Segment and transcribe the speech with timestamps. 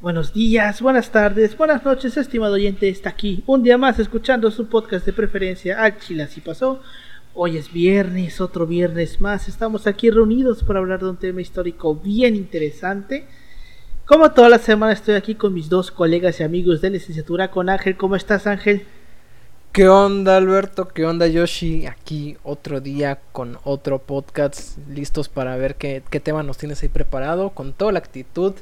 [0.00, 2.88] Buenos días, buenas tardes, buenas noches, estimado oyente.
[2.88, 6.80] Está aquí un día más escuchando su podcast de preferencia al Chile Así Pasó.
[7.34, 9.46] Hoy es viernes, otro viernes más.
[9.46, 13.26] Estamos aquí reunidos para hablar de un tema histórico bien interesante.
[14.06, 17.68] Como toda la semana estoy aquí con mis dos colegas y amigos de licenciatura, con
[17.68, 17.98] Ángel.
[17.98, 18.86] ¿Cómo estás, Ángel?
[19.70, 20.88] ¿Qué onda Alberto?
[20.88, 21.84] ¿Qué onda Yoshi?
[21.84, 26.88] Aquí otro día con otro podcast, listos para ver qué, qué tema nos tienes ahí
[26.88, 28.54] preparado, con toda la actitud,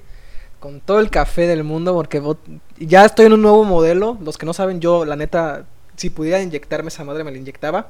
[0.61, 2.23] con todo el café del mundo, porque
[2.79, 4.19] ya estoy en un nuevo modelo.
[4.21, 5.65] Los que no saben, yo la neta,
[5.97, 7.89] si pudiera inyectarme esa madre, me la inyectaba.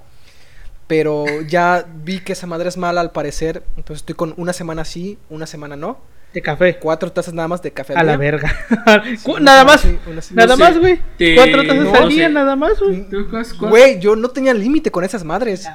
[0.86, 4.84] Pero ya vi que esa madre es mala al parecer, entonces estoy con una semana
[4.84, 5.98] sí, una semana no.
[6.32, 6.76] De café.
[6.78, 7.94] Cuatro tazas nada más de café.
[7.94, 8.54] a la verga.
[9.40, 9.86] nada más.
[10.32, 11.00] nada más, güey.
[11.34, 13.06] Cuatro tazas al día, nada más, güey.
[13.60, 15.66] Güey, yo no tenía límite con esas madres.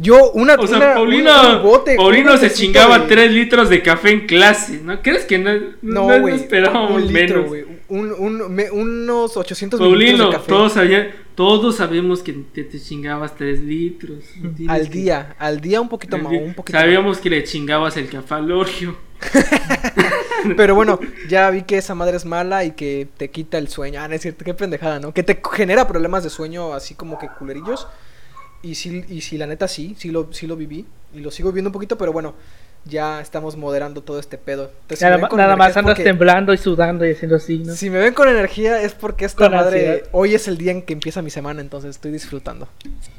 [0.00, 0.54] yo, una.
[0.54, 1.62] O sea, Paulino.
[1.96, 4.80] Paulino se chingaba tres litros de café en clase.
[4.82, 5.50] ¿No crees que no?
[5.82, 6.36] No, güey.
[6.36, 7.46] esperábamos menos.
[7.90, 11.12] Un, un, unos 800 Paulino, de café.
[11.34, 14.24] Todos, sabemos que te, te chingabas tres litros.
[14.68, 16.32] Al día, al día un poquito más.
[16.32, 18.46] Un poquito Sabíamos que le chingabas el café al
[20.56, 24.00] Pero bueno, ya vi que esa madre es mala y que te quita el sueño.
[24.00, 25.12] Ah, no es cierto, qué pendejada, ¿no?
[25.12, 27.86] Que te genera problemas de sueño así como que culerillos.
[28.62, 30.86] Y sí, y sí la neta sí, sí lo, sí lo viví.
[31.14, 32.34] Y lo sigo viendo un poquito, pero bueno,
[32.84, 34.70] ya estamos moderando todo este pedo.
[35.00, 37.74] nada, más andas temblando y sudando y haciendo así, ¿no?
[37.74, 40.04] Si me ven con energía es porque esta madre...
[40.12, 42.68] Hoy es el día en que empieza mi semana, entonces estoy disfrutando.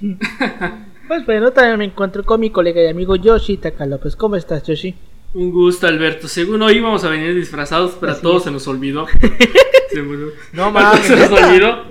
[1.07, 4.15] pues bueno, también me encuentro con mi colega y amigo Yoshi Taka López.
[4.15, 4.95] ¿Cómo estás, Yoshi?
[5.33, 6.27] Un gusto, Alberto.
[6.27, 9.07] Según hoy íbamos a venir disfrazados, pero a todos se nos olvidó.
[9.89, 10.31] Seguro.
[10.53, 11.01] No mames.
[11.01, 11.85] Se nos olvidó.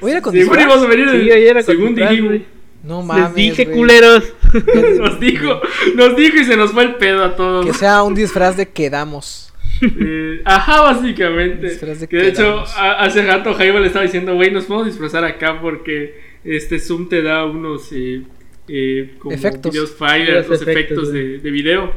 [0.00, 1.10] Hoy era con Según íbamos a venir.
[1.10, 2.40] Sí, era según dijimos.
[2.88, 3.26] No mames.
[3.26, 4.32] Les dije, culeros.
[4.98, 5.60] nos dijo,
[5.94, 7.66] nos dijo y se nos fue el pedo a todos.
[7.66, 9.44] Que sea un disfraz de quedamos.
[9.80, 11.68] Eh, ajá, básicamente.
[11.68, 15.60] De que de hecho, hace rato Jaime le estaba diciendo, güey, nos podemos disfrazar acá
[15.60, 18.22] porque este Zoom te da unos eh,
[18.66, 19.70] eh, como efectos.
[19.70, 21.92] videos fire, los efectos, de, de video.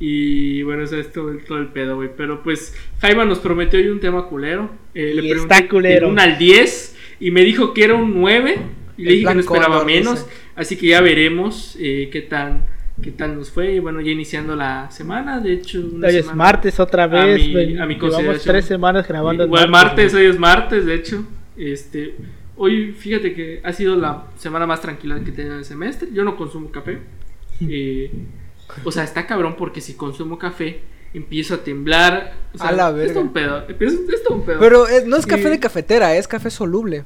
[0.00, 2.10] Y bueno, eso es todo, el pedo, güey.
[2.16, 4.68] Pero pues Jaima nos prometió hoy un tema culero.
[4.92, 6.08] Eh, le pregunté está culero.
[6.08, 8.81] un al 10 y me dijo que era un 9.
[9.02, 10.26] Y le dije que no esperaba menos.
[10.54, 12.64] Así que ya veremos eh, qué tan
[13.02, 13.74] qué tal nos fue.
[13.74, 15.40] Y bueno, ya iniciando la semana.
[15.40, 17.42] De hecho, hoy es martes otra vez.
[17.80, 17.98] A mi,
[18.42, 19.44] tres semanas grabando.
[19.44, 21.24] Igual martes, hoy es martes, de hecho.
[21.56, 22.16] Este,
[22.56, 26.08] hoy fíjate que ha sido la semana más tranquila que he tenido el semestre.
[26.12, 26.98] Yo no consumo café.
[27.64, 28.10] Eh,
[28.82, 30.80] o sea, está cabrón porque si consumo café,
[31.14, 32.32] empiezo a temblar.
[32.54, 33.12] O sea, a la verga.
[33.12, 33.64] Es un pedo.
[33.68, 34.58] Es un pedo.
[34.58, 37.04] Pero no es café de cafetera, es café soluble.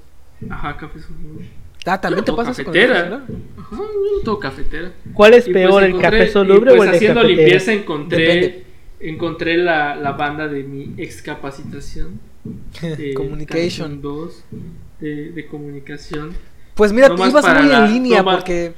[0.49, 1.47] Ajá, café soluble.
[1.87, 3.09] Ah, también te pasa cafetera.
[3.09, 3.83] Con Ajá,
[4.25, 4.93] no cafetera.
[5.15, 8.65] ¿Cuál es pues peor, el café soluble pues o el haciendo limpieza encontré
[8.99, 12.21] encontré la, la banda de mi excapacitación.
[12.81, 14.45] De Communication 2
[15.01, 16.33] de, de comunicación.
[16.75, 18.73] Pues mira, tú ibas muy en línea porque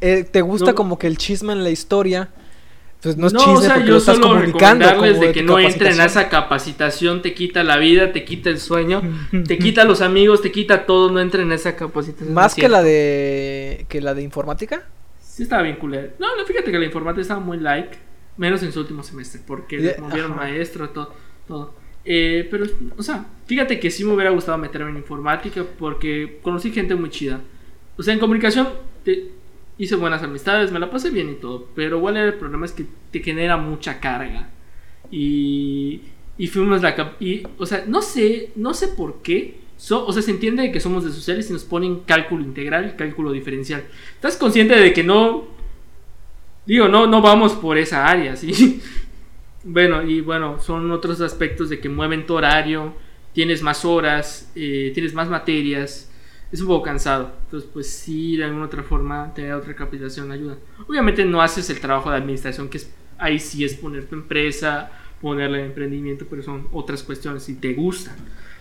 [0.00, 2.30] eh, te gusta como que el chisme en la historia.
[3.04, 4.86] Pues no es chisme o sea, porque yo lo estás solo comunicando.
[4.86, 8.58] Recomendarles de que no entren a esa capacitación, te quita la vida, te quita el
[8.58, 9.02] sueño,
[9.46, 12.32] te quita los amigos, te quita todo, no entren a esa capacitación.
[12.32, 14.84] ¿Más que la de que la de informática?
[15.20, 16.12] Sí estaba bien culero.
[16.18, 17.98] No, fíjate que la informática estaba muy like,
[18.38, 21.12] menos en su último semestre, porque le movieron maestro, todo,
[21.46, 21.74] todo.
[22.06, 22.64] Eh, pero,
[22.96, 27.10] o sea, fíjate que sí me hubiera gustado meterme en informática porque conocí gente muy
[27.10, 27.42] chida.
[27.98, 28.68] O sea, en comunicación
[29.04, 29.30] te,
[29.78, 32.86] hice buenas amistades, me la pasé bien y todo, pero igual el problema es que
[33.10, 34.50] te genera mucha carga.
[35.10, 36.02] Y,
[36.38, 37.14] y fuimos la...
[37.20, 39.58] Y, o sea, no sé, no sé por qué.
[39.90, 43.84] o sea, se entiende que somos de sociales y nos ponen cálculo integral cálculo diferencial.
[44.14, 45.52] ¿Estás consciente de que no...
[46.66, 48.80] Digo, no, no vamos por esa área, ¿sí?
[49.64, 52.94] bueno, y bueno, son otros aspectos de que mueven tu horario,
[53.34, 56.10] tienes más horas, eh, tienes más materias
[56.54, 57.32] es un poco cansado.
[57.46, 60.56] Entonces, pues sí, de alguna otra forma, tener otra capacitación ayuda.
[60.86, 64.88] Obviamente no haces el trabajo de administración, que es, ahí sí es poner tu empresa,
[65.20, 68.14] ponerle emprendimiento, pero son otras cuestiones si te gustan.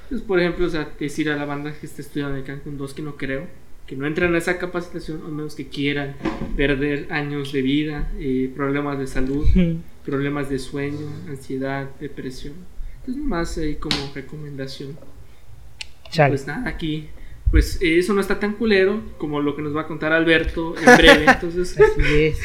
[0.04, 2.96] Entonces, por ejemplo, o sea, decir a la banda que está estudiando en Cancún 2
[2.96, 3.46] que no creo,
[3.86, 6.16] que no entran a esa capacitación, al menos que quieran
[6.58, 9.46] perder años de vida, eh, problemas de salud,
[10.04, 12.56] problemas de sueño, ansiedad, depresión.
[13.02, 14.98] Entonces, más ahí como recomendación.
[16.16, 17.10] Pues nada, aquí
[17.54, 20.98] pues eso no está tan culero como lo que nos va a contar Alberto en
[20.98, 21.26] breve.
[21.28, 22.40] Entonces, así es.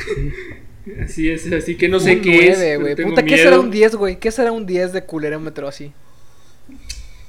[1.02, 2.78] Así es, así que no sé qué es.
[2.78, 2.94] Güey.
[2.94, 4.20] Puta, ¿qué será un 10, güey?
[4.20, 5.94] ¿Qué será un 10 de culerómetro así?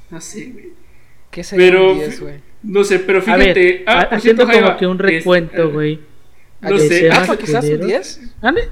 [0.09, 0.73] No sé, güey.
[1.31, 2.33] ¿Qué será un 10, güey?
[2.63, 3.49] No sé, pero fíjate.
[3.49, 6.01] A ver, ah, haciendo como que un recuento, güey.
[6.59, 7.09] No sé.
[7.09, 8.21] Ah, quizás un 10.
[8.41, 8.67] ¿Dónde?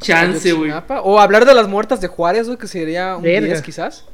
[0.00, 0.70] Chance, güey.
[1.02, 4.04] O hablar de las muertas de Juárez, güey, que sería un 10 quizás.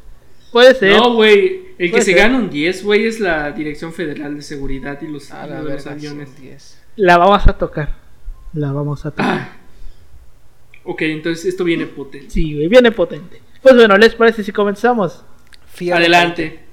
[0.55, 0.97] Puede ser.
[0.97, 1.65] No, güey.
[1.79, 2.17] El que se ser.
[2.17, 6.29] gana un 10, güey, es la Dirección Federal de Seguridad y los, verga, aviones.
[6.29, 6.83] son 10.
[6.95, 7.97] La vamos a tocar.
[8.53, 9.27] La vamos a tocar.
[9.27, 9.57] Ah.
[10.85, 12.31] Ok, entonces esto viene potente.
[12.31, 13.43] Sí, güey, viene potente.
[13.63, 15.25] Pues bueno, ¿les parece si comenzamos?
[15.73, 16.64] Fear Adelante.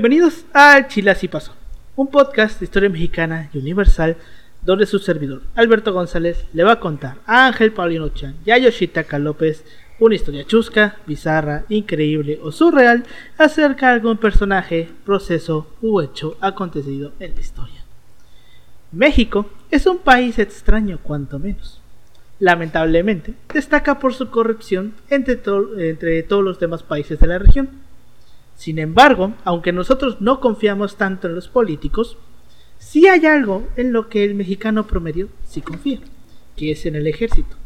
[0.00, 1.52] Bienvenidos al Chilas y Pasó,
[1.94, 4.16] un podcast de historia mexicana y universal
[4.62, 8.56] donde su servidor, Alberto González, le va a contar a Ángel Paulino Chan y a
[8.56, 9.62] Yoshitaka López
[9.98, 13.04] una historia chusca, bizarra, increíble o surreal
[13.36, 17.84] acerca de algún personaje, proceso u hecho acontecido en la historia.
[18.92, 21.78] México es un país extraño cuanto menos.
[22.38, 27.89] Lamentablemente, destaca por su corrupción entre todos los demás países de la región.
[28.60, 32.18] Sin embargo, aunque nosotros no confiamos tanto en los políticos,
[32.76, 36.00] sí hay algo en lo que el mexicano promedio sí confía,
[36.58, 37.56] que es en el ejército.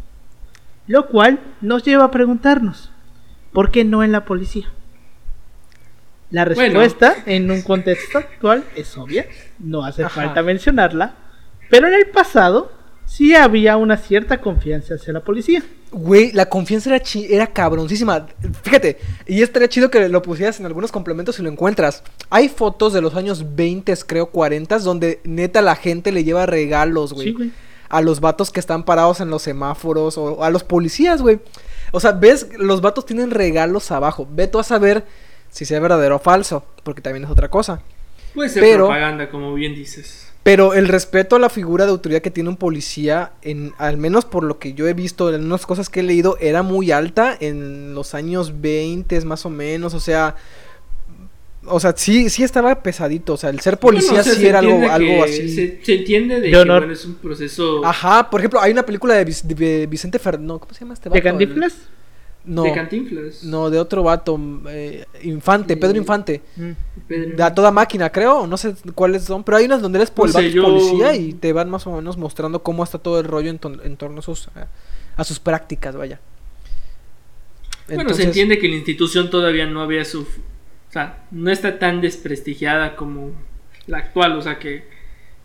[0.86, 2.92] Lo cual nos lleva a preguntarnos,
[3.52, 4.68] ¿por qué no en la policía?
[6.30, 6.60] La Bueno.
[6.78, 9.26] respuesta en un contexto actual es obvia,
[9.58, 10.26] no hace Ajá.
[10.26, 11.16] falta mencionarla,
[11.70, 12.70] pero en el pasado
[13.06, 15.62] sí había una cierta confianza hacia la policía.
[15.92, 18.26] Güey, la confianza era, chi- era cabroncísima.
[18.62, 22.02] Fíjate, y estaría chido que lo pusieras en algunos complementos si lo encuentras.
[22.30, 27.12] Hay fotos de los años 20, creo, 40, donde neta la gente le lleva regalos,
[27.12, 27.28] güey.
[27.28, 27.52] Sí, güey.
[27.90, 31.38] a los vatos que están parados en los semáforos o a los policías, güey.
[31.92, 34.26] O sea, ves, los vatos tienen regalos abajo.
[34.28, 35.04] Ve tú a saber
[35.50, 37.80] si sea verdadero o falso, porque también es otra cosa.
[38.34, 40.23] Puede ser Pero- propaganda, como bien dices.
[40.44, 44.24] Pero el respeto a la figura de autoridad que tiene un policía, en, al menos
[44.26, 47.34] por lo que yo he visto en unas cosas que he leído, era muy alta
[47.40, 50.36] en los años 20 más o menos, o sea...
[51.66, 54.40] O sea, sí, sí estaba pesadito, o sea, el ser policía Bueno, o sea, sí
[54.42, 55.48] se era algo, algo así.
[55.48, 58.84] Se, se entiende de, De que bueno, es un proceso Ajá, por ejemplo, hay una
[58.84, 61.14] película de, Vic- de Vicente Fernández, ¿cómo se llama este vato?
[61.14, 61.72] ¿De El- Cantinflas?
[62.46, 63.42] No, de cantinflas.
[63.44, 64.38] no, de otro vato,
[64.68, 65.98] eh, Infante, Pedro Mm.
[65.98, 66.42] Infante.
[66.56, 66.70] Mm.
[67.08, 67.36] Pedro.
[67.36, 70.28] De a toda máquina, creo, no sé cuáles son, pero hay unas donde eres No
[70.28, 73.48] sé, yo- policía y te van más o menos mostrando cómo está todo el rollo
[73.50, 74.68] en, ton- en torno a sus, a,
[75.16, 76.20] a sus prácticas, vaya.
[77.86, 80.22] Bueno, Entonces, se entiende que la institución todavía no había su...
[80.22, 83.32] O sea, no está tan desprestigiada como
[83.86, 84.84] la actual, o sea que...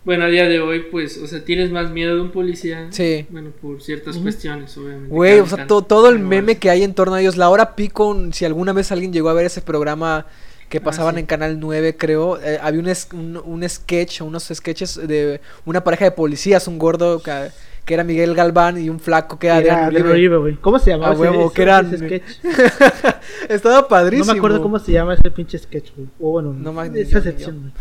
[0.02, 2.86] Bueno, a día de hoy, pues, o sea, tienes más miedo de un policía.
[2.90, 3.26] Sí.
[3.28, 5.08] Bueno, por ciertas cuestiones, obviamente.
[5.10, 7.76] Güey, o sea, to- todo el meme que hay en torno a ellos, la hora
[7.76, 10.26] pico, si alguna vez alguien llegó a ver ese programa
[10.70, 11.20] que Ah, pasaban sí.
[11.20, 15.84] en Canal 9, creo, eh, había un, es- un, un sketch, unos sketches de una
[15.84, 17.48] pareja de policías, un gordo que,
[17.84, 20.56] que era Miguel Galván y un flaco que era Era Adrián Uribe.
[20.62, 22.24] ¿Cómo se llamaba A ese- huevo, ese- que eran- ese sketch?
[23.50, 24.26] Estaba padrísimo.
[24.28, 26.08] No me acuerdo cómo se llama ese pinche sketch, güey.
[26.20, 27.72] O bueno, No yo, esa güey.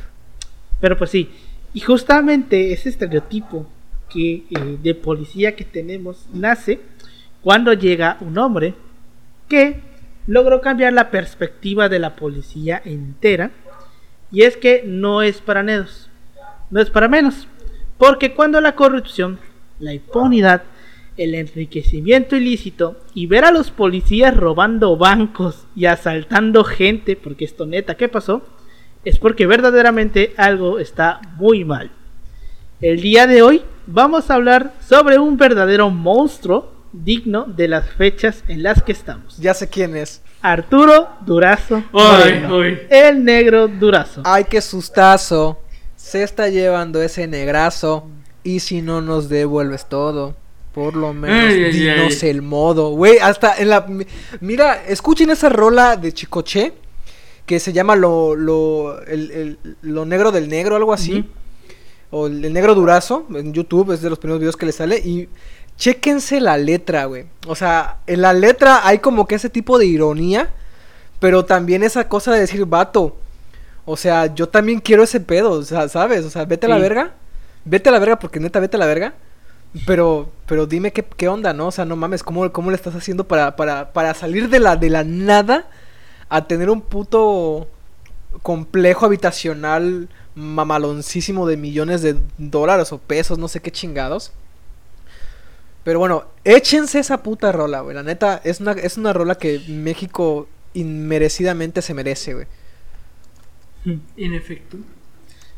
[0.81, 1.29] Pero pues sí.
[1.73, 3.67] Y justamente ese estereotipo
[4.09, 6.79] que eh, de policía que tenemos nace
[7.41, 8.73] cuando llega un hombre
[9.47, 9.81] que
[10.27, 13.51] logró cambiar la perspectiva de la policía entera.
[14.31, 16.09] Y es que no es para menos.
[16.69, 17.47] No es para menos.
[17.97, 19.39] Porque cuando la corrupción,
[19.79, 20.63] la impunidad,
[21.17, 27.65] el enriquecimiento ilícito y ver a los policías robando bancos y asaltando gente, porque esto
[27.65, 28.43] neta, ¿qué pasó?
[29.05, 31.91] Es porque verdaderamente algo está muy mal.
[32.81, 38.43] El día de hoy vamos a hablar sobre un verdadero monstruo digno de las fechas
[38.47, 39.37] en las que estamos.
[39.37, 40.21] Ya sé quién es.
[40.41, 41.83] Arturo Durazo.
[41.93, 42.61] Ay, Moreno.
[42.61, 42.79] ay.
[42.89, 44.21] El negro Durazo.
[44.25, 45.59] Ay, qué sustazo.
[45.95, 48.07] Se está llevando ese negrazo.
[48.43, 50.35] Y si no nos devuelves todo.
[50.73, 52.29] Por lo menos Ay, dinos ay.
[52.29, 52.91] el modo.
[52.91, 53.81] Güey, hasta en la.
[53.81, 54.05] mi-
[54.39, 56.73] Mira, escuchen esa rola de Chicoche.
[57.49, 61.27] Que se llama Lo, lo, el- el- lo negro del negro, algo así.
[62.11, 63.25] O el, el negro durazo.
[63.33, 64.97] En YouTube es de los primeros videos que le sale.
[64.99, 65.27] Y
[65.75, 67.25] chéquense la letra, güey.
[67.47, 70.49] O sea, en la letra hay como que ese tipo de ironía.
[71.19, 73.17] Pero también esa cosa de decir, vato.
[73.85, 76.23] O sea, yo también quiero ese pedo, o sea, ¿sabes?
[76.25, 77.13] O sea, vete a la verga.
[77.65, 79.15] Vete a la verga porque neta, vete a la verga.
[79.87, 81.67] Pero, pero dime qué, qué onda, ¿no?
[81.67, 84.75] O sea, no mames, ¿cómo, cómo le estás haciendo para, para, para salir de la,
[84.75, 85.67] de la nada
[86.29, 87.67] a tener un puto
[88.43, 94.31] complejo habitacional mamaloncísimo de millones de dólares o pesos, no sé qué chingados?
[95.83, 97.95] Pero bueno, échense esa puta rola, güey.
[97.95, 102.45] La neta, es una, es una rola que México inmerecidamente se merece, güey.
[104.17, 104.77] En efecto.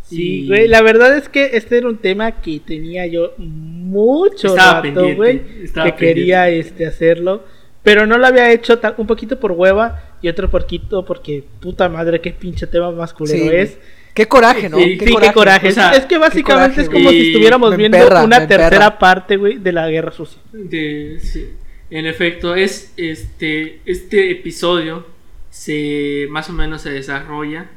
[0.08, 4.48] Sí, Y- güey, la verdad es que este era un tema que tenía yo mucho
[4.48, 7.44] Estaba rato, güey, estaba que quería este hacerlo,
[7.84, 12.22] pero no lo había hecho un poquito por hueva y otro poquito porque puta madre
[12.22, 12.92] qué pinche tema
[13.25, 13.60] Sí, güey.
[13.62, 13.78] es.
[14.13, 14.78] Qué coraje, ¿no?
[14.78, 15.70] Sí, Sí, qué coraje.
[15.70, 19.38] O sea, es que básicamente qué es como si estuviéramos viendo emperra, una tercera parte,
[19.38, 20.42] güey, de la guerra sucia.
[20.51, 21.50] De- sí.
[21.90, 25.06] En efecto, es este este episodio
[25.50, 27.70] se más o menos se desarrolla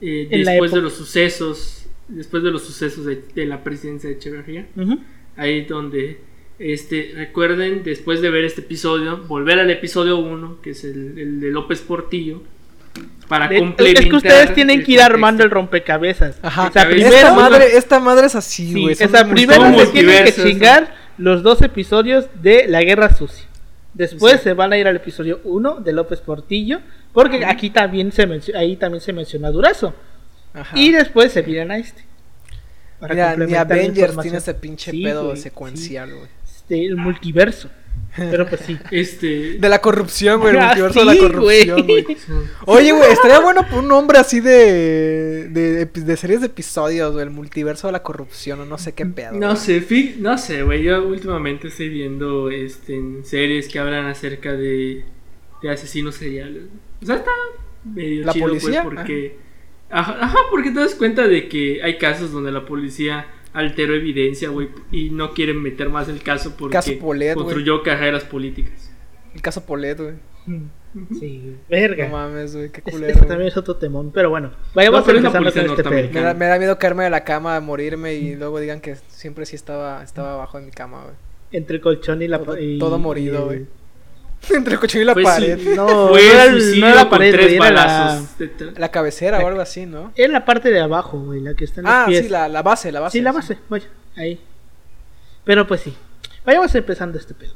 [0.00, 4.66] eh, después de los sucesos, después de los sucesos de, de la presidencia de Echeverría.
[4.76, 4.98] Ujú.
[5.36, 6.20] Ahí donde
[6.60, 11.40] este recuerden después de ver este episodio volver al episodio 1 que es el, el
[11.40, 12.42] de López Portillo
[13.28, 15.14] para De- complementar es que ustedes tienen que ir contexto.
[15.14, 16.38] armando el rompecabezas.
[16.42, 16.66] Ajá.
[16.68, 18.94] O sea, Esta esta, primero, madre, esta madre es así, sí, güey.
[18.94, 23.46] o son sea, primero se tienen que chingar los dos episodios de la guerra sucia.
[23.94, 24.44] Después Sí.
[24.44, 26.80] se van a ir al episodio 1 de López Portillo,
[27.12, 29.94] porque aquí también se ahí también se menciona Durazo.
[30.52, 30.76] Ajá.
[30.78, 32.04] Y después se vienen a este.
[32.98, 36.28] Para Mira, ni Avengers tiene ese pinche Sí, pedo güey, secuencial, güey.
[36.70, 37.68] Este, el multiverso.
[38.16, 38.76] Pero pues sí.
[38.90, 40.54] este De la corrupción, güey.
[40.54, 42.06] El Ah, multiverso de la corrupción, güey.
[42.66, 47.24] Oye, güey, estaría bueno por un nombre así de, de, series de episodios, güey.
[47.24, 49.32] El multiverso de la corrupción, o no sé qué pedo.
[49.32, 50.82] No sé, fi- no sé, güey.
[50.82, 55.04] Yo últimamente estoy viendo este, en series que hablan acerca de,
[55.62, 56.64] de asesinos seriales.
[57.02, 57.30] O sea, está
[57.84, 58.82] medio ¿La chido, pues, policía?
[58.84, 59.36] porque.
[59.92, 64.48] Ajá, ajá, porque te das cuenta de que hay casos donde la policía alteró evidencia,
[64.48, 68.92] güey, y no quieren meter más el caso porque Caso Polet, construyó carreras políticas.
[69.34, 70.14] El caso Polet, güey.
[71.20, 72.06] Sí, verga.
[72.08, 73.14] No mames, güey, qué Es- culero.
[73.16, 73.28] Güey.
[73.28, 74.10] también es otro temón.
[74.12, 76.12] Pero bueno, vayamos No, empezando policía con este pedo.
[76.12, 79.46] Me da, me da miedo caerme de la cama, morirme y luego digan que siempre
[79.46, 81.14] sí estaba, estaba abajo de mi cama, güey.
[81.52, 83.66] Entre el colchón y la Todo- y- todo morido, güey.
[84.54, 85.58] Entre el cochón y la Fue pared.
[85.62, 87.70] su- No, fue no era, el- suicidio no era la con pared, tres güey, era
[87.70, 88.38] la, balazos.
[88.38, 88.78] detrás.
[88.78, 90.12] La cabecera o algo así, ¿no?
[90.16, 92.24] era la parte de abajo, güey, la que está en los Ah, pies.
[92.24, 93.18] sí, la, la base, la base.
[93.18, 94.40] Sí, la base, vaya, ahí.
[95.44, 95.94] Pero pues sí,
[96.44, 97.52] vayamos empezando este pedo.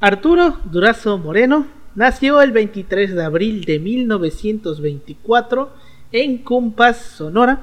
[0.00, 5.70] Arturo Durazo Moreno nació el 23 de abril de 1924
[6.12, 7.60] en Cumpas, Sonora,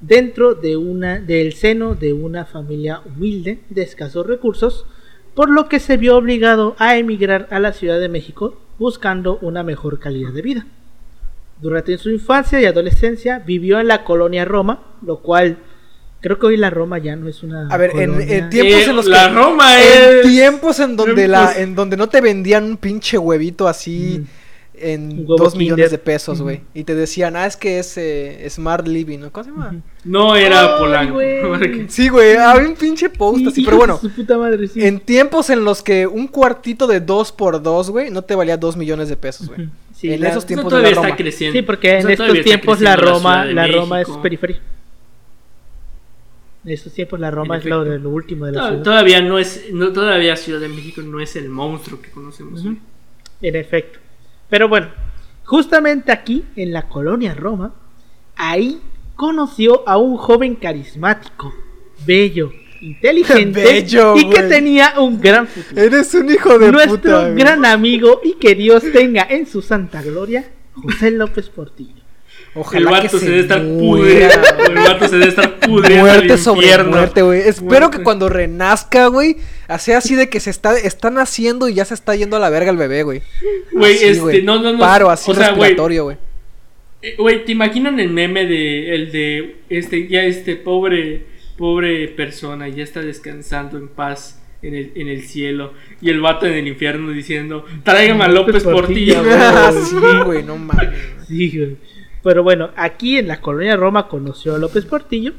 [0.00, 4.86] dentro de una, del seno de una familia humilde de escasos recursos,
[5.38, 9.62] por lo que se vio obligado a emigrar a la Ciudad de México buscando una
[9.62, 10.66] mejor calidad de vida.
[11.60, 15.58] Durante su infancia y adolescencia vivió en la colonia Roma, lo cual
[16.20, 18.96] creo que hoy la Roma ya no es una A ver, en, tiempos Eh, en
[18.96, 19.34] los la que.
[19.36, 20.22] Roma en es.
[20.22, 24.26] tiempos en donde la, Pues- en donde no te vendían un pinche huevito así
[24.80, 25.90] en dos millones Kinder.
[25.90, 26.62] de pesos, güey.
[26.74, 29.32] Y te decían, ah, es que es eh, Smart Living, ¿no?
[29.32, 29.74] ¿Cómo se llama?
[30.04, 31.18] No era Polanco.
[31.88, 33.98] Sí, güey, había un pinche post así, Hijo pero bueno.
[33.98, 34.84] su puta madre, sí.
[34.84, 38.56] En tiempos en los que un cuartito de dos por dos, güey, no te valía
[38.56, 39.68] dos millones de pesos, güey.
[39.94, 41.16] Sí, en la- esos Eso tiempos de todavía la está Roma.
[41.16, 41.58] creciendo.
[41.58, 44.60] Sí, porque en estos tiempos la Roma, la Roma es periferia.
[46.64, 48.82] En estos tiempos la Roma En es lo, de lo último de la ciudad.
[48.82, 52.64] Todavía no es, no, todavía Ciudad de México no es el monstruo que conocemos.
[52.64, 52.78] Hoy.
[53.40, 53.98] En efecto.
[54.48, 54.88] Pero bueno,
[55.44, 57.74] justamente aquí, en la colonia Roma,
[58.36, 58.80] ahí
[59.14, 61.52] conoció a un joven carismático,
[62.06, 65.82] bello, inteligente Bello, y que tenía un gran futuro.
[65.82, 67.28] Eres un hijo de Nuestro puta.
[67.30, 72.02] gran amigo y que Dios tenga en su santa gloria, José López Portillo.
[72.60, 74.22] Ojalá el que vato se, debe estar güey.
[74.22, 76.04] El vato se debe estar pudriendo.
[76.06, 76.90] Muerte sobre infierno.
[76.90, 77.40] muerte, güey.
[77.40, 77.96] Espero Muerte.
[77.98, 79.36] que cuando renazca, güey,
[79.78, 82.50] sea así de que se está, está naciendo y ya se está yendo a la
[82.50, 83.22] verga el bebé, güey.
[83.72, 84.78] Güey, este, no, no, no.
[84.78, 86.16] Paro así o sea, güey, respiratorio, güey.
[87.02, 92.68] eh, Güey, ¿te imaginan el meme de el de este ya este pobre pobre persona
[92.68, 96.66] ya está descansando en paz en el, en el cielo y el vato en el
[96.68, 99.38] infierno diciendo, "Tráigame a López López Portillo, Portillo." güey.
[99.40, 100.90] Ah, sí, güey, no mames.
[101.28, 101.76] Sí, güey.
[102.28, 105.32] Pero bueno, aquí en la colonia Roma conoció a López Portillo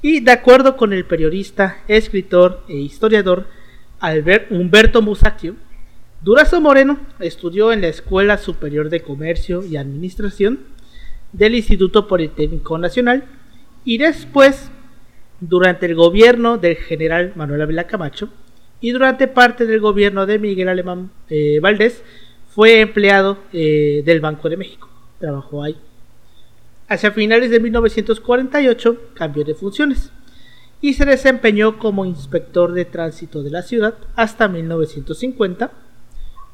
[0.00, 3.48] y de acuerdo con el periodista, escritor e historiador
[4.48, 5.56] Humberto Musacchio,
[6.22, 10.60] Durazo Moreno estudió en la Escuela Superior de Comercio y Administración
[11.34, 13.24] del Instituto Politécnico Nacional
[13.84, 14.70] y después,
[15.40, 18.30] durante el gobierno del general Manuel Ávila Camacho
[18.80, 22.02] y durante parte del gobierno de Miguel Alemán eh, Valdés,
[22.48, 24.88] fue empleado eh, del Banco de México.
[25.18, 25.76] Trabajó ahí.
[26.88, 30.12] Hacia finales de 1948 cambió de funciones
[30.80, 35.72] y se desempeñó como inspector de tránsito de la ciudad hasta 1950.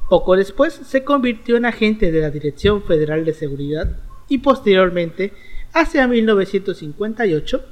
[0.09, 3.95] Poco después se convirtió en agente de la Dirección Federal de Seguridad
[4.27, 5.33] y posteriormente,
[5.71, 7.63] hacia 1958,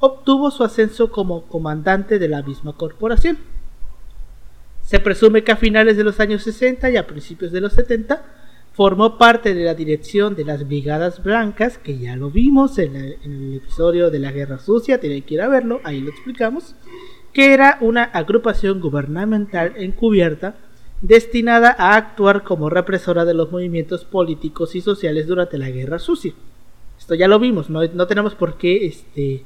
[0.00, 3.38] obtuvo su ascenso como comandante de la misma corporación.
[4.82, 8.39] Se presume que a finales de los años 60 y a principios de los 70
[8.72, 13.56] formó parte de la dirección de las Brigadas Blancas, que ya lo vimos en, el
[13.56, 16.74] episodio de la Guerra Sucia, tienen que ir a verlo, ahí lo explicamos,
[17.32, 20.56] que era una agrupación gubernamental encubierta
[21.02, 26.32] destinada a actuar como represora de los movimientos políticos y sociales durante la Guerra Sucia.
[26.98, 29.44] Esto ya lo vimos, no, no tenemos por qué este,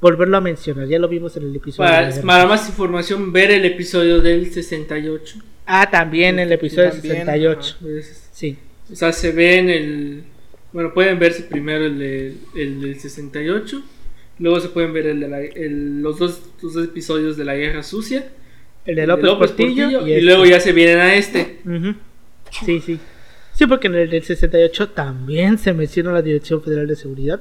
[0.00, 0.86] volverlo a mencionar.
[0.86, 1.90] Ya lo vimos en el episodio.
[2.24, 5.38] Para, más información, ver el episodio del 68.
[5.66, 7.78] Ah, también el episodio del 68.
[8.36, 8.58] Sí.
[8.92, 10.24] O sea, se ve en el.
[10.72, 11.98] Bueno, pueden verse primero el,
[12.54, 13.82] del 68.
[14.38, 18.28] Luego se pueden ver el de los, dos, dos, episodios de la Guerra Sucia.
[18.84, 20.22] El de López, Portillo, y, este.
[20.22, 21.60] luego ya se vienen a este.
[22.64, 23.00] Sí, sí.
[23.52, 27.40] Sí, porque en el del 68 también se menciona la Dirección Federal de Seguridad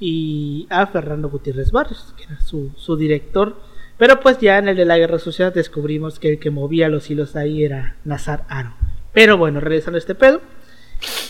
[0.00, 3.60] y a Fernando Gutiérrez Barrios, que era su, director.
[3.96, 7.10] Pero pues ya en el de la Guerra Social descubrimos que el que movía los
[7.10, 8.74] hilos ahí era Nazar Aro.
[9.12, 10.40] Pero bueno, regresando a este pedo,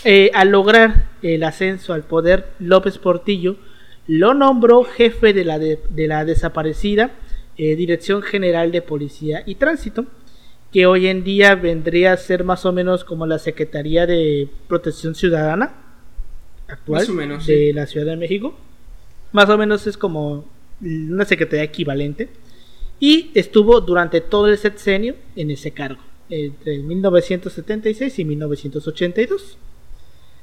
[0.03, 3.57] eh, al lograr el ascenso al poder, López Portillo
[4.07, 7.11] lo nombró jefe de la, de, la desaparecida
[7.57, 10.05] eh, Dirección General de Policía y Tránsito,
[10.71, 15.15] que hoy en día vendría a ser más o menos como la Secretaría de Protección
[15.15, 15.73] Ciudadana
[16.67, 17.05] actual
[17.45, 18.55] de la Ciudad de México.
[19.31, 20.45] Más o menos es como
[20.81, 22.29] una secretaría equivalente.
[22.99, 29.57] Y estuvo durante todo el sexenio en ese cargo, entre 1976 y 1982.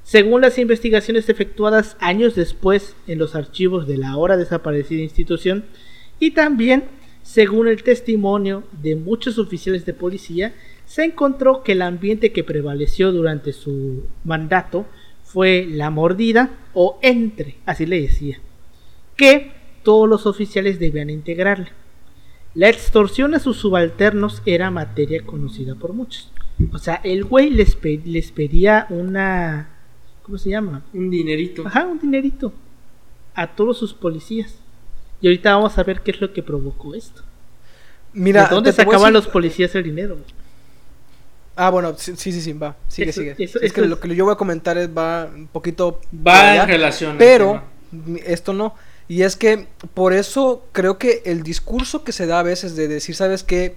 [0.04, 5.64] Según las investigaciones efectuadas años después en los archivos de la ahora desaparecida institución,
[6.20, 6.84] y también
[7.22, 10.54] según el testimonio de muchos oficiales de policía,
[10.86, 14.86] se encontró que el ambiente que prevaleció durante su mandato
[15.24, 18.40] fue la mordida o entre, así le decía,
[19.14, 21.68] que todos los oficiales debían integrarle.
[22.58, 26.32] La extorsión a sus subalternos era materia conocida por muchos.
[26.72, 29.68] O sea, el güey les, les pedía una...
[30.24, 30.82] ¿Cómo se llama?
[30.92, 31.64] Un dinerito.
[31.64, 32.52] Ajá, un dinerito.
[33.36, 34.56] A todos sus policías.
[35.20, 37.22] Y ahorita vamos a ver qué es lo que provocó esto.
[38.12, 40.18] Mira, ¿de dónde sacaban los policías el dinero?
[41.54, 42.74] Ah, bueno, sí, sí, sí, va.
[42.88, 43.36] Sigue, sigue.
[43.38, 46.00] es que lo que yo voy a comentar es, va un poquito.
[46.12, 47.18] Va en relación.
[47.18, 47.62] Pero
[48.26, 48.74] esto no.
[49.08, 52.88] Y es que por eso creo que el discurso que se da a veces de
[52.88, 53.74] decir, ¿sabes qué?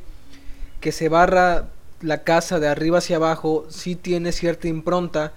[0.82, 1.70] Que se barra
[2.02, 5.32] la casa de arriba hacia abajo, sí tiene cierta impronta.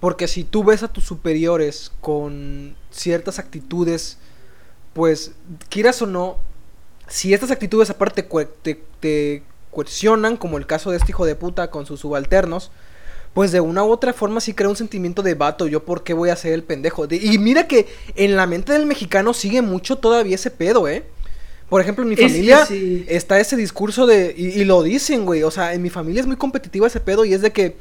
[0.00, 4.18] Porque si tú ves a tus superiores con ciertas actitudes,
[4.92, 5.32] pues,
[5.68, 6.38] quieras o no,
[7.06, 8.26] si estas actitudes aparte
[8.62, 12.70] te, te coercionan, como el caso de este hijo de puta con sus subalternos,
[13.36, 16.14] pues de una u otra forma sí crea un sentimiento de vato, yo por qué
[16.14, 17.06] voy a ser el pendejo.
[17.10, 21.04] y mira que en la mente del mexicano sigue mucho todavía ese pedo, ¿eh?
[21.68, 22.66] Por ejemplo, en mi familia
[23.06, 24.34] está ese discurso de...
[24.34, 25.42] Y, lo dicen, güey.
[25.42, 27.76] O sea, en mi familia es muy competitiva ese pedo y es de que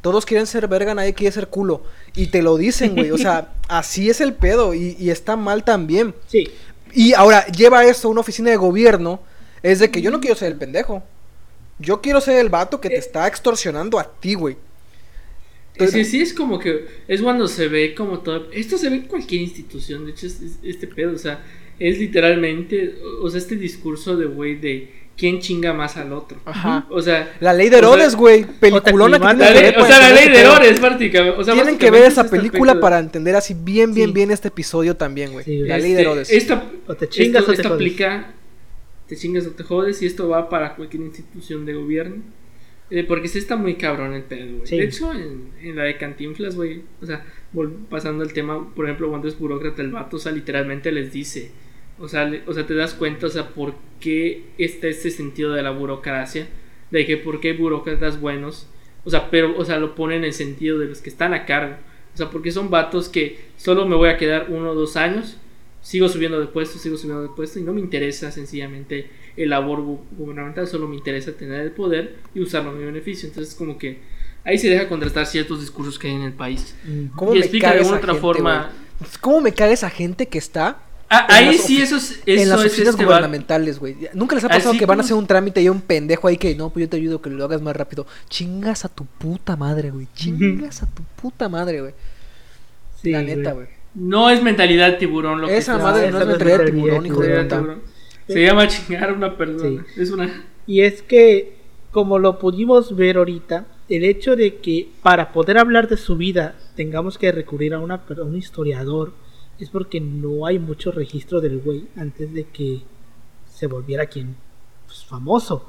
[0.00, 1.82] todos quieren ser verga, nadie quiere ser culo.
[2.14, 3.10] Y te lo dicen, güey.
[3.10, 6.14] O sea, así es el pedo y, y, está mal también.
[6.28, 6.52] Sí.
[6.92, 9.20] Y ahora, lleva esto a una oficina de gobierno.
[9.60, 11.02] Es de que yo no quiero ser el pendejo.
[11.80, 12.98] Yo quiero ser el vato que te eh.
[12.98, 14.56] está extorsionando a ti, güey.
[15.78, 18.48] Sí, sí, es como que es cuando se ve como todo.
[18.52, 21.44] Esto se ve en cualquier institución, de hecho, es, este pedo, o sea,
[21.78, 26.38] es literalmente, o sea, este discurso de, güey, de quién chinga más al otro.
[26.44, 26.86] Ajá.
[26.90, 29.26] O sea, la ley de Herodes, güey, peliculona que
[29.78, 31.38] O sea, la ley de Herodes, prácticamente.
[31.38, 34.96] O sea, tienen que ver esa película para entender así bien, bien, bien este episodio
[34.96, 35.44] también, güey.
[35.66, 36.30] la ley de Herodes.
[36.30, 38.34] Esta, o te chingas o te aplica
[39.10, 42.22] te chingas o te jodes y esto va para cualquier institución de gobierno.
[42.90, 44.68] Eh, porque sí está muy cabrón el pedo, güey.
[44.68, 47.24] De hecho, en, la de Cantinflas, güey, o sea,
[47.88, 51.52] pasando al tema, por ejemplo, cuando es burócrata el vato, o sea, literalmente les dice,
[52.00, 55.62] o sea, o sea, te das cuenta, o sea, por qué está este sentido de
[55.62, 56.48] la burocracia,
[56.90, 58.68] de que por qué burócratas buenos,
[59.04, 61.46] o sea, pero, o sea, lo ponen en el sentido de los que están a
[61.46, 61.76] cargo,
[62.12, 65.38] o sea, porque son vatos que solo me voy a quedar uno o dos años
[65.82, 69.82] sigo subiendo de puesto, sigo subiendo de puesto y no me interesa sencillamente el labor
[70.16, 73.28] gubernamental, solo me interesa tener el poder y usarlo a mi beneficio.
[73.28, 73.98] Entonces, como que
[74.44, 76.74] ahí se deja contrastar ciertos discursos que hay en el país.
[77.16, 78.70] ¿Cómo y explica de otra forma.
[79.20, 80.78] ¿Cómo me caga esa gente que está?
[81.12, 82.22] Ah, ahí sí, eso es.
[82.24, 83.96] en las oficinas este gubernamentales, güey.
[84.14, 86.36] Nunca les ha pasado que van a hacer un trámite y hay un pendejo ahí
[86.36, 88.06] que no, pues yo te ayudo que lo hagas más rápido.
[88.28, 90.06] Chingas a tu puta madre, güey.
[90.14, 91.94] Chingas a tu puta madre, güey.
[93.02, 93.66] la neta, güey.
[93.92, 97.06] No es mentalidad tiburón lo que Esa está- madre no es mentalidad de mentalidad tiburón,
[97.06, 97.76] hijo de puta.
[98.34, 99.84] Se llama chingar a una persona.
[99.96, 100.44] Es una.
[100.66, 101.56] Y es que,
[101.90, 106.54] como lo pudimos ver ahorita, el hecho de que para poder hablar de su vida
[106.76, 109.12] tengamos que recurrir a, una, per- a un historiador
[109.58, 112.82] es porque no hay mucho registro del güey antes de que
[113.52, 114.36] se volviera quien
[114.86, 115.68] pues, famoso.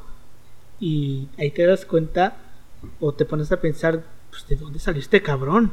[0.80, 2.38] Y ahí te das cuenta
[3.00, 5.72] o te pones a pensar, pues, ¿de dónde salió este cabrón?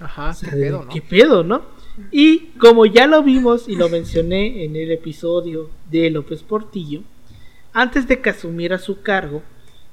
[0.00, 0.88] Ajá, O sea, qué de- pedo, ¿no?
[0.88, 1.62] ¿Qué pedo, no?
[2.10, 7.02] Y como ya lo vimos y lo mencioné en el episodio de López Portillo,
[7.72, 9.42] antes de que asumiera su cargo,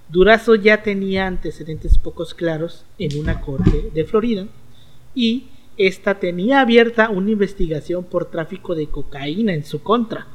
[0.09, 4.47] Durazo ya tenía antecedentes pocos claros en una corte de Florida
[5.13, 10.25] y esta tenía abierta una investigación por tráfico de cocaína en su contra.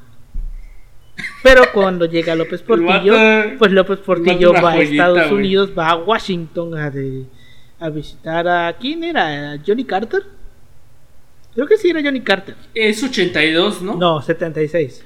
[1.43, 3.15] Pero cuando llega López Portillo,
[3.59, 5.17] pues López Portillo va a Estados.
[5.33, 7.25] Unidos, va a Washington a, de-
[7.81, 8.77] a visitar a...
[8.79, 9.53] ¿Quién era?
[9.53, 10.23] ¿A ¿Johnny Carter?
[11.55, 12.57] Creo que sí era Johnny Carter.
[12.75, 13.95] Es 82, ¿no?
[13.97, 15.05] No, 76.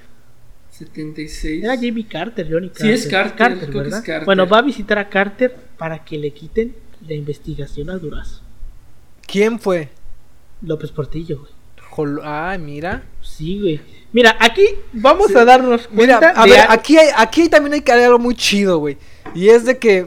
[0.71, 1.65] 76.
[1.65, 2.87] Era Jimmy Carter, Johnny Carter.
[2.87, 3.99] Sí, es Carter, creo que ¿verdad?
[3.99, 4.25] es Carter.
[4.27, 6.75] Bueno, va a visitar a Carter para que le quiten
[7.07, 8.43] la investigación a Durazo.
[9.27, 9.89] ¿Quién fue?
[10.63, 11.53] López Portillo, güey.
[11.91, 13.03] Jol- Ay, mira.
[13.21, 13.81] Sí, güey.
[14.13, 17.75] Mira, aquí vamos a darnos Mira, cuenta a de ver, algo- aquí, hay- aquí también
[17.75, 18.97] hay que hacer algo muy chido, güey.
[19.35, 20.07] Y es de que,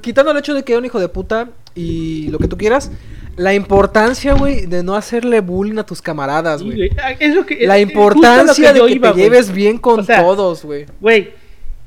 [0.00, 2.90] quitando el hecho de que era un hijo de puta y lo que tú quieras,
[3.36, 6.90] la importancia, güey, de no hacerle bullying a tus camaradas, güey.
[7.02, 10.20] Ah, es lo que- La importancia de que iba, te lleves bien con O sea,
[10.22, 10.86] todos, güey.
[11.00, 11.30] Güey,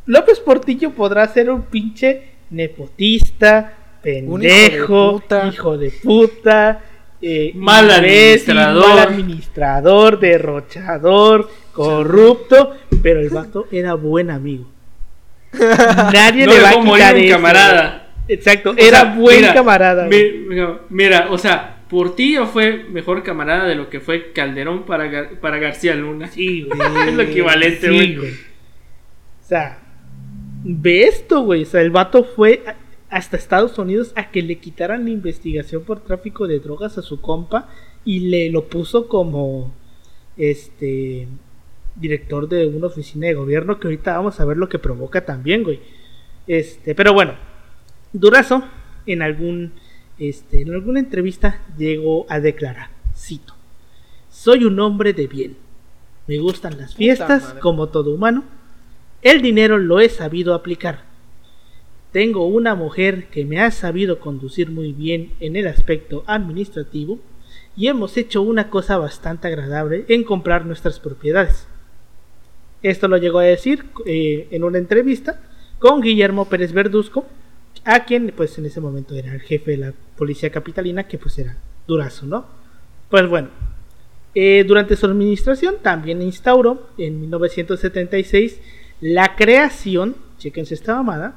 [0.08, 5.48] López Portillo podrá ser un pinche nepotista, Un hijo de pendejo, puta.
[5.48, 6.82] hijo de puta,
[7.22, 8.88] eh, Mal administrador.
[8.88, 14.66] mal administrador, derrochador, corrupto, pero el vato era buen amigo.
[16.14, 18.05] Nadie No le va a quitar un eso, camarada.
[18.28, 20.08] Exacto, O era sea, buen mira, camarada.
[20.08, 25.40] Mira, mira, o sea, Portillo fue mejor camarada de lo que fue Calderón para, Gar-
[25.40, 26.28] para García Luna.
[26.28, 26.80] Sí, güey.
[27.10, 28.32] es lo equivalente, Sí, güey.
[28.32, 29.80] O sea,
[30.64, 31.64] ve esto, güey.
[31.64, 32.64] O sea, el vato fue
[33.10, 37.22] hasta Estados Unidos a que le quitaran la investigación por tráfico de drogas a su
[37.22, 37.70] compa
[38.04, 39.72] y le lo puso como
[40.38, 41.28] este
[41.96, 45.64] director de una oficina de gobierno que ahorita vamos a ver lo que provoca también,
[45.64, 45.80] güey.
[46.48, 47.34] Este, pero bueno,
[48.18, 48.64] Durazo
[49.06, 49.74] en algún
[50.18, 53.54] este, en alguna entrevista llegó a declarar, cito:
[54.30, 55.58] "Soy un hombre de bien.
[56.26, 58.46] Me gustan las fiestas como todo humano.
[59.22, 61.04] El dinero lo he sabido aplicar.
[62.14, 67.20] Tengo una mujer que me ha sabido conducir muy bien en el aspecto administrativo
[67.76, 71.68] y hemos hecho una cosa bastante agradable en comprar nuestras propiedades.
[72.82, 75.42] Esto lo llegó a decir eh, en una entrevista
[75.80, 77.26] con Guillermo Pérez Verduzco,
[77.84, 81.38] a quien pues en ese momento era el jefe de la policía capitalina, que pues
[81.38, 81.58] era
[81.88, 82.46] Durazo, ¿no?
[83.10, 83.50] Pues bueno,
[84.34, 88.60] eh, durante su administración también instauró en 1976
[89.02, 91.36] la creación, chequense esta mamada,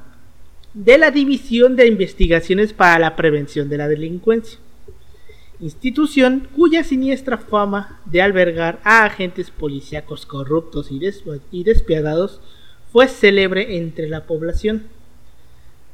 [0.73, 4.59] de la División de Investigaciones para la Prevención de la Delincuencia,
[5.59, 10.99] institución cuya siniestra fama de albergar a agentes policíacos corruptos y,
[11.51, 12.41] y despiadados
[12.91, 14.83] fue célebre entre la población.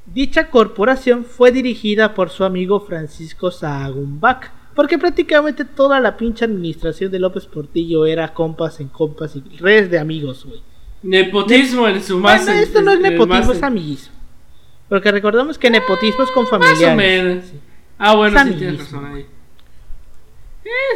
[0.06, 7.12] Dicha corporación fue dirigida por su amigo Francisco Sagumbach, porque prácticamente toda la pinche administración
[7.12, 10.62] de López Portillo era compas en compas y redes de amigos, güey.
[11.04, 12.46] Nepotismo en su más.
[12.46, 14.13] Bueno, esto no es nepotismo, más- es amiguismo.
[14.89, 16.94] Porque recordamos que nepotismo es con Más familiares.
[16.94, 17.46] o menos.
[17.98, 19.26] Ah, bueno, sí tienes razón ahí.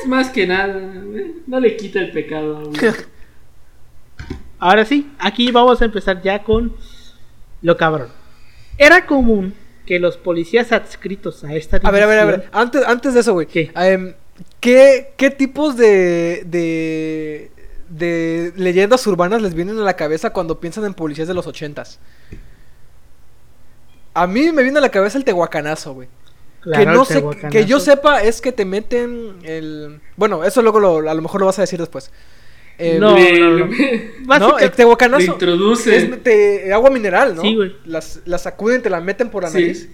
[0.02, 0.78] Es más que nada.
[0.78, 2.72] eh, No le quita el pecado.
[4.60, 6.74] Ahora sí, aquí vamos a empezar ya con
[7.62, 8.10] lo cabrón.
[8.80, 9.54] Era común
[9.86, 12.36] que los policías adscritos a esta A ver, a ver, a ver.
[12.42, 13.46] división- Antes, antes de eso, güey.
[13.48, 13.72] ¿Qué?
[13.76, 14.14] em,
[14.60, 17.52] ¿qué, ¿Qué tipos de, de,
[17.90, 22.00] de leyendas urbanas les vienen a la cabeza cuando piensan en policías de los ochentas?
[24.14, 26.08] A mí me viene a la cabeza el tehuacanazo, güey.
[26.62, 30.02] Claro, que no sé, que yo sepa es que te meten el...
[30.18, 32.12] Bueno, eso luego lo- a lo mejor lo vas a decir después.
[32.80, 33.66] El- No, Le- no, no.
[34.26, 35.96] Básica- no, el tehuacanazo introduce.
[35.98, 37.42] es te- agua mineral, ¿no?
[37.42, 37.76] Sí, güey.
[37.86, 39.60] Las, las sacuden, te la meten por la Sí.
[39.62, 39.90] nariz.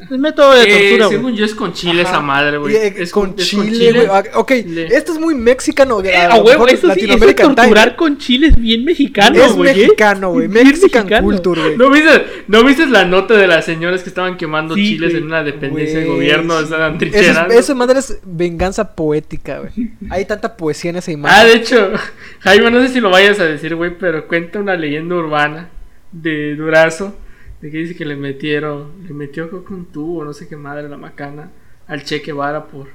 [0.00, 1.18] Es método de Eh, tortura, güey.
[1.18, 2.10] según yo es con chile Ajá.
[2.12, 2.76] esa madre, güey.
[2.76, 4.06] Eh, Es con, es chile, güey.
[4.08, 6.00] Ah, Ok, Le- esto es muy mexicano.
[6.04, 9.70] Eh, a huevo, eso sí, eso torturar con chiles bien mexicano, Es güey.
[9.70, 9.74] ¿eh?
[9.74, 10.46] mexicano, güey.
[10.46, 11.26] Mexican mexicano.
[11.26, 11.76] culture, güey.
[11.76, 15.24] ¿No viste, ¿No viste la nota de las señoras que estaban quemando Sí, chiles en
[15.24, 16.56] una dependencia del gobierno?
[16.58, 16.64] sí.
[16.64, 17.54] Estaban Eso, es- trincherando.
[17.54, 19.90] eso, madre, es venganza poética, güey.
[20.10, 21.46] Hay tanta poesía en esa Ah, imagen.
[21.48, 21.90] de hecho,
[22.40, 25.70] Jaime, no sé si lo vayas a decir, güey, pero cuenta una leyenda urbana
[26.12, 27.16] de Durazo.
[27.60, 30.56] De que dice que le metieron, le metió creo que un tubo, no sé qué
[30.56, 31.50] madre, la macana,
[31.86, 32.86] al Che Guevara por,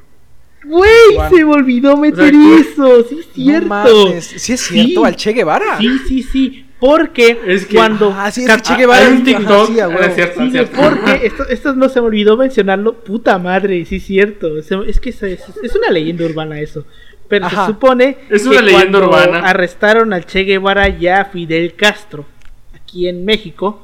[0.66, 0.90] Güey,
[1.30, 3.04] se me olvidó meter eso.
[3.04, 3.68] Sí, es cierto.
[3.68, 5.78] No Sí, es cierto, al Che Guevara.
[5.78, 6.66] Sí, sí, sí.
[6.80, 8.14] Porque Es que- cuando.
[8.18, 9.68] Ah, sí, es que Che Guevara Hay un Ajá, TikTok.
[9.68, 10.00] sí, a huevo.
[10.02, 10.82] Ah, es cierto, Sí, es cierto.
[10.82, 12.94] porque esto, esto no se me olvidó mencionarlo.
[12.94, 14.58] Puta madre, sí, es cierto.
[14.58, 16.86] Es, que es, es una leyenda urbana eso.
[17.28, 17.66] Pero Ajá.
[17.66, 19.50] se supone Es que una leyenda cuando urbana.
[19.50, 22.26] arrestaron al Che Guevara ya a Fidel Castro
[22.74, 23.82] aquí en México,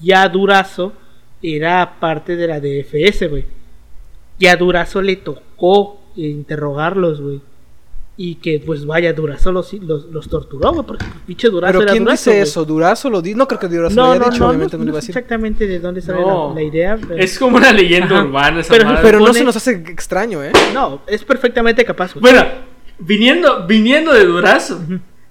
[0.00, 0.92] ya Durazo
[1.42, 3.44] era parte de la DFS, güey.
[4.38, 7.40] Y a Durazo le tocó interrogarlos, güey.
[8.16, 11.92] Y que pues vaya, Durazo los, los, los torturó, güey, porque pinche Durazo Pero era
[11.92, 12.42] ¿quién Durazo, dice güey.
[12.42, 12.64] eso?
[12.66, 13.36] ¿Durazo lo dice?
[13.36, 14.90] No creo que Durazo lo No, haya no, dicho, no, obviamente no, no, lo no
[14.92, 15.16] iba a sé decir.
[15.18, 16.48] exactamente de dónde sale No.
[16.50, 16.98] la, la idea.
[17.00, 17.16] Pero...
[17.22, 18.24] Es como una leyenda Ajá.
[18.24, 19.00] urbana esa Pero- madre.
[19.02, 20.52] Pero no se nos hace extraño, ¿eh?
[20.74, 22.20] No, es perfectamente capaz, güey.
[22.20, 22.46] Bueno,
[22.98, 24.82] viniendo, viniendo de Durazo,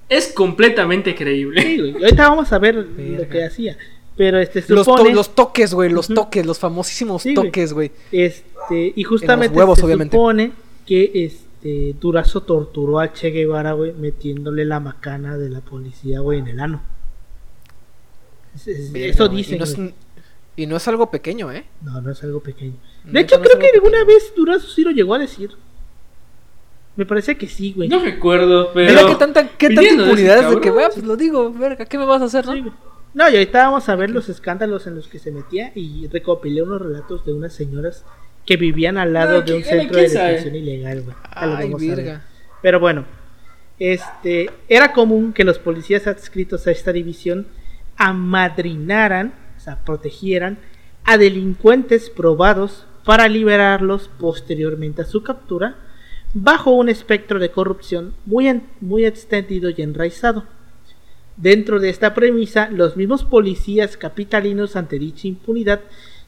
[0.08, 1.62] es completamente creíble.
[1.62, 1.94] Sí, güey.
[2.06, 3.78] Ahorita vamos a ver lo que hacía.
[4.20, 7.48] Pero este Los, to- supone, los toques, güey, los toques, los famosísimos Sí, güey.
[7.48, 7.92] toques, güey.
[8.12, 10.18] este, y justamente huevos, se obviamente.
[10.18, 10.52] supone
[10.86, 16.40] que este Durazo torturó a Che Guevara, güey, metiéndole la macana de la policía, güey,
[16.40, 16.82] en el ano.
[18.56, 19.38] Es- es- Verga, eso güey.
[19.38, 19.56] dicen.
[19.56, 19.94] Y no, es, güey.
[20.58, 21.64] y no es algo pequeño, ¿eh?
[21.82, 22.74] No, no es algo pequeño.
[23.06, 24.06] De hecho, no creo que alguna pequeño.
[24.08, 25.52] vez Durazo sí lo llegó a decir.
[26.98, 27.88] Me parece que sí, güey.
[27.88, 28.90] No recuerdo, pero.
[28.90, 31.98] Mira qué tanta, qué tanta impunidad es de que, va, pues lo digo, verga, ¿qué
[31.98, 32.52] me vas a hacer, no?
[32.52, 32.74] Güey.
[33.14, 36.62] No, y ahorita vamos a ver los escándalos en los que se metía y recopilé
[36.62, 38.06] unos relatos de unas señoras
[38.46, 41.16] que vivían al lado No, de un ¿quién- centro de detención ilegal, güey.
[41.32, 42.26] Ay, verga.
[42.62, 43.06] Pero bueno,
[43.80, 47.48] este era común que los policías adscritos a esta división
[47.98, 50.58] amadrinaran, o sea, protegieran
[51.06, 55.76] a delincuentes probados para liberarlos posteriormente a su captura
[56.34, 60.44] bajo un espectro de corrupción muy, en- muy extendido y enraizado.
[61.42, 65.80] Dentro de esta premisa, los mismos policías capitalinos ante dicha impunidad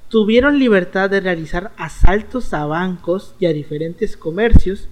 [0.08, 4.88] tuvieron libertad de realizar asaltos a bancos y a diferentes comercios,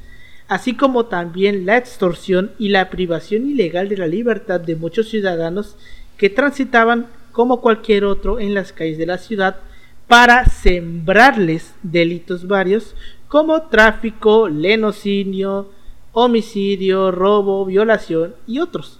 [0.49, 5.77] así como también la extorsión y la privación ilegal de la libertad de muchos ciudadanos
[6.17, 9.61] que transitaban como cualquier otro en las calles de la ciudad
[10.09, 12.93] para sembrarles delitos varios
[13.29, 15.69] como tráfico, lenocinio,
[16.11, 18.98] homicidio, robo, violación y otros,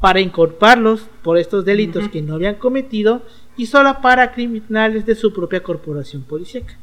[0.00, 3.22] para incorporarlos por estos delitos que no habían cometido
[3.56, 6.78] y solo para criminales de su propia corporación policíaca.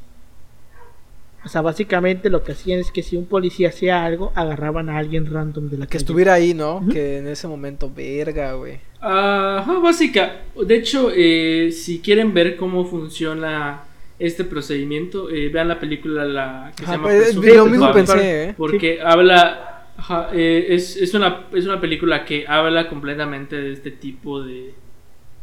[1.45, 4.97] O sea, básicamente lo que hacían es que si un policía hacía algo, agarraban a
[4.97, 5.97] alguien random de la Que calle.
[5.99, 6.84] estuviera ahí, ¿no?
[6.91, 8.80] Que en ese momento, verga, güey.
[8.99, 10.41] Ajá, básica.
[10.60, 13.84] De hecho, eh, si quieren ver cómo funciona
[14.17, 18.43] este procedimiento, eh, vean la película la que Ajá, se llama pues, lo mismo pensé,
[18.45, 18.54] ¿eh?
[18.58, 19.75] Porque habla.
[19.97, 24.73] Ajá, eh, es, es, una, es una película que habla completamente de este tipo de,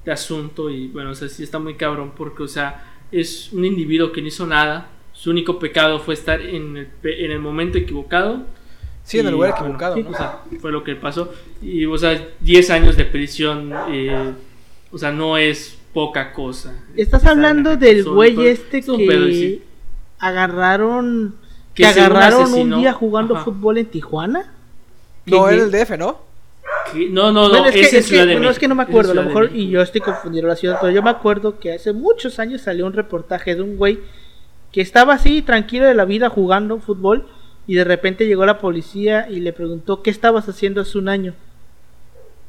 [0.05, 0.71] de asunto.
[0.71, 4.21] Y bueno, o sea, sí está muy cabrón porque, o sea, es un individuo que
[4.23, 4.89] no hizo nada.
[5.13, 8.45] Su único pecado fue estar en el, pe- en el momento equivocado.
[9.05, 9.97] Sí, en el lugar bueno, equivocado.
[10.11, 11.33] O sea, fue lo que pasó.
[11.61, 14.33] Y, o sea, 10 años de prisión, eh,
[14.91, 16.85] o sea, no es poca cosa.
[16.97, 19.63] Estás hablando del güey este que sí.
[20.19, 21.35] agarraron
[21.75, 23.45] que, agarraron un día jugando Ajá.
[23.45, 24.53] fútbol en Tijuana.
[25.27, 26.19] No, era el DF, ¿no?
[27.11, 28.61] No, no, no, Bueno, es, es, que, en es que- Ciudad de bueno, es México,
[28.61, 31.03] que no me acuerdo, a lo mejor, y yo estoy confundiendo la ciudad, pero yo
[31.03, 34.01] me acuerdo que hace muchos años salió un reportaje de un güey
[34.73, 37.29] que estaba así, tranquilo de la vida, jugando fútbol,
[37.67, 41.35] y de repente llegó la policía y le preguntó, ¿qué estabas haciendo hace un año?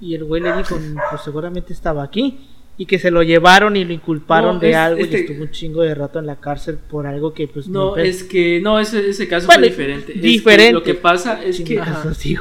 [0.01, 0.77] Y el güey le dijo,
[1.09, 4.75] pues seguramente estaba aquí, y que se lo llevaron y lo inculparon No, de es-
[4.75, 7.67] algo este- y estuvo un chingo de rato en la cárcel por algo que pues...
[7.67, 10.13] No, es que, no, ese, ese caso Bueno, fue diferente.
[10.13, 10.73] Diferente.
[10.73, 11.75] lo que pasa es que,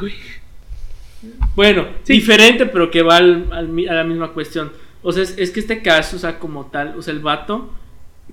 [0.01, 0.15] güey.
[1.55, 2.15] bueno, Sí.
[2.15, 4.73] diferente, pero que va al- al a la misma cuestión.
[5.03, 7.71] O sea, es, es que este caso, o sea, como tal, o sea, el vato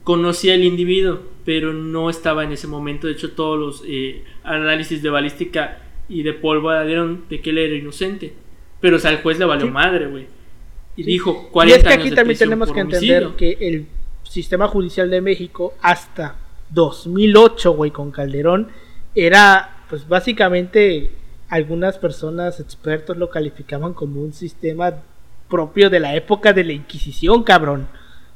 [0.03, 3.07] conocía al individuo, pero no estaba en ese momento.
[3.07, 7.57] De hecho, todos los eh, análisis de balística y de pólvora dieron de que él
[7.57, 8.33] era inocente.
[8.79, 9.71] Pero, o sea, al juez le valió Sí.
[9.71, 10.27] madre, güey.
[10.99, 13.37] Y dijo Y 40 es que años aquí de también tenemos que entender homicidio.
[13.37, 13.87] que el
[14.23, 16.35] sistema judicial de México hasta
[16.71, 18.69] 2008, güey, con Calderón,
[19.15, 21.11] era, pues básicamente,
[21.49, 24.93] algunas personas expertos lo calificaban como un sistema
[25.49, 27.87] propio de la época de la Inquisición, cabrón.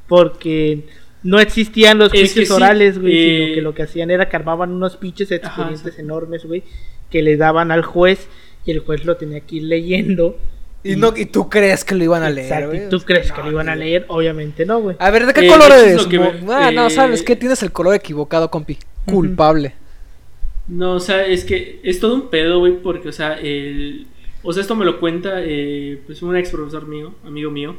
[0.07, 0.87] Porque
[1.21, 4.11] no existían los Es que juicios sí, orales, güey, eh, sino que lo que hacían
[4.11, 6.63] era que armaban unos pinches Ajá, expedientes enormes, güey,
[7.09, 8.27] que le daban al juez
[8.65, 10.37] y el juez lo tenía que ir leyendo.
[10.83, 12.85] Y, no, y tú crees que lo iban a leer, Exacto, güey.
[12.85, 14.05] ¿y ¿Tú crees que lo iban a leer?
[14.09, 14.95] Obviamente no, güey.
[14.99, 17.35] A ver, ¿de qué Eh, color es que me- ah, no, eh, ¿sabes qué?
[17.37, 18.77] Tienes el color equivocado, compi.
[19.05, 19.73] Culpable.
[20.67, 24.07] No, o sea, es que es todo un pedo, güey, porque, o sea, el...
[24.43, 27.75] O sea, esto me lo cuenta, eh, pues, un ex profesor mío, amigo mío,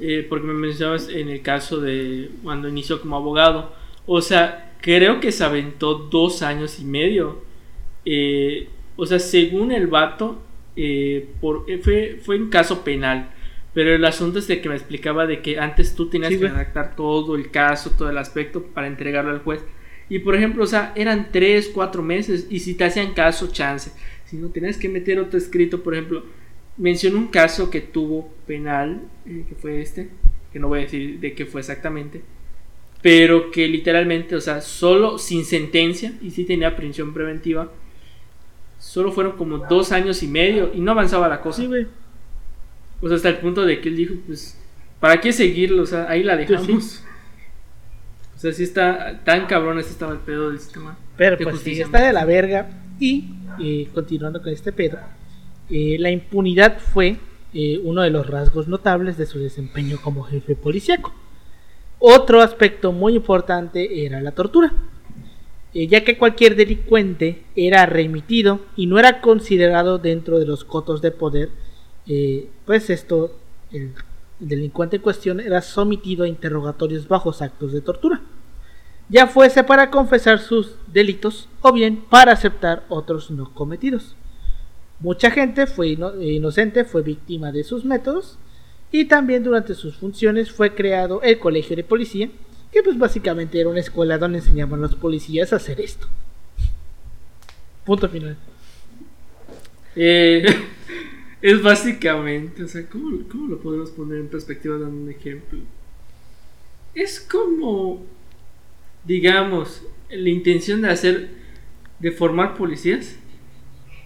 [0.00, 3.72] eh, porque me mencionabas en el caso de cuando inició como abogado.
[4.06, 7.46] O sea, creo que se aventó dos años y medio
[8.04, 10.40] eh, o sea, según el vato,
[10.80, 13.30] eh, por, eh, fue, fue un caso penal.
[13.74, 16.48] Pero el asunto es de que me explicaba de que antes tú tenías Sí, que
[16.48, 19.60] redactar todo el caso, todo el aspecto para entregarlo al juez.
[20.08, 23.90] Y por ejemplo, o sea, eran 3, 4 meses y si te hacían caso, chance.
[24.24, 26.24] Si no tenías que meter otro escrito, por ejemplo,
[26.76, 30.08] mencionó un caso que tuvo penal, eh, que fue este,
[30.52, 32.22] que no voy a decir de qué fue exactamente,
[33.02, 37.72] pero que literalmente, o sea, solo sin sentencia y sí tenía prisión preventiva,
[38.88, 41.60] solo fueron como dos años y medio y no avanzaba la cosa.
[41.60, 41.86] Sí, güey.
[43.02, 44.58] O sea, hasta el punto de que él dijo, pues,
[44.98, 45.82] ¿para qué seguirlo?
[45.82, 47.04] O sea, ahí la dejamos.
[48.34, 50.96] O sea, sí está tan cabrón este estaba el pedo del sistema.
[51.18, 52.70] Pero de pues sí, justicia está de la verga.
[52.98, 53.28] Y
[53.60, 54.98] eh, continuando con este pedo,
[55.68, 57.18] eh, la impunidad fue
[57.52, 61.12] eh, uno de los rasgos notables de su desempeño como jefe policíaco.
[61.98, 64.72] Otro aspecto muy importante era la tortura,
[65.86, 71.10] ya que cualquier delincuente era remitido y no era considerado dentro de los cotos de
[71.10, 71.50] poder,
[72.06, 73.36] eh, pues esto,
[73.70, 73.92] el
[74.40, 78.22] delincuente en cuestión era sometido a interrogatorios bajos actos de tortura
[79.08, 84.14] ya fuese para confesar sus delitos o bien para aceptar otros no cometidos.
[85.00, 88.38] Mucha gente fue eh, inocente, fue víctima de sus métodos
[88.90, 92.30] y también durante sus funciones fue creado el colegio de policía,
[92.72, 96.06] que pues básicamente era una escuela donde enseñaban a los policías a hacer esto.
[97.84, 98.36] Punto final.
[99.96, 100.44] Eh,
[101.42, 105.58] es básicamente, o sea, ¿cómo, ¿cómo lo podemos poner en perspectiva dando un ejemplo?
[106.94, 108.04] Es como,
[109.04, 111.30] digamos, la intención de hacer,
[111.98, 113.16] de formar policías,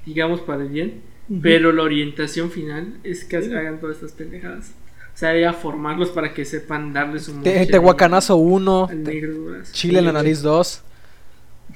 [0.07, 1.03] digamos para el bien,
[1.41, 4.75] pero la orientación final es que hagan todas estas pendejadas.
[5.15, 9.73] O sea, ya formarlos para que sepan darles un Te- Tehuacanazo 1, al negro durazo.
[9.73, 10.83] Chile en la nariz 2.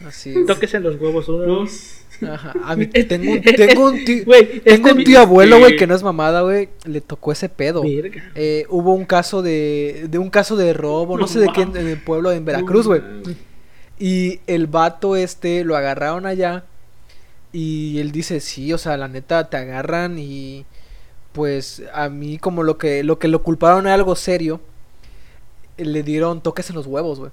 [0.07, 0.47] Así es.
[0.47, 1.45] Toques en los huevos uno.
[1.45, 1.93] Dos.
[2.23, 2.55] Ajá.
[2.65, 5.77] A mí tengo, un- tengo un tío, Güey, tengo este un mi- tío abuelo, güey,
[5.77, 6.71] que no es mamada, güey.
[6.85, 7.83] Le tocó ese pedo.
[8.35, 11.77] Eh, hubo un caso de, de un caso de robo, no, No sé de quién,
[11.77, 13.03] en el pueblo en Veracruz, güey.
[13.99, 16.65] Y el vato este lo agarraron allá.
[17.53, 20.67] Y él dice, sí, o sea, la neta te agarran y
[21.37, 24.61] pues a mí como lo que lo que lo culparon era algo serio,
[25.77, 27.31] le dieron toques en los huevos, güey.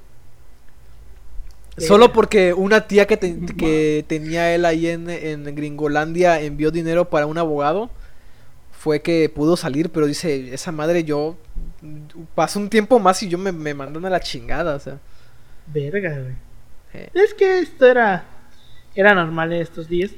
[1.77, 2.13] Solo Verga.
[2.13, 7.25] porque una tía que, te- que tenía él ahí en, en Gringolandia envió dinero para
[7.25, 7.89] un abogado,
[8.71, 11.37] fue que pudo salir, pero dice, esa madre yo
[12.35, 14.99] pasó un tiempo más y yo me, me mandan a la chingada, o sea.
[15.67, 16.35] Verga, güey.
[16.93, 17.09] eh.
[17.13, 18.25] Es que esto era
[18.95, 20.11] era normal en estos días,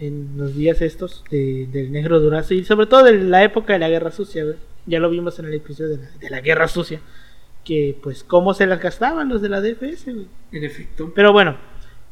[0.00, 3.78] en los días estos de- del negro durazo y sobre todo de la época de
[3.78, 4.56] la guerra sucia, güey.
[4.86, 7.00] Ya lo vimos en el episodio de la, de la guerra sucia,
[7.64, 10.26] que pues cómo se las gastaban los de la DFS, güey.
[10.52, 11.12] En efecto.
[11.14, 11.56] Pero bueno,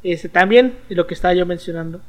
[0.02, 2.00] este, también lo que estaba yo mencionando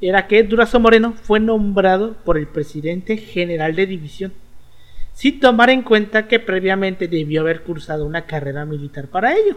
[0.00, 4.32] era que Durazo Moreno fue nombrado por el presidente general de división,
[5.12, 9.56] sin tomar en cuenta que previamente debió haber cursado una carrera militar para ello.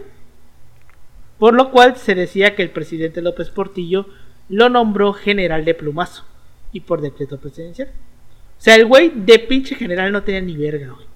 [1.38, 4.06] Por lo cual se decía que el presidente López Portillo
[4.50, 6.24] lo nombró general de plumazo
[6.72, 7.88] y por decreto presidencial.
[7.88, 11.06] O sea, el güey de pinche general no tenía ni verga, güey.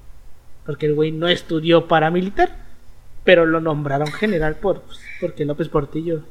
[0.64, 2.64] Porque el güey no estudió paramilitar.
[3.22, 6.22] Pero lo nombraron general por, pues, porque López Portillo.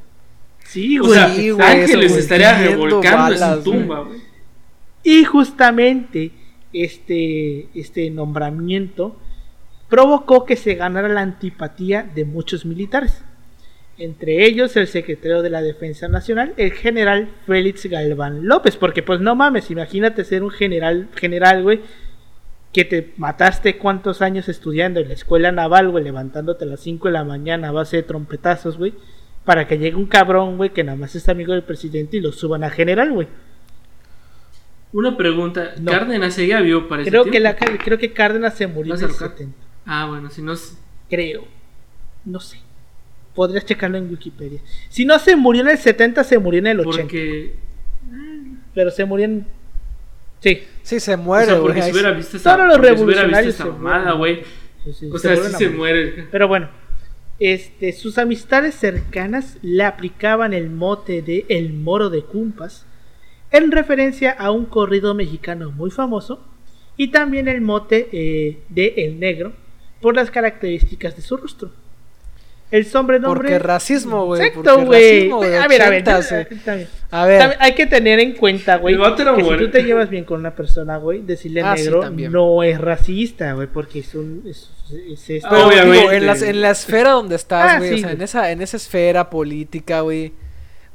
[0.64, 1.14] Sí, O güey.
[1.14, 4.22] sea, Sí, güey, Ángeles eso, estaría revolcando en balas, su tumba, güey.
[5.04, 6.32] Y justamente
[6.72, 9.18] este, este nombramiento
[9.90, 13.24] provocó que se ganara la antipatía de muchos militares.
[14.04, 18.76] Entre ellos el secretario de la Defensa Nacional, el general Félix Galván López.
[18.76, 21.80] Porque pues no mames, imagínate ser un general, general, güey,
[22.74, 27.08] que te mataste cuántos años estudiando en la escuela naval, güey, levantándote a las 5
[27.08, 28.94] de la mañana a base de trompetazos, güey.
[29.46, 32.34] Para que llegue un cabrón, güey, que nada más es amigo del presidente y lo
[32.34, 33.30] suban a general, güey.
[34.92, 35.76] Una pregunta.
[35.80, 35.94] No.
[35.94, 37.48] Cárdenas seguía vivo para ese Creo que, tiempo?
[37.62, 39.30] la, creo que Cárdenas se murió en ¿Vas a el buscar?
[39.30, 39.58] 70.
[39.86, 40.54] Ah, bueno, si no...
[41.10, 41.46] Creo.
[42.26, 42.60] No sé.
[43.36, 44.60] Podrías checarlo en Wikipedia.
[44.90, 47.02] Si no se murió en el 70, se murió en el 80.
[47.02, 47.54] Porque...
[48.76, 49.46] Pero se murió en.
[50.40, 50.64] Sí.
[50.82, 51.66] Sí, se O muere, sea, güey.
[51.68, 52.18] porque si hubiera sí.
[52.18, 52.56] visto esa...
[52.56, 54.18] Todos los porque si hubiera visto revolucionarios mueren.
[54.18, 54.44] güey.
[54.84, 56.28] Sí, sí, O sea, sí se muere.
[56.32, 56.70] Pero bueno.
[57.40, 62.86] Este, sus amistades cercanas le aplicaban el mote de El Moro de Cumpas,
[63.52, 66.46] en referencia a un corrido mexicano muy famoso,
[66.96, 69.54] y también el mote eh, de El Negro,
[70.02, 71.72] por las características de su rostro.
[72.74, 73.50] El sobrenombre.
[73.50, 74.42] Porque racismo, güey.
[74.42, 75.30] Exacto, güey.
[75.30, 76.10] A ver, a ver.
[77.12, 80.24] A ver, También hay que tener en cuenta, güey, que si tú te llevas bien
[80.24, 84.72] con una persona, güey, decirle Ah, negro no es racista, güey, porque es un es,
[84.92, 85.50] es esto.
[85.52, 86.00] Ah, obviamente.
[86.00, 88.52] digo, en, la, en la esfera donde estás, Ah, güey, sí, o sea, en esa,
[88.52, 90.34] en esa esfera política, güey,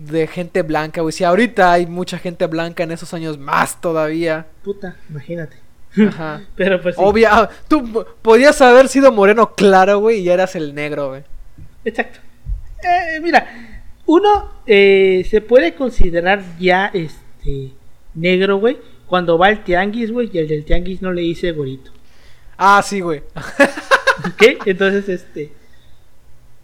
[0.01, 1.13] de gente blanca, güey.
[1.13, 4.47] Si ahorita hay mucha gente blanca en esos años, más todavía.
[4.65, 5.59] Puta, imagínate.
[6.09, 6.43] Ajá.
[6.57, 7.01] Pero pues sí.
[7.05, 11.23] Obvia, tú podías haber sido moreno claro, güey, y ya eras el negro, güey.
[11.89, 12.21] Exacto.
[12.83, 17.73] Eh, mira, uno eh, se puede considerar ya este
[18.15, 21.91] negro, güey, cuando va al tianguis, güey, y el del tianguis no le dice gorito.
[22.57, 23.23] Ah, sí, güey.
[24.39, 24.59] ¿Qué?
[24.67, 25.53] Entonces, este.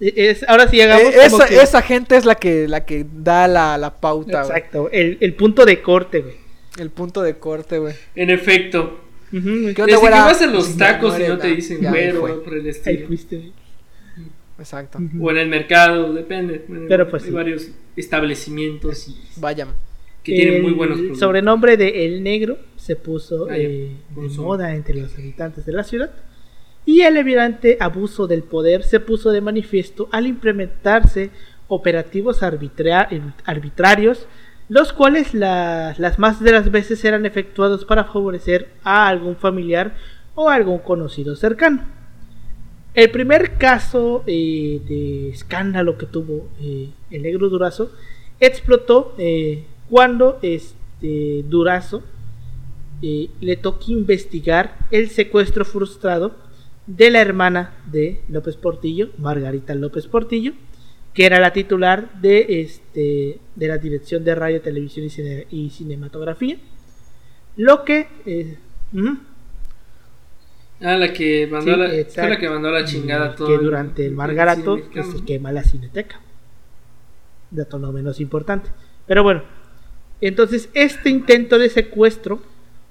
[0.00, 1.04] Es, ahora sí llegamos.
[1.14, 4.42] Eh, como esa, que- esa gente es la que, la que da la, la pauta,
[4.42, 4.56] güey.
[4.58, 6.34] Exacto, el, el punto de corte, güey.
[6.78, 7.94] El punto de corte, güey.
[8.16, 9.00] En efecto.
[9.32, 10.24] Ujú, ¿Qué onda, Desde que güera?
[10.24, 13.06] vas a los Ya tacos y no te dicen ahí güero por el Ahí estilo.
[13.06, 13.52] fuiste, güey.
[14.58, 14.98] Exacto.
[15.20, 16.64] O en el mercado, depende.
[16.88, 17.34] Pero, pues, hay sí.
[17.34, 19.68] varios establecimientos Vayan.
[20.22, 21.18] que tienen muy El buenos productos.
[21.20, 25.84] sobrenombre de El Negro se puso Ah, eh, de moda entre los habitantes de la
[25.84, 26.10] ciudad
[26.86, 31.30] y el evidente abuso del poder se puso de manifiesto al implementarse
[31.68, 33.08] operativos arbitra-
[33.44, 34.26] arbitrarios,
[34.68, 39.94] los cuales la- las más de las veces eran efectuados para favorecer a algún familiar
[40.34, 41.84] o a algún conocido cercano.
[42.94, 47.90] El primer caso eh, de escándalo que tuvo eh, el negro Durazo
[48.40, 52.02] explotó eh, cuando este Durazo
[53.02, 56.36] le tocó investigar el secuestro frustrado
[56.86, 60.52] de la hermana de López Portillo, Margarita López Portillo,
[61.12, 65.68] que era la titular de este de la dirección de radio, televisión y, cine- y
[65.68, 66.56] cinematografía.
[67.56, 68.06] Lo que
[70.84, 72.28] Ah, la que mandó Sí, la, fue exacto.
[72.30, 73.48] la que mandó la chingada todo.
[73.48, 76.20] que durante el Margarato cine pues, se quema la cineteca.
[77.50, 78.70] Dato no menos importante.
[79.06, 79.42] Pero bueno,
[80.20, 82.42] entonces este intento de secuestro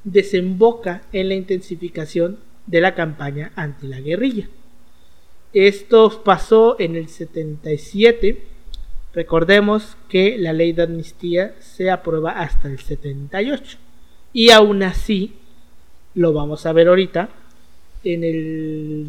[0.04, 4.48] desemboca en la intensificación de la campaña anti la guerrilla.
[5.54, 8.44] Esto pasó en el 77.
[9.14, 13.78] Recordemos que la ley de amnistía se aprueba hasta el 78.
[14.34, 15.36] Y aún así,
[16.16, 17.30] lo vamos a ver ahorita,
[18.04, 19.08] en el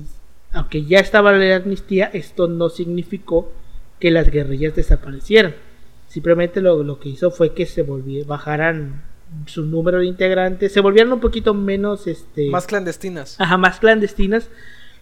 [0.53, 3.53] aunque ya estaba la ley de amnistía, esto no significó
[3.99, 5.55] que las guerrillas desaparecieran.
[6.07, 9.03] Simplemente lo, lo que hizo fue que se volvieran, bajaran
[9.47, 13.35] su número de integrantes, se volvieran un poquito menos este Más clandestinas.
[13.41, 14.49] ajá, más clandestinas,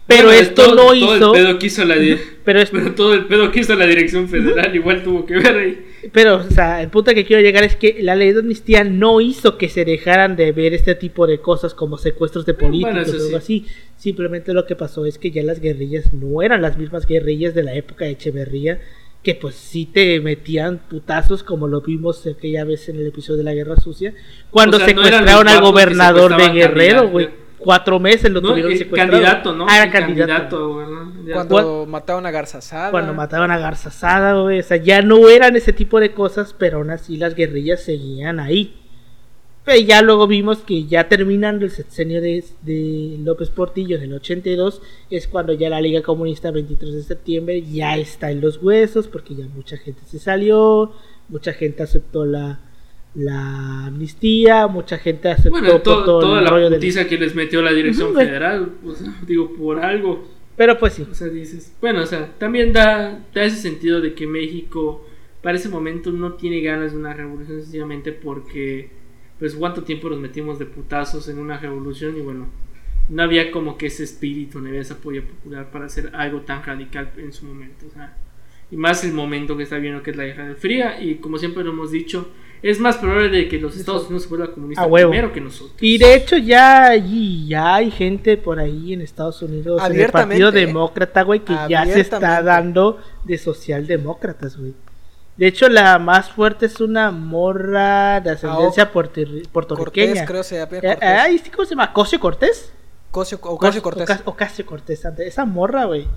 [0.07, 1.95] pero Bueno, esto todo- no todo hizo el pedo que hizo la
[2.43, 5.85] pero pero todo el pedo que hizo la dirección federal igual tuvo que ver ahí.
[6.11, 9.21] Pero, o sea, el punto que quiero llegar es que la ley de amnistía no
[9.21, 13.01] hizo que se dejaran de ver este tipo de cosas como secuestros de políticos bueno,
[13.07, 13.35] eso o algo sí.
[13.35, 13.65] así.
[13.97, 17.63] Simplemente lo que pasó es que ya las guerrillas no eran las mismas guerrillas de
[17.63, 18.79] la época de Echeverría,
[19.23, 23.43] que pues sí te metían putazos como lo vimos aquella vez en el episodio de
[23.45, 24.13] la Guerra Sucia,
[24.51, 27.42] cuando O sea, no eran secuestraron los al gobernador de Guerrero, güey.
[27.63, 29.11] Cuatro meses lo No, tuvieron el secuestrado.
[29.11, 29.65] candidato, ¿no?
[29.69, 30.83] Ah, era El candidato.
[31.31, 32.91] Cuando mataron a Garzazada.
[32.91, 34.59] Cuando mataron a Garza Sada, güey.
[34.59, 38.39] O sea, ya no eran ese tipo de cosas, pero aún así las guerrillas seguían
[38.39, 38.79] ahí.
[39.65, 44.13] Pero ya luego vimos que ya terminando el sexenio de, de López Portillo en el
[44.13, 49.07] 82, es cuando ya la Liga Comunista 23 de septiembre ya está en los huesos,
[49.07, 50.91] porque ya mucha gente se salió,
[51.29, 52.59] mucha gente aceptó la,
[53.15, 57.17] la amnistía, mucha gente aceptó Bueno, por to- todo toda el la del- putiza que
[57.17, 60.27] les metió la dirección federal, o sea, digo, por algo.
[60.55, 61.05] Pero pues sí.
[61.09, 65.07] O sea, dices, bueno, o sea, también da, da ese sentido de que México
[65.41, 68.89] para ese momento no tiene ganas de una revolución sencillamente porque,
[69.39, 72.47] pues, cuánto tiempo nos metimos de putazos en una revolución y bueno,
[73.09, 76.63] no había como que ese espíritu, no había ese apoyo popular para hacer algo tan
[76.63, 78.15] radical en su momento, o sea,
[78.71, 81.37] y más el momento que está viendo que es la guerra de fría y como
[81.37, 82.29] siempre lo hemos dicho,
[82.63, 85.11] es más probable de que los Estados Unidos se vuelvan comunistas A huevo.
[85.11, 85.75] primero que nosotros.
[85.81, 90.09] Y de hecho ya, hay- ya hay gente por ahí en Estados Unidos, en el
[90.11, 90.51] Partido.
[90.51, 94.73] Demócrata, güey, que ya se está dando de socialdemócratas, güey.
[95.35, 100.25] De hecho, la más fuerte es una morra de ascendencia puertorri- puertorriqueña.
[100.25, 101.91] Cortés, creo se llama Eh, ay, ¿sí ¿Cómo se llama?
[101.91, 102.71] ¿Cosio Cortés?
[103.11, 104.09] Cosio- Ocasio Cortés.
[104.09, 105.03] Ocas- Ocasio Cortés.
[105.19, 106.07] Esa morra, güey.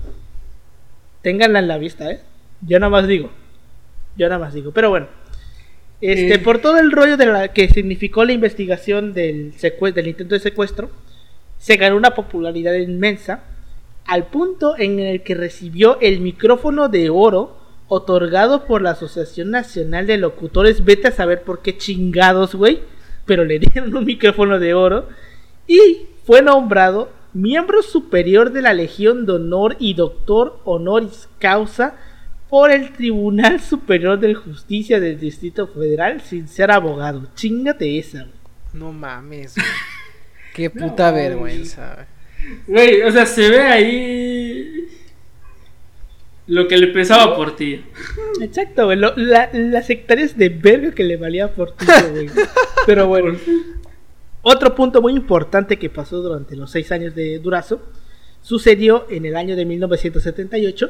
[1.21, 2.21] Ténganla en la vista, ¿eh?
[2.61, 3.29] Yo nada más digo.
[4.15, 4.71] Yo nada más digo.
[4.71, 5.07] Pero bueno.
[6.01, 6.39] Este, Eh.
[6.39, 10.89] por todo el rollo de la que significó la investigación del, del intento de secuestro,
[11.57, 13.43] se ganó una popularidad inmensa
[14.05, 20.07] al punto en el que recibió el micrófono de oro otorgado por la Asociación Nacional
[20.07, 20.85] de Locutores.
[20.85, 22.81] Vete a saber por qué chingados, güey.
[23.25, 25.07] Pero le dieron un micrófono de oro
[25.67, 31.95] y fue nombrado miembro superior de la Legión de Honor y doctor honoris causa
[32.49, 37.27] por el Tribunal Superior de Justicia del Distrito Federal sin ser abogado.
[37.35, 38.33] Chingate esa, güey.
[38.73, 39.67] No mames, güey.
[40.53, 42.07] Qué puta No, vergüenza, güey.
[42.67, 44.87] Güey, o sea, se ve ahí.
[46.47, 47.83] Lo que le pesaba por ti.
[48.41, 48.97] Exacto, güey.
[48.97, 52.29] lo- la- las hectáreas de verga que le valía por ti, güey.
[52.85, 53.37] Pero bueno.
[54.43, 57.81] Otro punto muy importante que pasó durante los seis años de Durazo
[58.41, 60.89] sucedió en el año de 1978,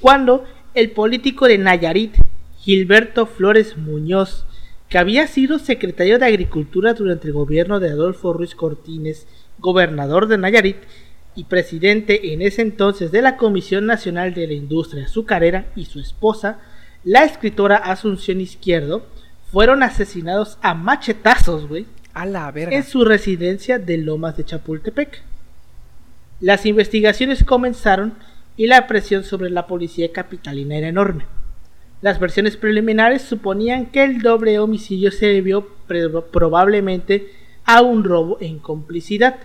[0.00, 2.14] cuando el político de Nayarit,
[2.58, 4.44] Gilberto Flores Muñoz,
[4.88, 9.26] que había sido secretario de Agricultura durante el gobierno de Adolfo Ruiz Cortines,
[9.58, 10.76] gobernador de Nayarit,
[11.36, 16.00] y presidente en ese entonces de la Comisión Nacional de la Industria Azucarera, y su
[16.00, 16.58] esposa,
[17.04, 19.06] la escritora Asunción Izquierdo,
[19.52, 22.76] fueron asesinados a machetazos, güey, A la verga.
[22.76, 25.22] en su residencia de Lomas de Chapultepec.
[26.40, 28.14] Las investigaciones comenzaron
[28.56, 31.26] y la presión sobre la policía capitalina era enorme.
[32.02, 35.68] Las versiones preliminares suponían que el doble homicidio se debió
[36.32, 37.30] probablemente
[37.64, 39.36] a un robo en complicidad,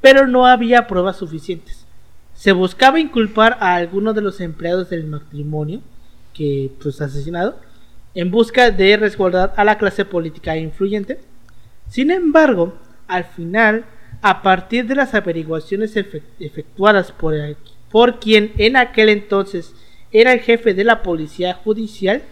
[0.00, 1.86] pero no había pruebas suficientes.
[2.34, 5.80] Se buscaba inculpar a alguno de los empleados del matrimonio,
[6.32, 7.58] que pues asesinado,
[8.14, 11.20] en busca de resguardar a la clase política influyente,
[11.88, 12.74] sin embargo,
[13.06, 13.84] al final,
[14.20, 17.56] a partir de las averiguaciones efe- efectuadas por, el-
[17.94, 19.72] por quien en aquel entonces
[20.10, 22.24] era el jefe de la policía judicial,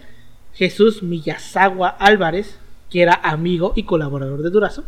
[0.55, 2.59] Jesús Millazagua Álvarez,
[2.91, 4.83] que era amigo y colaborador de Durazo,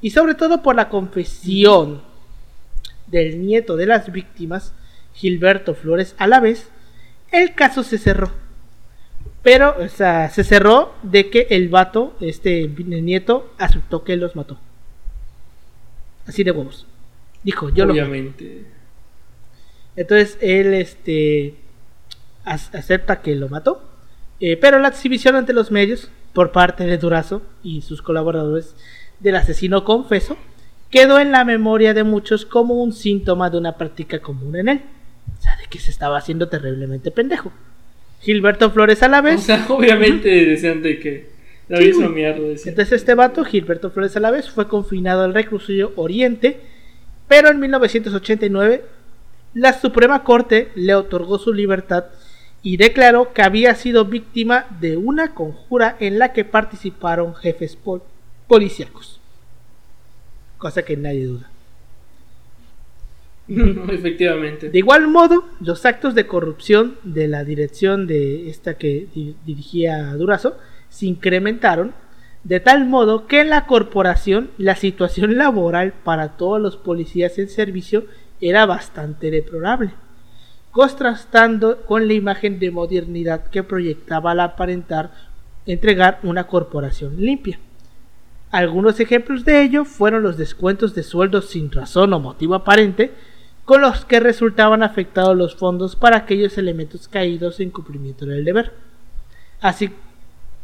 [0.00, 2.02] y sobre todo por la confesión
[3.06, 4.74] del nieto de las víctimas,
[5.14, 6.70] Gilberto Flores Alavés,
[7.30, 8.32] el caso se cerró.
[9.44, 14.34] Pero, o sea, se cerró de que el vato, este el nieto, aceptó que los
[14.34, 14.58] mató.
[16.26, 16.88] Así de huevos.
[17.44, 17.92] Dijo, yo lo.
[17.92, 18.79] Obviamente.
[19.96, 21.54] Entonces él este
[22.44, 23.82] ac- acepta que lo mató.
[24.40, 28.74] eh, pero la exhibición ante los medios por parte de Durazo y sus colaboradores
[29.18, 30.36] del asesino confeso
[30.90, 34.80] quedó en la memoria de muchos como un síntoma de una práctica común en él.
[35.38, 37.52] O sea, de que se estaba haciendo terriblemente pendejo.
[38.20, 39.42] Gilberto Flores a la O vez.
[39.42, 41.30] sea, obviamente decían de que
[41.68, 42.14] Sí, misma güey.
[42.16, 42.40] mierda.
[42.40, 42.70] decían.
[42.70, 46.60] Entonces este vato, Gilberto Flores a la vez, fue confinado al reclusorio Oriente,
[47.28, 48.84] pero en 1989
[49.54, 52.04] la Suprema Corte le otorgó su libertad
[52.62, 58.02] y declaró que había sido víctima de una conjura en la que participaron jefes pol-
[58.46, 59.18] policíacos.
[60.58, 61.50] Cosa que nadie duda.
[63.48, 64.70] Efectivamente.
[64.70, 70.14] De igual modo, los actos de corrupción de la dirección de esta que di- dirigía
[70.14, 70.56] Durazo
[70.88, 71.92] se incrementaron
[72.44, 77.48] de tal modo que en la corporación la situación laboral para todos los policías en
[77.48, 78.04] servicio
[78.40, 79.90] era bastante deplorable,
[80.70, 85.10] contrastando con la imagen de modernidad que proyectaba al aparentar
[85.66, 87.58] entregar una corporación limpia.
[88.50, 93.12] Algunos ejemplos de ello fueron los descuentos de sueldos sin razón o motivo aparente,
[93.64, 98.72] con los que resultaban afectados los fondos para aquellos elementos caídos en cumplimiento del deber.
[99.60, 99.90] Así,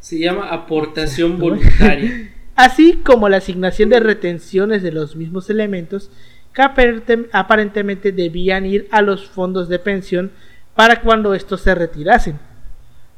[0.00, 2.32] Se llama aportación voluntaria.
[2.56, 6.10] así como la asignación de retenciones de los mismos elementos
[6.57, 10.30] que aparentemente debían ir a los fondos de pensión
[10.74, 12.38] para cuando estos se retirasen,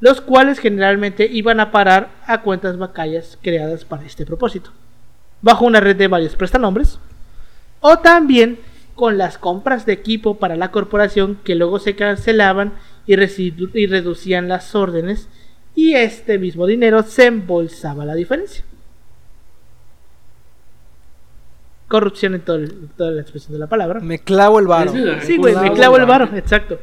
[0.01, 4.72] los cuales generalmente iban a parar a cuentas bancarias creadas para este propósito,
[5.41, 6.99] bajo una red de varios prestanombres,
[7.80, 8.59] o también
[8.97, 12.72] con las compras de equipo para la corporación que luego se cancelaban
[13.07, 15.28] y, y reducían las órdenes
[15.76, 18.64] y este mismo dinero se embolsaba la diferencia.
[21.89, 24.01] Corrupción en todo el- toda la expresión de la palabra.
[24.01, 24.93] Me clavo el varo.
[25.22, 26.78] Sí, güey, me Clavo el varo, exacto.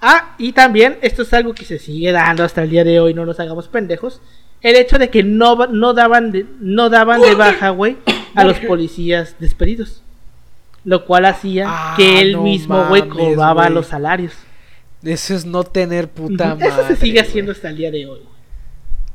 [0.00, 3.14] Ah, y también, esto es algo que se sigue dando hasta el día de hoy,
[3.14, 4.20] no nos hagamos pendejos.
[4.60, 7.96] El hecho de que no, no daban de, no daban de baja, güey,
[8.34, 10.02] a los policías despedidos.
[10.84, 13.74] Lo cual hacía Ah, que él no mismo, güey, cobraba güey.
[13.74, 14.32] los salarios.
[15.02, 16.68] Eso es no tener puta madre.
[16.68, 17.26] Eso se sigue güey.
[17.28, 18.20] haciendo hasta el día de hoy.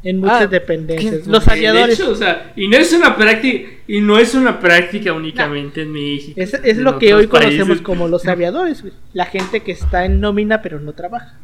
[0.03, 1.25] En muchas Ah, dependencias.
[1.27, 1.97] Los De aviadores.
[1.99, 5.91] hecho, o sea, y no es una práctica, y no es una práctica únicamente en
[5.93, 6.33] México.
[6.39, 8.93] Es, es en lo que hoy conocemos como los aviadores, güey.
[9.13, 11.37] La gente que está en nómina pero no trabaja.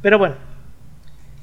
[0.00, 0.36] Pero bueno.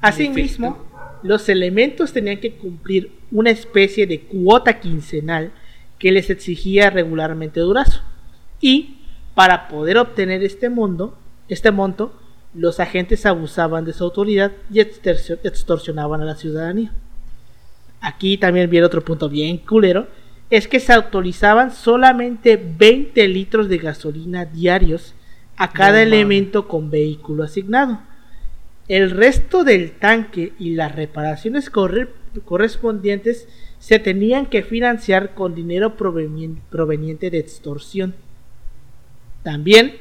[0.00, 0.84] Asimismo,
[1.22, 5.52] los elementos tenían que cumplir una especie de cuota quincenal
[5.98, 8.02] que les exigía regularmente Durazo.
[8.60, 8.98] Y
[9.34, 11.16] para poder obtener este mundo,
[11.48, 12.18] este monto,
[12.54, 16.92] los agentes abusaban de su autoridad y extorsion- extorsionaban a la ciudadanía.
[18.00, 20.06] Aquí también viene otro punto bien culero,
[20.48, 25.14] es que se autorizaban solamente 20 litros de gasolina diarios
[25.56, 28.00] a cada elemento con vehículo asignado.
[28.88, 32.10] El resto del tanque y las reparaciones corre-
[32.44, 33.48] correspondientes
[33.80, 38.14] se tenían que financiar con dinero provenien- proveniente de extorsión.
[39.42, 39.96] También,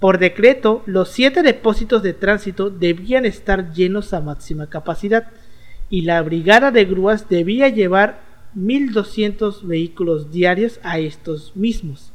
[0.00, 5.28] Por decreto, los siete depósitos de tránsito debían estar llenos a máxima capacidad
[5.88, 8.20] y la brigada de grúas debía llevar
[8.56, 12.12] 1.200 vehículos diarios a estos mismos.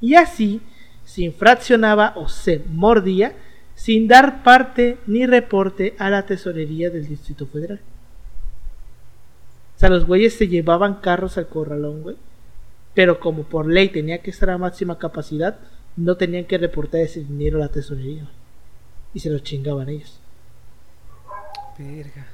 [0.00, 0.60] Y así
[1.04, 3.34] se infraccionaba o se mordía
[3.74, 7.80] sin dar parte ni reporte a la tesorería del Distrito Federal.
[9.76, 12.16] O sea, los güeyes se llevaban carros al corralón, güey.
[12.94, 15.58] Pero como por ley tenía que estar a máxima capacidad,
[15.96, 18.28] no tenían que reportar ese dinero a la tesorería.
[19.14, 20.18] Y se lo chingaban ellos.
[21.78, 22.26] Verga.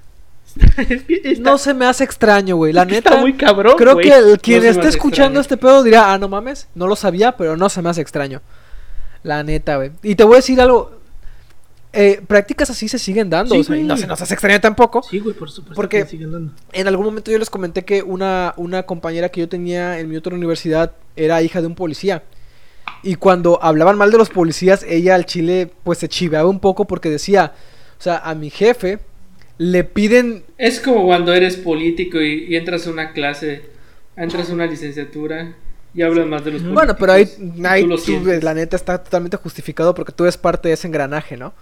[1.09, 2.73] Está- No se me hace extraño, güey.
[2.73, 3.11] La neta.
[3.11, 5.41] está muy cabrón, Creo que el, quien No esté escuchando extraño.
[5.41, 8.41] este pedo dirá, ah, no mames, no lo sabía, pero no se me hace extraño.
[9.23, 9.91] La neta, güey.
[10.03, 10.93] Y te voy a decir algo.
[11.93, 13.55] eh, prácticas así se siguen dando.
[13.55, 15.03] Sí, o sea, y no se nos hace extraño tampoco.
[15.03, 15.75] Sí, güey, por supuesto.
[15.75, 16.53] Porque- que siguen dando.
[16.73, 20.17] En algún momento yo les comenté que una, una compañera que yo tenía en mi
[20.17, 22.23] otra universidad era hija de un policía.
[23.03, 26.87] Y cuando hablaban mal de los policías, ella al chile pues se chiveaba un poco
[26.87, 27.53] porque decía,
[27.99, 28.99] o sea, a mi jefe
[29.59, 30.45] le piden...
[30.57, 33.63] Es como cuando eres político y, y entras a una clase,
[34.17, 35.55] entras a una licenciatura
[35.95, 36.63] y hablas más de los.
[36.63, 37.29] Bueno, pero ahí,
[37.65, 41.55] ahí tú la neta está totalmente justificado porque tú eres parte de ese engranaje, ¿no?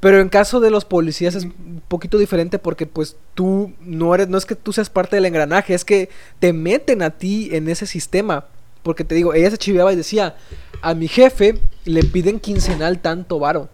[0.00, 4.28] Pero en caso de los policías es un poquito diferente porque pues tú no eres,
[4.28, 6.08] no es que tú seas parte del engranaje, es que
[6.38, 8.46] te meten a ti en ese sistema.
[8.88, 10.34] Porque te digo, ella se chiveaba y decía,
[10.80, 13.68] a mi jefe le piden quincenal tanto varo.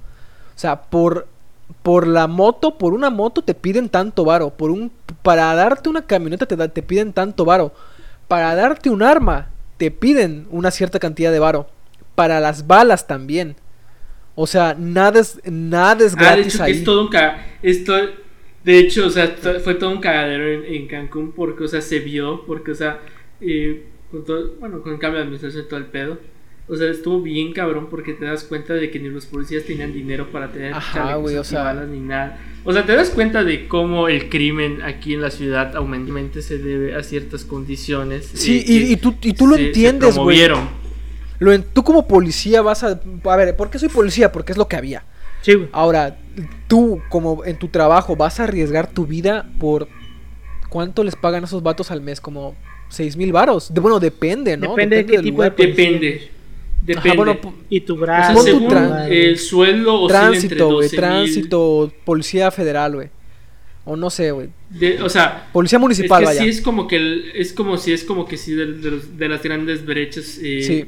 [0.57, 1.29] O sea, por,
[1.85, 4.51] por la moto, por una moto te piden tanto varo.
[4.51, 4.91] Por un,
[5.23, 7.73] para darte una camioneta te, da- te piden tanto varo.
[8.27, 11.69] Para darte un arma te piden una cierta cantidad de varo.
[12.17, 13.55] Para las balas también.
[14.35, 16.73] O sea, nada es, nada es Ah, de hecho, que ahí.
[16.73, 17.95] es todo un ca esto
[18.65, 21.81] De hecho, o sea, to- fue todo un cagadero en, en Cancún porque, o sea,
[21.83, 22.99] se vio, porque, o sea,
[23.41, 23.85] eh,
[24.15, 26.19] con todo, bueno, con el cambio de administración y todo el pedo.
[26.69, 29.93] O sea, estuvo bien cabrón porque te das cuenta de que ni los policías tenían
[29.93, 32.39] dinero para tener Ajá, o sea- antibalas ni nada.
[32.65, 36.57] O sea, te das cuenta de cómo el crimen aquí en la ciudad aumentamente se
[36.59, 38.31] debe a ciertas condiciones.
[38.33, 40.41] Sí, y, tú, y tú lo se- entiendes, güey.
[41.41, 42.99] Lo en- Tú como policía vas a...
[43.25, 44.31] A ver, ¿por qué soy policía?
[44.33, 45.05] Porque es lo que había.
[45.43, 45.69] Sí, güey.
[45.73, 46.17] Ahora,
[46.69, 49.89] tú como en tu trabajo vas a arriesgar tu vida por...
[50.71, 52.21] ¿Cuánto les pagan a esos vatos al mes?
[52.21, 52.57] Como
[52.95, 53.73] seis mil varos.
[53.73, 54.71] De, bueno, depende, ¿no?
[54.71, 55.57] Depende de qué del tipo de lugar.
[55.57, 55.85] policía.
[55.85, 56.31] Depende.
[56.83, 57.09] Depende.
[57.11, 57.39] Ajá, bueno,
[57.71, 58.35] Y tu o sea, brazo.
[58.35, 58.77] pon tu según
[59.09, 60.89] el sueldo entre tránsito, güey.
[60.89, 63.09] 12,000 Tránsito, policía federal, güey.
[63.87, 64.49] O no sé, güey.
[64.71, 66.43] de- o sea, Policía municipal, es que vaya.
[66.45, 69.29] sí es como que el- es como si es como que sí de, de de
[69.29, 70.85] las grandes brechas eh, Sí.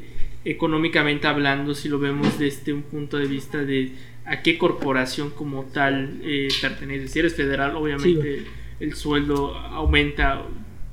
[0.46, 3.92] económicamente hablando si lo vemos desde un punto de vista de
[4.24, 8.42] a qué corporación como tal eh, pertenece si eres federal obviamente
[8.80, 10.42] el sueldo aumenta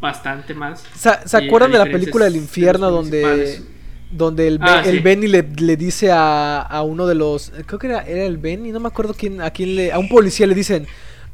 [0.04, 3.62] bastante más ¿Se acuerdan de la película del de infierno donde,
[4.12, 5.00] donde el, Ah, Ben- el.
[5.02, 7.52] Benny le, le dice a, a uno de los...
[7.66, 9.92] Creo que era, era el Benny, no me acuerdo quién, a quién le...
[9.92, 10.86] A un policía le dicen,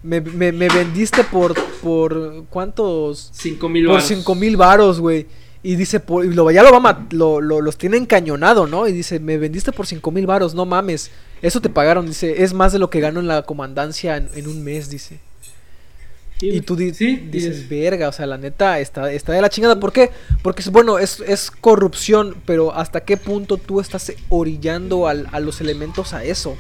[0.04, 1.54] me, me, me vendiste por...
[1.82, 3.30] por ¿Cuántos?
[3.34, 5.26] cinco mil Por cinco mil varos, güey.
[5.62, 8.88] Y dice, por, y lo, ya lo va lo- los tiene encañonado, ¿no?
[8.88, 11.12] Y dice, me vendiste por cinco mil varos, no mames.
[11.42, 14.48] Eso te pagaron, dice, es más de lo que gano en la comandancia en, en
[14.48, 15.20] un mes, dice.
[16.40, 19.50] Sí, Y tú di- Sí, dices, verga, o sea, la neta está, está de la
[19.50, 19.80] chingada.
[19.80, 20.10] ¿Por qué?
[20.42, 25.40] Porque es bueno, es, es corrupción, pero ¿hasta qué punto tú estás orillando al- a
[25.42, 26.52] los elementos a eso?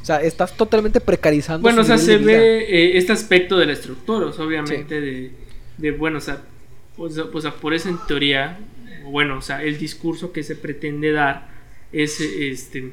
[0.00, 1.62] O sea, estás totalmente precarizando.
[1.62, 5.30] Bueno, o sea, se ve eh, este aspecto de la estructura, o sea, obviamente de,
[5.78, 6.42] de, bueno, o sea,
[6.96, 8.58] o sea, o sea, por eso en teoría,
[9.04, 11.48] bueno, o sea, el discurso que se pretende dar
[11.92, 12.92] es, este,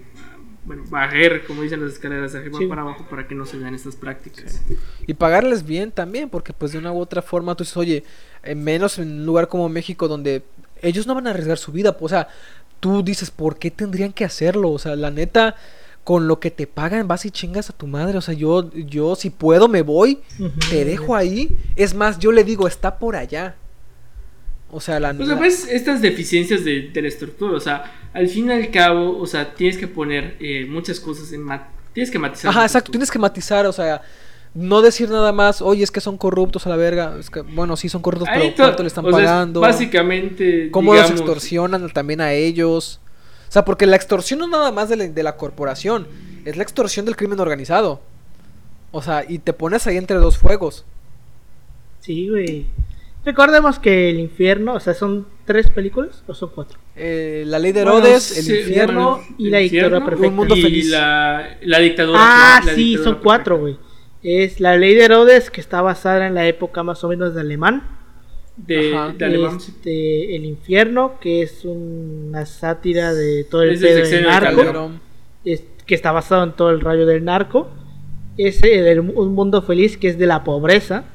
[0.66, 2.68] bueno, bajar, como dicen las escaleras, de arriba Sí.
[2.68, 4.62] para abajo para que no se vean estas prácticas.
[5.08, 8.04] Y pagarles bien también, porque pues de una u otra forma tú dices, oye,
[8.44, 10.44] eh, menos en un lugar como México donde
[10.82, 12.28] ellos no van a arriesgar su vida, pues, o sea,
[12.80, 14.72] tú dices, ¿por qué tendrían que hacerlo?
[14.72, 15.56] O sea, la neta,
[16.04, 19.16] con lo que te pagan vas y chingas a tu madre, o sea, yo, yo
[19.16, 20.20] si puedo me voy,
[20.72, 23.56] te dejo ahí, es más, yo le digo, está por allá.
[24.72, 25.12] O sea, la...
[25.12, 28.52] O sea, la- pues estas deficiencias de, de la estructura, o sea, al fin y
[28.54, 31.46] al cabo, o sea, tienes que poner eh, muchas cosas en
[31.94, 32.50] tienes que matizar.
[32.50, 34.02] Ajá, exacto, tienes que matizar, o sea,
[34.54, 37.76] no decir nada más, oye, es que son corruptos a la verga, es que, bueno,
[37.78, 39.60] sí son corruptos, Ahí pero to- ¿cuánto le están o sea, es pagando?
[39.62, 43.00] Básicamente, cómo los extorsionan también a ellos.
[43.50, 46.08] O sea, porque la extorsión no es nada más de la, de la corporación,
[46.46, 48.02] es la extorsión del crimen organizado.
[48.92, 50.86] O sea, y te pones ahí entre dos fuegos.
[52.00, 52.66] Sí, güey.
[53.24, 56.80] Recordemos que el infierno, o sea, son tres películas o son cuatro.
[56.96, 59.18] Eh, la ley de Bueno, Herodes, sí, el infierno.
[59.18, 60.28] bueno, y la el dictadura infierno, perfecta.
[60.30, 60.84] Un mundo y.
[60.84, 62.20] La, la dictadura.
[62.20, 63.78] Ah, la sí, dictadura son cuatro, güey.
[64.24, 67.42] Es la ley de Herodes, que está basada en la época más o menos de
[67.42, 67.84] alemán.
[68.58, 69.14] De, Ajá.
[69.16, 69.58] de alemán.
[69.58, 74.28] Este, el infierno, que es una sátira de todo el Es del pedo de sexenio
[74.28, 74.56] de narco.
[74.58, 75.02] Calderón.
[75.86, 77.70] que está basado en todo el rayo del narco.
[78.38, 81.06] Ese de un mundo feliz que es de la pobreza.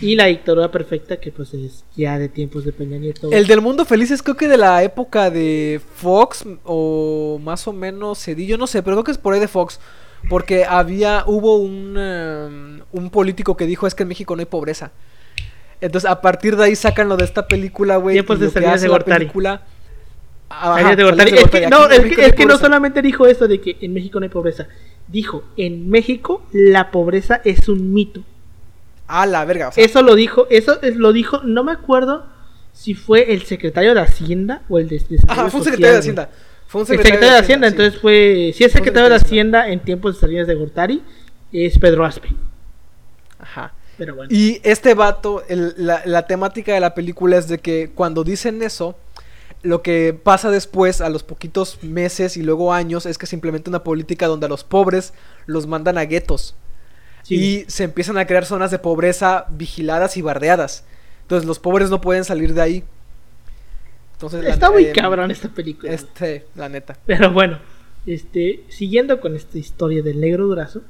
[0.00, 3.30] Y la dictadura perfecta que pues es ya de tiempos de Peña Nieto.
[3.30, 7.74] El del mundo feliz es creo que de la época de Fox o más o
[7.74, 9.78] menos Cedillo, no sé, pero creo que es por ahí de Fox.
[10.28, 14.46] Porque había, hubo un, em, un político que dijo es que en México no hay
[14.46, 14.92] pobreza.
[15.80, 18.14] Entonces a partir de ahí sacan lo de esta película, güey.
[18.14, 19.18] Tiempos de Salinas hace de Gortari.
[19.18, 19.62] película.
[20.48, 21.30] Ajá, de Gortari.
[21.30, 21.66] Es que, Gortari.
[21.70, 24.30] no, es que, es que no solamente dijo eso de que en México no hay
[24.30, 24.66] pobreza.
[25.08, 28.22] Dijo, en México la pobreza es un mito.
[29.12, 29.68] Ah, la verga.
[29.68, 32.26] O sea, Eso lo dijo, eso es- lo dijo, no me acuerdo
[32.72, 35.92] si fue el secretario de Hacienda o el de, de Ajá, Desarrollo fue un secretario
[35.94, 35.98] de.
[35.98, 36.30] Hacienda.
[36.66, 37.72] Fue un El secretario de Hacienda, sí.
[37.72, 41.02] entonces fue, si es secretario de secretario de Hacienda en tiempos de Salinas de Gortari,
[41.52, 42.28] es Pedro Aspe.
[43.38, 43.72] Ajá.
[43.98, 44.30] Pero bueno.
[44.32, 48.62] Y este vato, el- la, la temática de la película es de que cuando dicen
[48.62, 48.96] eso,
[49.62, 53.68] lo que pasa después, a los poquitos meses y luego años, es que se implementa
[53.68, 55.12] una política donde a los pobres
[55.46, 56.54] los mandan a guetos.
[57.30, 57.62] Sí.
[57.64, 60.84] Y se empiezan a crear zonas de pobreza vigiladas y bardeadas.
[61.22, 62.84] Entonces los pobres no pueden salir de ahí.
[64.14, 65.92] Entonces, la- Está muy eh, cabrón esta película.
[65.92, 66.96] Este, la neta.
[67.06, 67.58] Pero bueno,
[68.06, 70.82] este, siguiendo con esta historia del negro durazo,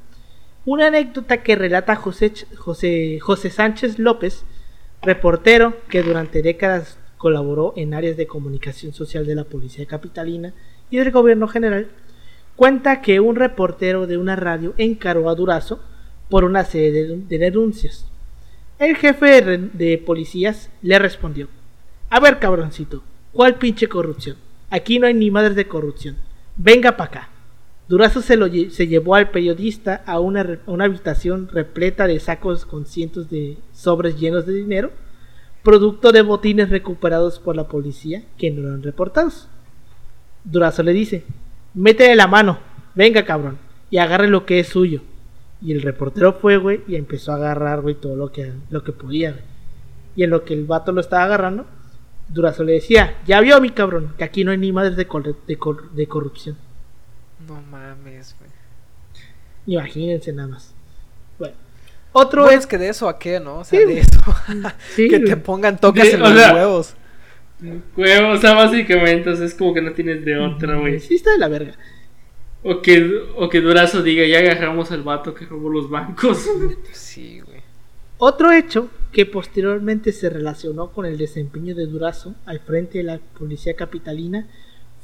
[0.65, 4.45] una anécdota que relata José, José, José Sánchez López,
[5.03, 10.55] reportero que durante décadas colaboró en áreas de comunicación social de la Policía Capitalina
[10.91, 11.89] y del Gobierno General,
[12.57, 15.81] cuenta que un reportero de una radio encaró a Durazo
[16.31, 18.07] por una serie de, de denuncias.
[18.81, 21.49] El jefe de, policías le respondió,
[22.09, 24.39] a ver cabroncito, ¿cuál pinche corrupción?
[24.71, 26.17] Aquí no hay ni madres de corrupción.
[26.57, 27.29] Venga para acá.
[27.89, 32.87] Durazo se, lo se llevó al periodista a una, una habitación repleta de sacos con
[32.87, 34.93] cientos de sobres llenos de dinero,
[35.63, 39.47] producto de botines recuperados por la policía que no eran reportados.
[40.45, 41.25] Durazo le dice,
[41.75, 42.61] métele la mano,
[42.95, 43.59] venga cabrón,
[43.91, 45.03] y agarre lo que es suyo.
[45.63, 48.93] Y el reportero fue, güey, y empezó a agarrar, güey, todo lo que, lo que
[48.93, 49.43] podía, güey.
[50.17, 51.67] Y en lo que el vato lo estaba agarrando,
[52.29, 55.35] Durazo le decía, ya vio mi cabrón, que aquí no hay ni madres de, corre-
[55.47, 56.57] de cor- de corrupción.
[57.47, 58.51] No mames, güey.
[59.67, 60.75] Imagínense nada más.
[61.39, 61.55] Bueno,
[62.13, 63.59] otro Bueno, es es que de eso a qué, ¿no?
[63.59, 64.21] O sea, Sí, de eso.
[64.95, 66.95] Sí, que te pongan tocas De- en los sea, huevos.
[67.95, 70.99] Güey, o sea, básicamente, o sea, es como que no tienes de otra, güey.
[70.99, 71.75] Sí, está de la verga.
[72.63, 76.47] O que, o que Durazo diga, ya agarramos al vato que robó los bancos.
[76.93, 77.61] Sí, güey.
[78.19, 83.19] Otro hecho que posteriormente se relacionó con el desempeño de Durazo al frente de la
[83.39, 84.47] policía capitalina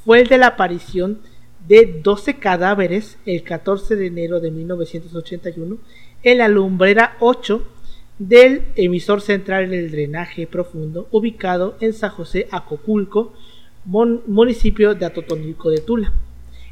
[0.05, 1.21] fue el de la aparición
[1.67, 5.79] de 12 cadáveres el 14 de enero de 1981
[6.23, 7.67] en la lumbrera 8
[8.19, 13.33] del emisor central del drenaje profundo ubicado en San José Acoculco,
[13.87, 16.13] mon- municipio de Atotonilco de Tula,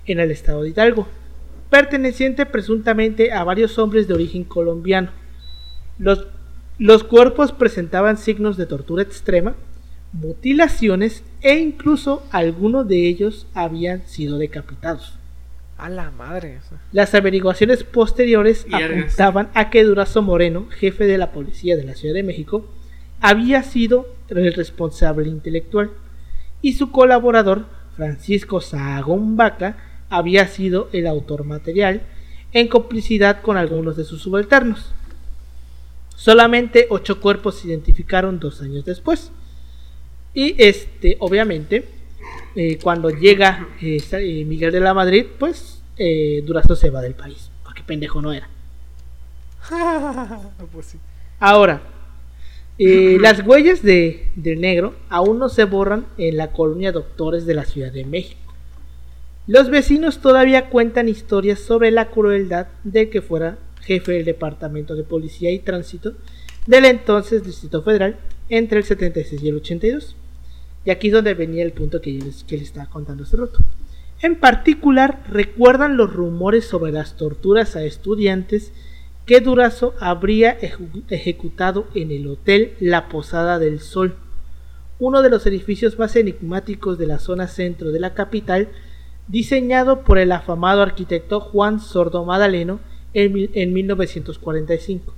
[0.06, 1.08] en el estado de Hidalgo,
[1.70, 5.10] perteneciente presuntamente a varios hombres de origen colombiano.
[5.98, 6.26] Los,
[6.78, 9.54] los cuerpos presentaban signos de tortura extrema,
[10.12, 15.18] mutilaciones e incluso algunos de ellos habían sido decapitados.
[15.76, 16.60] A la madre.
[16.92, 22.14] Las averiguaciones posteriores apuntaban a que Durazo Moreno, jefe de la policía de la Ciudad
[22.14, 22.64] de México,
[23.20, 25.90] había sido el responsable intelectual
[26.62, 29.76] y su colaborador, Francisco Sahagón Vaca,
[30.16, 32.02] había sido el autor material
[32.52, 34.92] en complicidad con algunos de sus subalternos.
[36.14, 39.32] Solamente ocho cuerpos se identificaron dos años después.
[40.32, 41.88] Y este, obviamente,
[42.54, 47.14] eh, cuando llega eh, eh, Miguel de la Madrid, pues eh, Durazo se va del
[47.14, 48.48] país, porque pendejo no era.
[50.72, 50.98] pues sí.
[51.40, 51.82] Ahora,
[52.78, 57.64] las huellas de, del negro aún no se borran en la colonia Doctores de la
[57.64, 58.43] Ciudad de México.
[59.46, 65.04] Los vecinos todavía cuentan historias sobre la crueldad de que fuera jefe del Departamento de
[65.04, 66.14] Policía y Tránsito
[66.66, 68.16] del entonces Distrito Federal
[68.48, 70.16] entre el 76 y el 82.
[70.86, 73.58] Y aquí es donde venía el punto que les, que les estaba contando hace rato.
[74.22, 78.72] En particular, recuerdan los rumores sobre las torturas a estudiantes
[79.26, 80.56] que Durazo habría
[81.08, 84.16] ejecutado en el Hotel La Posada del Sol,
[84.98, 88.68] uno de los edificios más enigmáticos de la zona centro de la capital,
[89.28, 92.80] diseñado por el afamado arquitecto Juan Sordo Madaleno
[93.14, 95.14] en, mil- en 1945.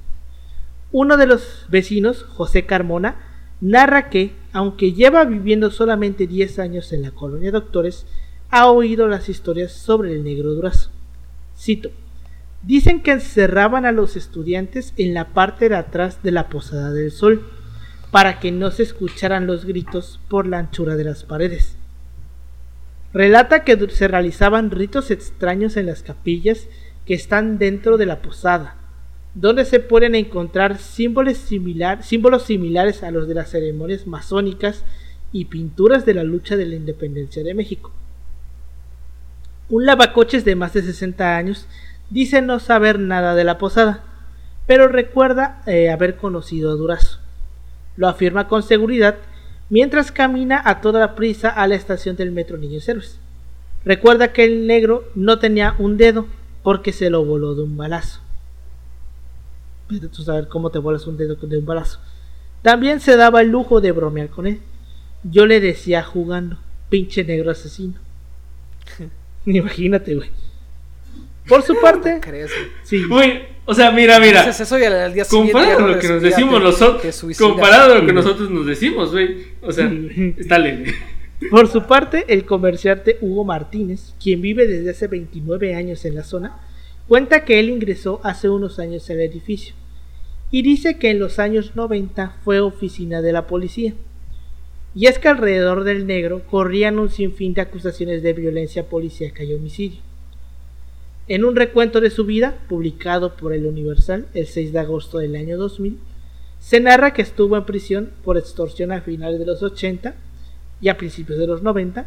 [0.92, 3.16] Uno de los vecinos, José Carmona,
[3.60, 8.06] narra que, aunque lleva viviendo solamente 10 años en la colonia Doctores,
[8.50, 10.90] ha oído las historias sobre el negro Durazo.
[11.58, 11.90] Cito.
[12.62, 17.10] Dicen que encerraban a los estudiantes en la parte de atrás de la Posada del
[17.10, 17.46] Sol
[18.10, 21.76] para que no se escucharan los gritos por la anchura de las paredes.
[23.12, 26.68] Relata que se realizaban ritos extraños en las capillas
[27.06, 28.76] que están dentro de la posada,
[29.34, 34.84] donde se pueden encontrar símbolos, similares a los de las ceremonias masónicas
[35.32, 37.92] y pinturas de la lucha de la independencia de México.
[39.68, 41.66] Un lavacoches de más de 60 años
[42.10, 44.04] dice no saber nada de la posada,
[44.66, 47.20] pero recuerda eh, haber conocido a Durazo.
[47.96, 49.16] Lo afirma con seguridad
[49.68, 53.18] mientras camina a toda prisa a la estación del metro Niños Héroes.
[53.84, 56.26] Recuerda que el negro no tenía un dedo
[56.62, 58.20] porque se lo voló de un balazo.
[59.88, 62.00] Pero tú sabes cómo te volas un dedo de un balazo.
[62.62, 64.60] También se daba el lujo de bromear con él.
[65.22, 66.58] Yo le decía jugando,
[66.88, 67.94] pinche negro asesino.
[69.46, 70.30] Imagínate, güey.
[71.48, 72.20] Por su parte,
[72.82, 73.04] sí.
[73.64, 74.50] o sea, mira, mira.
[75.28, 79.46] comparado con lo que nos decimos nosotros, comparado a lo que nosotros nos decimos, güey.
[79.62, 79.90] O sea,
[80.36, 80.94] está leve.
[81.50, 86.24] Por su parte, el comerciante Hugo Martínez, quien vive desde hace 29 años en la
[86.24, 86.58] zona,
[87.08, 89.74] cuenta que él ingresó hace unos años al edificio
[90.50, 93.94] y dice que en los años 90 fue oficina de la policía.
[94.94, 99.52] Y es que alrededor del negro corrían un sinfín de acusaciones de violencia policíaca y
[99.52, 100.00] homicidio.
[101.28, 105.34] En un recuento de su vida, publicado por el Universal el 6 de agosto del
[105.34, 105.98] año 2000,
[106.60, 110.14] se narra que estuvo en prisión por extorsión a finales de los 80
[110.80, 112.06] y a principios de los 90,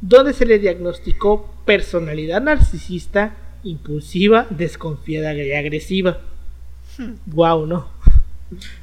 [0.00, 6.18] donde se le diagnosticó personalidad narcisista, impulsiva, desconfiada y agresiva.
[7.26, 7.88] Wow, ¿no?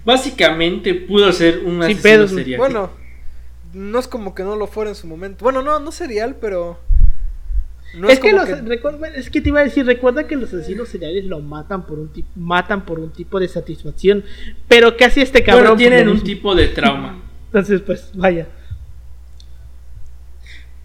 [0.04, 2.58] Básicamente pudo ser un asesino serial.
[2.58, 2.90] Bueno,
[3.74, 5.44] no es como que no lo fuera en su momento.
[5.44, 6.80] Bueno, no, no serial, pero
[8.10, 11.40] es, que los, es que te iba a decir, recuerda que los asesinos seriales lo
[11.40, 14.24] matan por un tipo, matan por un tipo de satisfacción,
[14.68, 17.22] pero casi este cabrón tienen un tipo de trauma.
[17.48, 18.48] Entonces, pues, vaya.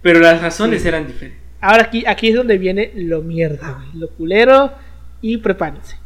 [0.02, 1.40] Pero las razones eran diferentes.
[1.60, 4.72] Ahora aquí, aquí es donde viene lo mierda, lo culero
[5.20, 5.96] y prepárense.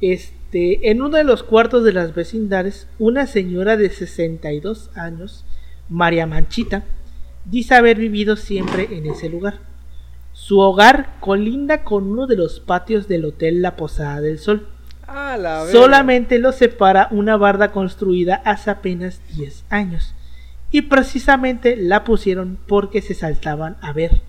[0.00, 5.44] Este, en uno de los cuartos de las vecindades, una señora de 62 años,
[5.90, 6.84] María Manchita,
[7.44, 9.69] dice haber vivido siempre en ese lugar.
[10.40, 14.66] Su hogar colinda con uno de los patios del Hotel La Posada del Sol.
[15.70, 20.14] Solamente lo separa una barda construida hace apenas 10 años.
[20.72, 24.22] Y precisamente la pusieron porque se saltaban a ver.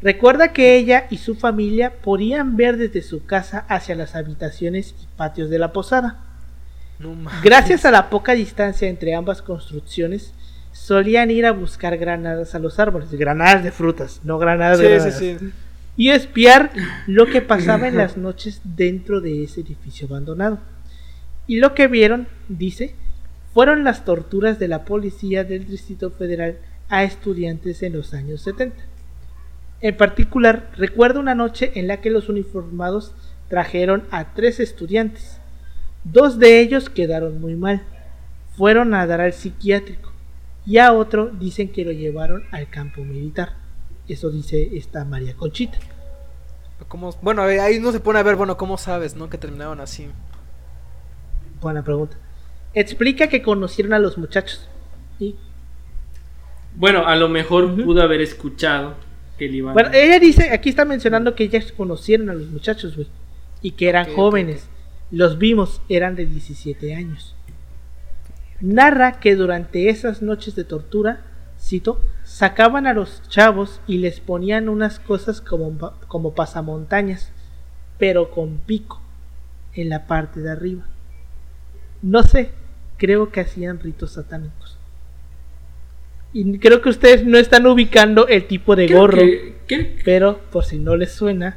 [0.00, 5.06] Recuerda que ella y su familia podían ver desde su casa hacia las habitaciones y
[5.16, 6.18] patios de la posada.
[7.42, 10.32] Gracias a la poca distancia entre ambas construcciones,
[10.88, 15.52] solían ir a buscar granadas a los árboles, granadas de frutas, no granadas de
[15.98, 16.70] y espiar
[17.06, 20.60] lo que pasaba en las noches dentro de ese edificio abandonado.
[21.46, 22.94] Y lo que vieron, dice,
[23.52, 26.56] fueron las torturas de la policía del Distrito Federal
[26.88, 28.82] a estudiantes en los años 70.
[29.82, 33.12] En particular, recuerdo una noche en la que los uniformados
[33.48, 35.38] trajeron a tres estudiantes.
[36.04, 37.82] Dos de ellos quedaron muy mal.
[38.56, 40.07] Fueron a dar al psiquiátrico
[40.68, 43.54] y a otro dicen que lo llevaron al campo militar.
[44.06, 45.78] Eso dice esta María Conchita.
[47.22, 49.30] Bueno, ahí no se pone a ver, bueno, ¿cómo sabes, no?
[49.30, 50.08] Que terminaron así.
[51.62, 52.18] Buena pregunta.
[52.74, 54.68] Explica que conocieron a los muchachos.
[55.18, 55.36] ¿Y?
[56.74, 58.94] Bueno, a lo mejor pudo haber escuchado
[59.38, 62.94] que le iban Bueno, ella dice, aquí está mencionando que ellas conocieron a los muchachos,
[62.94, 63.08] güey.
[63.62, 64.68] Y que eran jóvenes.
[65.10, 67.34] Los vimos, eran de 17 años
[68.60, 71.20] narra que durante esas noches de tortura,
[71.60, 75.76] cito, sacaban a los chavos y les ponían unas cosas como,
[76.08, 77.32] como pasamontañas,
[77.98, 79.00] pero con pico
[79.74, 80.84] en la parte de arriba.
[82.02, 82.50] No sé,
[82.96, 84.78] creo que hacían ritos satánicos.
[86.32, 89.22] Y creo que ustedes no están ubicando el tipo de gorro.
[90.04, 91.56] Pero por si no les suena,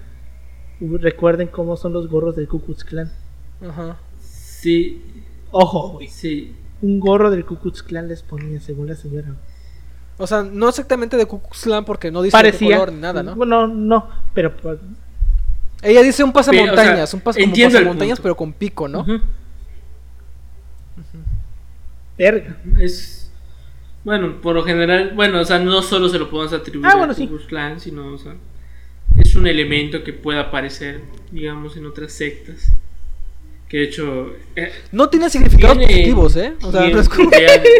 [0.79, 3.11] recuerden cómo son los gorros del Ku Klux Klan.
[3.61, 3.99] Ajá.
[4.19, 5.03] Sí.
[5.51, 6.07] Ojo, güey.
[6.07, 9.35] Sí un gorro del Ku Klux Klan les ponía, según la señora.
[10.17, 13.23] O sea, no exactamente de Ku Klux Klan porque no dice Parecía, color ni nada,
[13.23, 13.35] ¿no?
[13.35, 14.55] Bueno, no, pero...
[14.55, 14.79] Pues,
[15.81, 19.05] Ella dice un pasamontañas, un pasamontañas pero con pico, ¿no?
[22.17, 22.57] Verga.
[22.79, 23.31] Es...
[24.03, 27.13] Bueno, por lo general, bueno, o sea, no solo se lo podemos atribuir ah, bueno,
[27.13, 28.35] a Ku Klux Klan, sino, o sea,
[29.17, 31.01] es un elemento que puede aparecer,
[31.31, 32.71] digamos, en otras sectas.
[33.71, 34.35] Que de hecho.
[34.53, 36.55] Eh, no tiene significados positivos, ¿eh?
[36.61, 37.31] O sea, no, es como,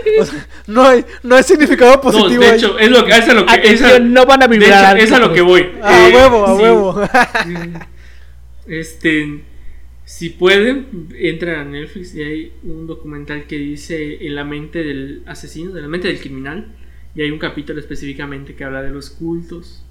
[0.68, 2.42] no, hay, no hay significado positivo.
[2.42, 3.12] No, de hecho, es lo que.
[3.12, 4.98] Es a lo que esa, no van a vibrar.
[4.98, 5.68] es a lo que voy.
[5.84, 7.02] A eh, huevo, a huevo.
[8.68, 9.42] este.
[10.06, 15.24] Si pueden, entran a Netflix y hay un documental que dice En la mente del
[15.26, 16.74] asesino, de la mente del criminal.
[17.16, 19.84] Y hay un capítulo específicamente que habla de los cultos.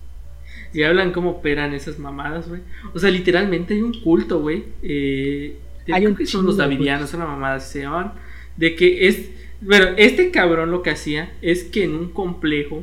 [0.72, 2.62] Y hablan cómo operan esas mamadas, güey.
[2.94, 4.64] O sea, literalmente hay un culto, güey.
[4.82, 5.58] Eh,
[5.92, 8.12] Hay un que son los davidianos, una mamada así se llaman.
[8.56, 9.30] De que es.
[9.60, 12.82] Bueno, este cabrón lo que hacía es que en un complejo.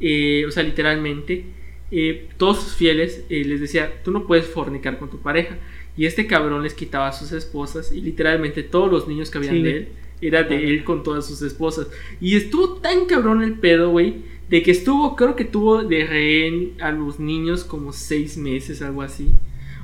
[0.00, 1.44] eh, o sea, literalmente.
[1.92, 5.56] eh, todos sus fieles eh, les decía: Tú no puedes fornicar con tu pareja.
[5.96, 7.92] Y este cabrón les quitaba a sus esposas.
[7.92, 9.62] Y literalmente todos los niños que habían Sí.
[9.62, 9.88] de él.
[10.22, 11.88] Era de él con todas sus esposas.
[12.20, 14.16] Y estuvo tan cabrón el pedo, güey.
[14.50, 19.02] De que estuvo, creo que tuvo de rehén a los niños como seis meses, algo
[19.02, 19.30] así.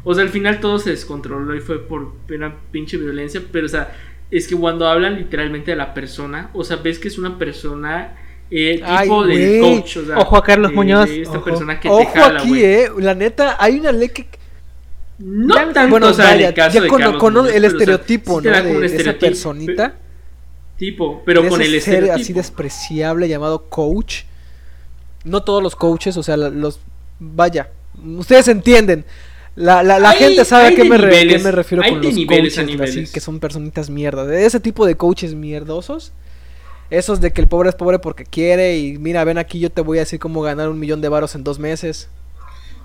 [0.08, 3.42] O sea, al final todo se descontroló y fue por una pinche violencia.
[3.50, 3.92] Pero, o sea,
[4.30, 8.16] es que cuando hablan literalmente de la persona, o sea, ves que es una persona
[8.48, 9.60] eh, Ay, tipo de güey.
[9.80, 9.96] coach.
[9.96, 11.44] O sea, Ojo a Carlos de- Muñoz, de esta ojo.
[11.44, 12.88] persona que te Ojo jala, aquí, eh.
[12.98, 14.28] La neta, hay una ley que.
[15.18, 17.48] No Ya- tanto, bueno, o sea, vaya, el caso ya de con, Carlos con Muñoz,
[17.48, 19.94] el pero, o sea, estereotipo, De esa estereotipo, personita.
[20.76, 22.22] Tipo, pero de con ese el ser estereotipo.
[22.22, 24.22] así despreciable llamado coach.
[25.24, 26.78] No todos los coaches, o sea, los.
[27.18, 27.70] Vaya,
[28.18, 29.04] ustedes entienden.
[29.56, 31.90] La, la, la Hay- gente sabe a qué me, re- niveles, qué me refiero hay
[31.92, 33.12] con de los niveles a coaches, así, niveles.
[33.12, 34.24] que son personitas mierda.
[34.26, 36.12] De ese tipo de coaches mierdosos.
[36.90, 39.80] Esos de que el pobre es pobre porque quiere y mira, ven aquí, yo te
[39.80, 42.08] voy a decir cómo ganar un millón de varos en dos meses.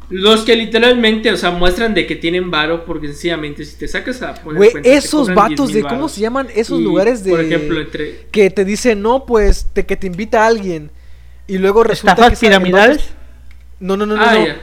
[0.10, 4.22] Los que literalmente, o sea, muestran de que tienen varo porque sencillamente si te sacas
[4.24, 7.42] a poner Güey, esos vatos 10,000 de cómo se llaman esos Y, lugares de Por
[7.42, 8.26] ejemplo, entre...
[8.32, 10.90] que te dicen, "No, pues te, que te invita a alguien."
[11.48, 13.10] Y luego resulta que ¿Estafas vato- piramidales?
[13.80, 14.24] No, no, no, no.
[14.24, 14.46] Ah, no.
[14.48, 14.62] ya.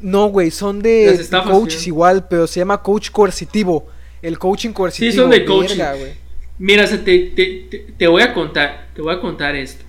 [0.00, 1.88] No, güey, son de estafas, coaches sí.
[1.90, 3.86] igual, pero se llama coach coercitivo.
[4.22, 5.22] El coaching coercitivo.
[5.22, 5.76] son de coaching.
[5.78, 6.12] verga, güey.
[6.58, 9.84] Mira, o sea, te, te, te, te voy a contar, te voy a contar esto.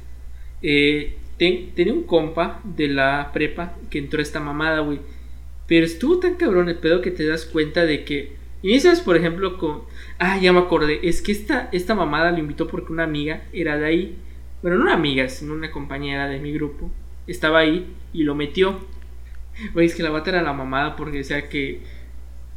[0.62, 5.00] Eh, ten- tenía un compa de la prepa que entró a esta mamada, güey.
[5.68, 8.34] Pero estuvo tan cabrón el pedo que te das cuenta de que
[8.64, 9.82] inicias, por ejemplo, con...
[10.20, 11.00] Ah, ya me acordé.
[11.04, 14.18] Es que esta, esta mamada lo invitó porque una amiga era de ahí.
[14.62, 16.90] Bueno, no una amiga, sino una compañera de mi grupo.
[17.28, 18.80] Estaba ahí y lo metió.
[19.74, 21.82] Güey, es que la bata era la mamada porque decía que...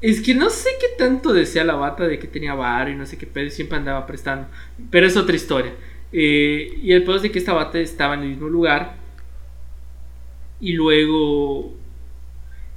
[0.01, 3.07] Es que no sé qué tanto decía la bata de que tenía bar y no
[3.07, 4.49] sé qué pedo, siempre andaba prestando.
[4.91, 5.75] Pero es otra historia.
[6.13, 8.97] Eh, y el pedo es de que esta bata estaba en el mismo lugar.
[10.61, 11.73] Y luego.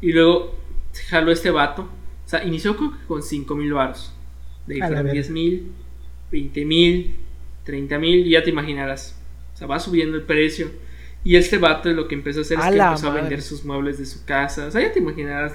[0.02, 0.56] Y luego
[1.10, 1.90] jaló este vato.
[2.26, 4.14] O sea, inició con, con 5 mil baros.
[4.68, 5.14] De ahí fueron verga.
[5.14, 5.72] 10 mil,
[6.32, 7.16] 20 mil,
[7.64, 8.28] 30 mil.
[8.28, 9.20] Y ya te imaginarás.
[9.56, 10.70] O sea, va subiendo el precio.
[11.26, 13.66] Y este vato lo que empezó a hacer A es que empezó a vender sus
[13.66, 14.68] muebles de su casa.
[14.68, 15.54] O sea, ya te imaginarás.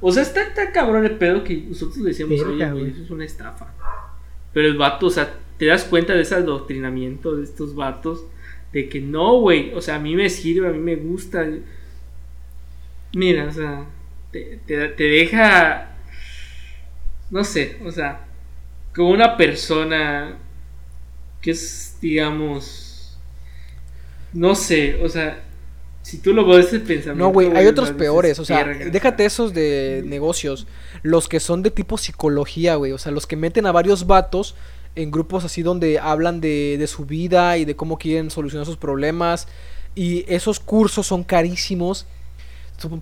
[0.00, 2.90] O sea, está tan cabrón el pedo que nosotros le decíamos, oye, güey, güey.
[2.90, 3.72] eso es una estafa.
[4.52, 8.24] Pero el vato, o sea, te das cuenta de ese adoctrinamiento de estos vatos.
[8.72, 9.72] De que no, güey.
[9.74, 11.46] O sea, a mí me sirve, a mí me gusta.
[13.14, 13.86] Mira, o sea,
[14.32, 15.96] te, te, te deja.
[17.30, 18.26] No sé, o sea,
[18.92, 20.36] como una persona
[21.40, 22.88] que es, digamos.
[24.32, 25.42] No sé, o sea,
[26.02, 27.14] si tú lo ves ese pensamiento.
[27.24, 30.66] No, güey, hay otros peores, o sea, déjate esos de negocios,
[31.02, 34.54] los que son de tipo psicología, güey, o sea, los que meten a varios vatos
[34.96, 38.76] en grupos así donde hablan de, de su vida y de cómo quieren solucionar sus
[38.76, 39.46] problemas,
[39.94, 42.06] y esos cursos son carísimos,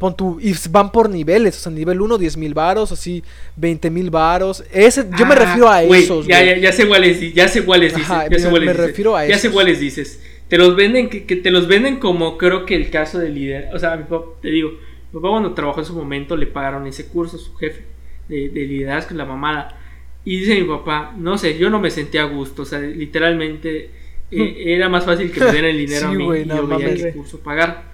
[0.00, 3.22] pon y van por niveles, o sea, nivel 1, 10 mil varos, así,
[3.56, 6.56] 20 mil varos, ese, yo me Ah, refiero a güey, esos, Ya, güey.
[6.56, 8.08] ya, ya sé cuáles, ya sé cuáles dices.
[8.08, 9.52] Ya sé me- cuáles me dices, refiero a Ya sé esos.
[9.52, 10.18] cuáles dices.
[10.49, 13.68] Te los venden, que, que te los venden como creo que el caso del líder.
[13.74, 16.86] O sea, mi papá, te digo, mi papá cuando trabajó en su momento le pagaron
[16.86, 17.84] ese curso a su jefe
[18.28, 19.78] de, de liderazgo, la mamada.
[20.24, 22.62] Y dice mi papá, no sé, yo no me sentía a gusto.
[22.62, 23.90] O sea, literalmente
[24.30, 26.94] eh, era más fácil que me dieran el dinero Sí, a mí y yo veía
[26.94, 27.88] qué curso pagar.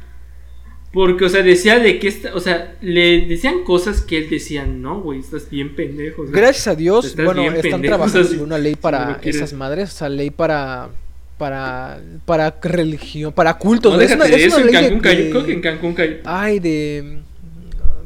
[0.93, 4.65] Porque, o sea, decía de que esta, o sea, le decían cosas que él decía,
[4.65, 6.23] no, güey, estás bien pendejo.
[6.23, 9.19] o sea, Gracias a Dios, bueno, están pendejo, trabajando o sea, en una ley para
[9.25, 10.91] esas madres, o sea, ley para
[11.39, 13.95] para para religión, para cultos.
[13.95, 15.95] No, es una, de es eso, una en Cancún cayó, de- creo que en Cancún
[15.95, 16.17] cayó.
[16.25, 17.19] Ay, de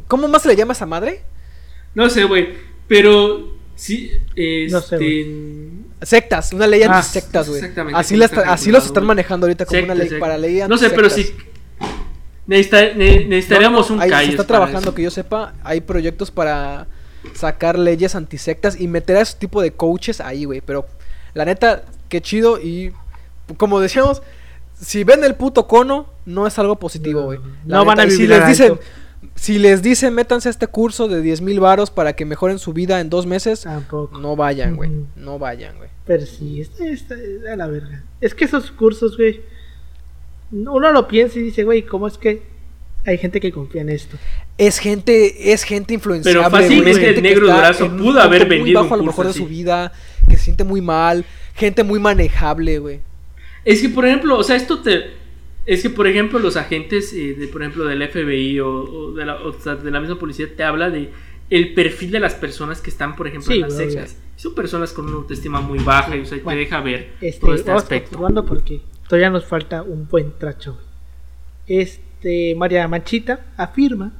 [0.06, 1.20] ¿Cómo más se le llama a esa madre?
[1.94, 2.48] No sé, güey,
[2.86, 4.66] pero sí, este...
[4.70, 5.26] No sé,
[6.00, 7.60] Sectas, una ley Ah, antisectas, güey.
[7.60, 10.20] exactamente, Así, como la está está- así los están manejando ahorita como una ley sectas.
[10.20, 11.34] para ley No sé, pero sí...
[12.46, 16.86] necesita- ne- necesitaríamos No, un ahí se está trabajando, que yo sepa, hay proyectos para
[17.34, 20.60] sacar leyes antisectas y meter a ese tipo de coaches ahí, güey.
[20.64, 20.86] Pero
[21.34, 22.92] la neta, qué chido y
[23.56, 24.22] como decíamos,
[24.80, 27.38] si ven el puto cono, no es algo positivo, güey.
[27.64, 28.48] No van a y si vivir les alto.
[28.50, 28.78] dicen,
[29.34, 32.72] si les dicen métanse a este curso de 10 mil varos para que mejoren su
[32.72, 34.18] vida en dos meses, Tampoco.
[34.18, 34.90] no vayan, güey.
[35.16, 35.88] No vayan, güey.
[36.06, 37.14] Pero sí, está, está
[37.52, 38.04] a la verga.
[38.20, 39.40] Es que esos cursos, güey.
[40.50, 42.42] Uno lo piensa y dice, güey, ¿cómo es que
[43.04, 44.16] hay gente que confía en esto?
[44.56, 46.40] Es gente, es gente influenciable.
[46.40, 49.04] Pero fácilmente es gente el negro Durazo un pudo haber muy vendido bajo a un
[49.04, 49.92] lo mejor de curso su vida,
[50.28, 51.24] que se siente muy mal,
[51.54, 53.00] gente muy manejable, güey.
[53.70, 55.10] Es que, por ejemplo, o sea, esto te...
[55.66, 59.26] Es que, por ejemplo, los agentes, eh, de, por ejemplo, del FBI o, o de,
[59.26, 61.10] la, o sea, de la misma policía te habla de
[61.50, 64.16] el perfil de las personas que están, por ejemplo, Sí, en las sectas.
[64.36, 67.40] Son personas con una autoestima muy baja y o sea, Bueno, te deja ver Este,
[67.40, 68.18] todo este aspecto.
[68.46, 70.78] porque todavía nos falta un buen tracho.
[71.66, 74.12] Este, María Manchita afirma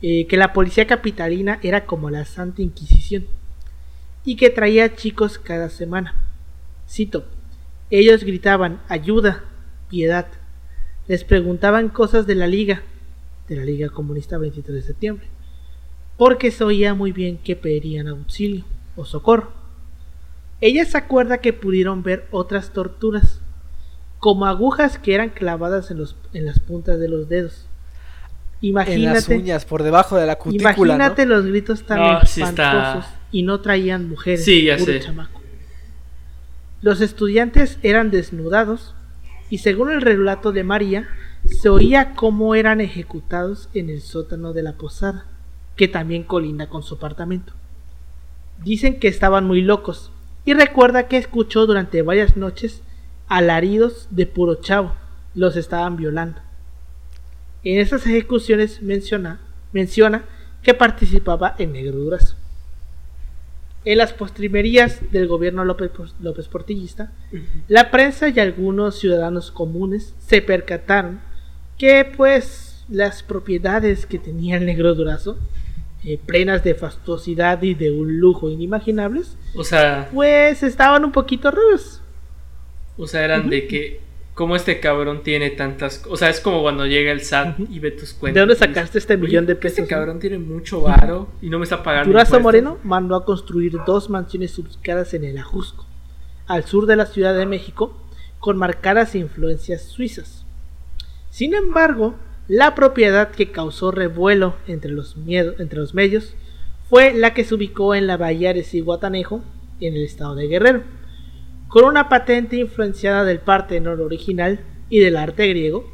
[0.00, 3.26] eh, que la policía capitalina era como la Santa Inquisición
[4.24, 6.14] y que traía chicos cada semana.
[6.88, 7.24] Cito,
[7.98, 9.44] ellos gritaban ayuda,
[9.90, 10.26] piedad,
[11.08, 12.82] les preguntaban cosas de la Liga,
[13.48, 15.26] de la Liga Comunista 23 de septiembre,
[16.16, 18.64] porque se oía muy bien que pedirían auxilio
[18.96, 19.52] o socorro.
[20.60, 23.40] Ella se acuerda que pudieron ver otras torturas,
[24.20, 27.66] como agujas que eran clavadas en, los, en las puntas de los dedos.
[28.62, 31.34] En las Imagínate, uñas, por debajo de la cutícula, imagínate ¿no?
[31.34, 34.44] los gritos tan No, sí está- espantosos y no traían mujeres.
[34.44, 35.00] Sí, ya puro sé.
[35.00, 35.41] chamaco.
[36.82, 38.92] Los estudiantes eran desnudados
[39.50, 41.08] y según el relato de María,
[41.44, 45.26] se oía cómo eran ejecutados en el sótano de la posada,
[45.76, 47.52] que también colinda con su apartamento.
[48.64, 50.10] Dicen que estaban muy locos
[50.44, 52.82] y recuerda que escuchó durante varias noches
[53.28, 54.92] alaridos de puro chavo,
[55.36, 56.40] los estaban violando.
[57.62, 59.40] En esas ejecuciones menciona,
[59.72, 60.24] menciona
[60.64, 62.41] que participaba en Negro Durazo.
[63.84, 67.12] En las postrimerías del gobierno López, López Portillista,
[67.68, 71.20] la prensa y algunos ciudadanos comunes se percataron
[71.78, 75.36] que pues las propiedades que tenía el Negro Durazo,
[76.04, 81.50] eh, plenas de fastuosidad y de un lujo inimaginables, O sea, pues estaban un poquito
[81.50, 82.00] raras.
[82.96, 84.00] o sea, eran de que
[84.34, 87.90] como este cabrón tiene tantas, o sea, es como cuando llega el SAT y ve
[87.90, 88.34] tus cuentas.
[88.34, 89.88] ¿De dónde sacaste este "Oye, millón de Este pesos?
[89.88, 92.08] cabrón tiene mucho varo y no me está pagando.
[92.10, 92.42] Durazo impuestos".
[92.42, 95.86] Moreno mandó a construir dos mansiones ubicadas en el Ajusco,
[96.46, 97.94] al sur de la Ciudad de México,
[98.38, 100.44] con marcadas influencias suizas.
[101.30, 102.14] Sin embargo,
[102.48, 106.34] la propiedad que causó revuelo entre los, miedo- entre los medios
[106.88, 109.42] fue la que se ubicó en la bahía de Cihuatanejo,
[109.80, 110.82] en el estado de Guerrero,
[111.72, 114.60] con una patente influenciada del Partenón original
[114.90, 115.90] y del arte griego,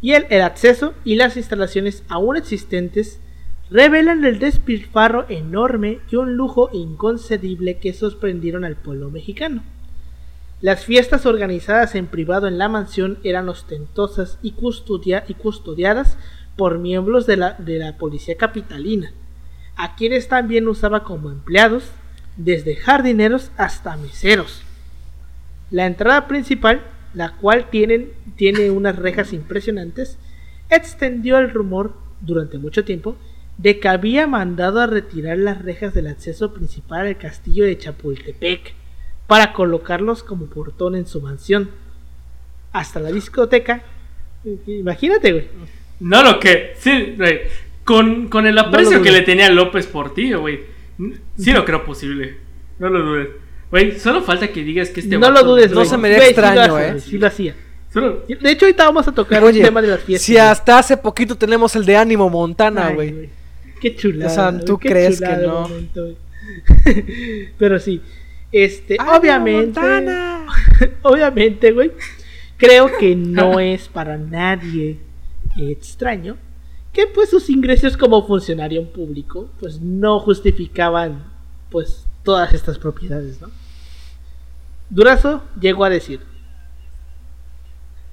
[0.00, 3.20] y el, acceso y las instalaciones aún existentes
[3.70, 9.62] revelan el despilfarro enorme y un lujo inconcebible que sorprendieron al pueblo mexicano.
[10.60, 16.18] Las fiestas organizadas en privado en la mansión eran ostentosas y, custodia- y custodiadas
[16.56, 19.12] por miembros de la, de la policía capitalina,
[19.76, 21.84] a quienes también usaba como empleados,
[22.36, 24.64] desde jardineros hasta meseros.
[25.74, 26.82] La entrada principal,
[27.14, 30.20] la cual tienen, tiene unas rejas impresionantes,
[30.70, 33.16] extendió el rumor durante mucho tiempo
[33.58, 38.72] de que había mandado a retirar las rejas del acceso principal al castillo de Chapultepec
[39.26, 41.72] para colocarlos como portón en su mansión.
[42.70, 43.82] Hasta la discoteca.
[44.68, 45.48] Imagínate, güey.
[45.98, 47.40] No lo que, sí, güey,
[47.82, 50.60] con, con el aprecio que le tenía López por ti, güey.
[51.36, 52.36] Sí lo creo posible.
[52.78, 53.43] No lo dudes.
[53.74, 56.76] Güey, solo falta que digas que este no lo dudes, no se me lo extraño,
[56.76, 57.00] hace, eh.
[57.00, 57.56] Sí lo hacía.
[57.92, 60.24] De hecho, ahorita vamos a tocar Oye, el tema de las fiestas.
[60.24, 60.46] si güey.
[60.46, 63.28] hasta hace poquito tenemos el de Ánimo Montana, Ay, güey.
[63.80, 64.30] Qué chulada.
[64.30, 65.62] O sea, ¿tú crees que no?
[65.62, 66.06] momento.
[67.58, 68.00] Pero sí.
[68.52, 69.80] Este, ¡Ánimo, obviamente.
[69.80, 70.46] Montana!
[71.02, 71.90] obviamente, güey.
[72.56, 74.98] Creo que no es para nadie
[75.56, 76.36] extraño
[76.92, 81.24] que pues sus ingresos como funcionario público pues no justificaban
[81.70, 83.48] pues todas estas propiedades, ¿no?
[84.94, 86.20] Durazo llegó a decir,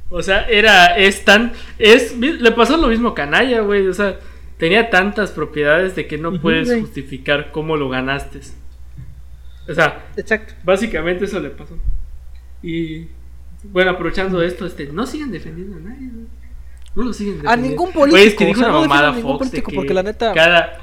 [0.10, 4.20] O sea, era, es tan, es, le pasó lo mismo a Canalla, güey, o sea,
[4.58, 6.82] tenía tantas propiedades de que no puedes güey.
[6.82, 8.42] justificar cómo lo ganaste.
[9.70, 11.78] O sea, exacto, básicamente eso le pasó.
[12.62, 13.08] Y,
[13.64, 16.26] bueno, aprovechando esto, este, no sigan defendiendo a nadie, güey.
[16.96, 17.50] No lo siguen defendiendo.
[17.52, 19.52] A ningún Güey, es político, que dijo o sea, una no mamada a ningún Fox
[19.52, 20.78] de político, que porque la neta- Cada,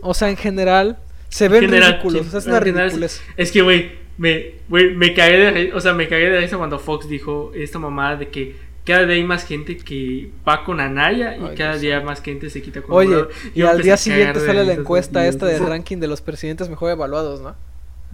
[0.00, 0.98] O sea, en general,
[1.28, 2.22] se ven general, ridículos.
[2.22, 3.22] sí, o sea, es una ridiculez.
[3.36, 6.58] Es que, güey, me, güey, me cagué de ri- o sea, me cagué de risa
[6.58, 10.80] cuando Fox dijo esta mamada de que cada día hay más gente que va con
[10.80, 13.30] Anaya y Ay, cada Dios día más gente se quita con Oye, Obrador.
[13.54, 16.68] y Yo al día siguiente sale la risa, encuesta esta del ranking de los presidentes
[16.68, 17.54] mejor evaluados, ¿no?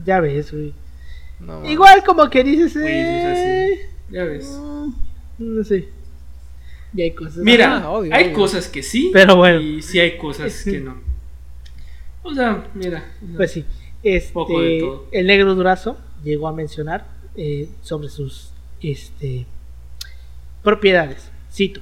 [0.04, 0.72] ya ves, güey.
[1.40, 1.64] No.
[1.68, 4.46] Igual como que dices, eh, Ya ves.
[4.60, 4.88] mm,
[5.38, 5.88] no sé.
[6.96, 7.36] Y hay cosas.
[7.38, 8.34] Mira, Ah, obvio, hay obvio.
[8.34, 9.60] cosas que sí, Pero bueno.
[9.60, 10.96] y sí hay cosas que no.
[12.22, 13.04] O sea, mira.
[13.36, 13.64] Pues sí,
[14.04, 14.28] este,
[15.12, 17.06] el negro Durazo llegó a mencionar
[17.36, 18.50] eh, sobre sus
[18.80, 19.46] este,
[20.62, 21.30] propiedades.
[21.52, 21.80] Cito,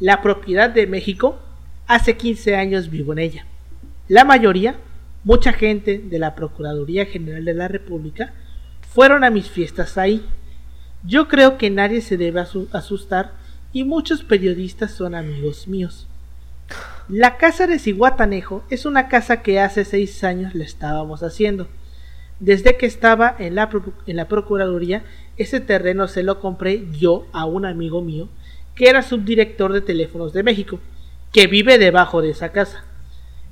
[0.00, 1.38] la propiedad de México,
[1.86, 3.46] hace 15 años vivo en ella.
[4.08, 4.76] La mayoría,
[5.24, 8.32] mucha gente de la Procuraduría General de la República,
[8.92, 10.24] fueron a mis fiestas ahí.
[11.04, 13.32] Yo creo que nadie se debe asu- asustar
[13.72, 16.06] y muchos periodistas son amigos míos.
[17.08, 21.68] La casa de Ciguatanejo es una casa que hace seis años la estábamos haciendo.
[22.40, 23.70] Desde que estaba en la,
[24.06, 25.04] en la Procuraduría,
[25.36, 28.28] ese terreno se lo compré yo a un amigo mío,
[28.74, 30.80] que era subdirector de teléfonos de México,
[31.32, 32.84] que vive debajo de esa casa.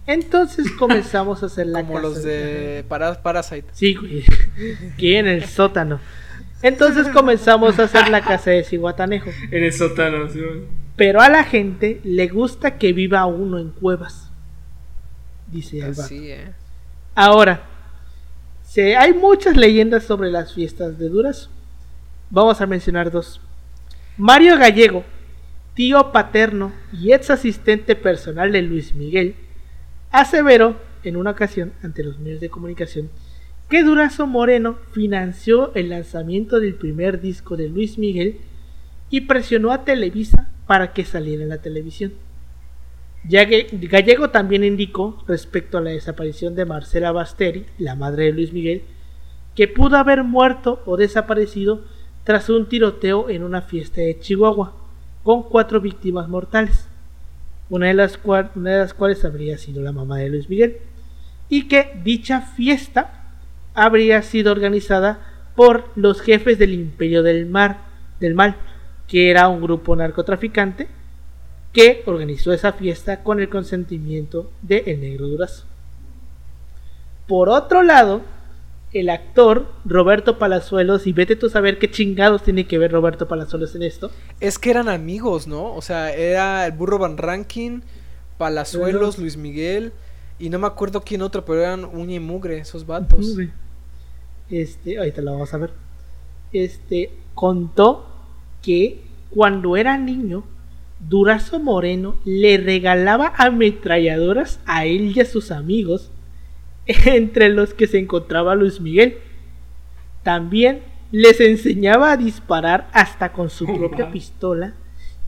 [0.07, 3.69] Entonces comenzamos a hacer la Como casa los de para, Parasite.
[3.73, 4.25] Sí, güey.
[4.95, 6.01] Aquí en el sótano.
[6.63, 9.31] Entonces comenzamos a hacer la casa de Ciguatanejo.
[9.51, 10.41] En el sótano, sí.
[11.01, 14.31] Pero a la gente le gusta que viva uno en cuevas.
[15.51, 15.93] Dice el.
[15.93, 16.31] Así.
[17.15, 17.63] Ahora,
[18.65, 21.49] se- hay muchas leyendas sobre las fiestas de Durazo.
[22.29, 23.41] Vamos a mencionar dos.
[24.19, 25.03] Mario Gallego,
[25.73, 29.37] tío paterno y ex asistente personal de Luis Miguel,
[30.11, 33.09] aseveró en una ocasión ante los medios de comunicación
[33.71, 38.37] que Durazo Moreno financió el lanzamiento del primer disco de Luis Miguel
[39.09, 42.13] y presionó a Televisa para que saliera en la televisión.
[43.25, 48.83] Gallego también indicó respecto a la desaparición de Marcela Basteri, la madre de Luis Miguel,
[49.57, 51.81] que pudo haber muerto o desaparecido
[52.23, 54.77] tras un tiroteo en una fiesta de Chihuahua,
[55.25, 56.87] con cuatro víctimas mortales,
[57.69, 60.77] una de las, una de las cuales habría sido la mamá de Luis Miguel,
[61.49, 63.25] y que dicha fiesta
[63.75, 65.19] habría sido organizada
[65.57, 67.79] por los jefes del Imperio del Mar,
[68.21, 68.55] del Mal,
[69.11, 70.87] que era un grupo narcotraficante
[71.73, 75.65] que organizó esa fiesta con el consentimiento de El Negro Durazo.
[77.27, 78.23] Por otro lado,
[78.93, 83.27] el actor Roberto Palazuelos, y vete tú a saber qué chingados tiene que ver Roberto
[83.27, 85.75] Palazuelos en esto, Es que eran amigos, ¿no?
[85.75, 87.83] O sea, era el burro Van Rankin,
[88.39, 89.93] Palazuelos, Luis Miguel,
[90.39, 93.37] y no me acuerdo quién otro, pero eran uña y mugre esos vatos.
[94.51, 95.73] este, ahorita lo vamos a ver,
[96.53, 98.10] este, contó
[98.63, 99.01] que
[99.31, 100.45] cuando era niño,
[100.99, 106.11] Durazo Moreno le regalaba ametralladoras a él y a sus amigos,
[106.87, 109.19] entre los que se encontraba Luis Miguel.
[110.23, 110.81] También
[111.13, 114.75] les enseñaba a disparar hasta con su Oh, propia pistola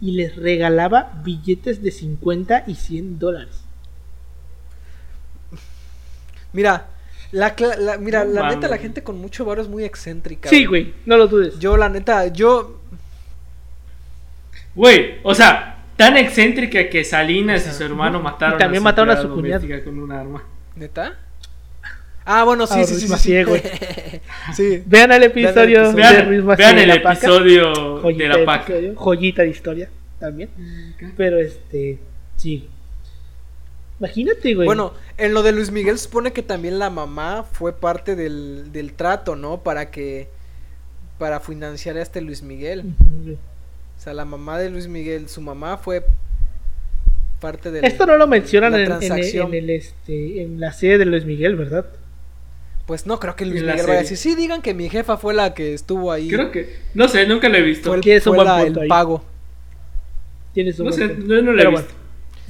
[0.00, 3.62] y les regalaba billetes de 50 y 100 dólares.
[6.52, 6.88] Mira,
[7.30, 10.50] la, la- mira, la neta, la gente con mucho varo es muy excéntrica.
[10.50, 11.58] Sí, güey, no lo dudes.
[11.58, 12.80] Yo, la neta, yo.
[14.74, 19.20] Güey, o sea, tan excéntrica que Salinas y su hermano mataron Y también mataron a
[19.20, 19.66] su cuñado.
[19.84, 20.42] con un arma.
[20.76, 21.18] ¿Neta?
[22.24, 23.48] Ah, bueno, sí, Ah, sí, Ruiz sí, sí, Macié, sí.
[23.50, 23.62] güey.
[24.54, 24.82] sí.
[24.86, 25.88] Vean el episodio episodio.
[25.88, 27.12] de Vean, Ruiz Macié vean de el la Paca.
[27.18, 28.62] episodio Joyita de la PAC.
[28.62, 29.90] episodio, joyita de historia
[30.20, 30.48] también.
[31.16, 31.98] Pero este,
[32.36, 32.68] sí.
[33.98, 34.66] Imagínate, güey.
[34.66, 38.92] Bueno, en lo de Luis Miguel supone que también la mamá fue parte del, del
[38.94, 39.62] trato, ¿no?
[39.62, 40.28] Para que.
[41.18, 42.84] Para financiar a este Luis Miguel.
[43.24, 43.36] Güey.
[44.02, 46.04] O sea, la mamá de Luis Miguel, su mamá fue
[47.40, 47.84] parte del.
[47.84, 51.24] Esto no lo mencionan la en, en en el, este, en la serie de Luis
[51.24, 51.86] Miguel, ¿verdad?
[52.84, 55.34] Pues no creo que Luis Miguel vaya a decir, sí, digan que mi jefa fue
[55.34, 56.28] la que estuvo ahí.
[56.28, 56.80] Creo que.
[56.94, 57.90] No sé, nunca lo he visto.
[57.90, 58.88] fue el, Tienes un fue buen la- punto el ahí.
[58.88, 59.24] pago.
[60.52, 61.94] Tienes un No sé, yo no lo he Pero visto.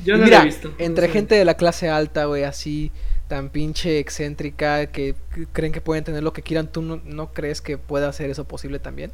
[0.06, 0.74] Yo no mira, lo he visto.
[0.78, 1.18] entre No sé.
[1.18, 2.90] gente de la clase alta, güey, así,
[3.28, 5.16] tan pinche excéntrica, que
[5.52, 8.44] creen que pueden tener lo que quieran, ¿tú no, no crees que pueda hacer eso
[8.48, 9.12] posible también?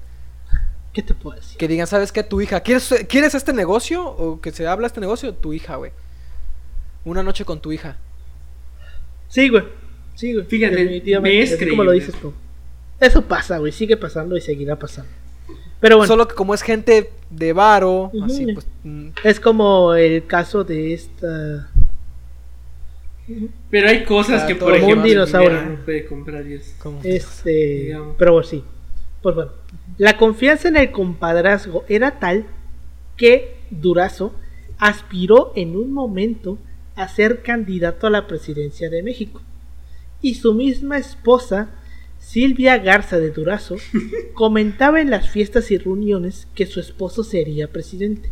[0.98, 1.56] ¿Qué te puedo decir?
[1.56, 2.24] Que digan, ¿sabes qué?
[2.24, 4.04] Tu hija, ¿quieres, ¿quieres este negocio?
[4.04, 5.92] O que se habla este negocio, tu hija, güey.
[7.04, 7.96] Una noche con tu hija.
[9.28, 9.62] Sí, güey.
[10.16, 10.44] Sí, güey.
[10.46, 11.56] Fíjate, Definitivamente.
[11.56, 12.32] me es como lo dices tú.
[12.98, 13.70] Eso pasa, güey.
[13.70, 15.08] Sigue pasando y seguirá pasando.
[15.78, 18.66] Pero bueno, Solo que como es gente de varo, así, pues...
[18.82, 21.70] mm, es como el caso de esta.
[23.70, 25.62] Pero hay cosas Ah, que, por como un ejemplo, dinosaurio.
[25.62, 26.74] no puede comprar y es.
[26.80, 27.50] como- Este.
[27.50, 28.16] Digamos.
[28.18, 28.64] Pero bueno, sí.
[29.28, 29.52] Pues bueno.
[29.98, 32.46] La confianza en el compadrazgo era tal
[33.18, 34.32] que Durazo
[34.78, 36.56] aspiró en un momento
[36.96, 39.42] a ser candidato a la presidencia de México.
[40.22, 41.68] Y su misma esposa,
[42.18, 43.76] Silvia Garza de Durazo,
[44.32, 48.30] comentaba en las fiestas y reuniones que su esposo sería presidente.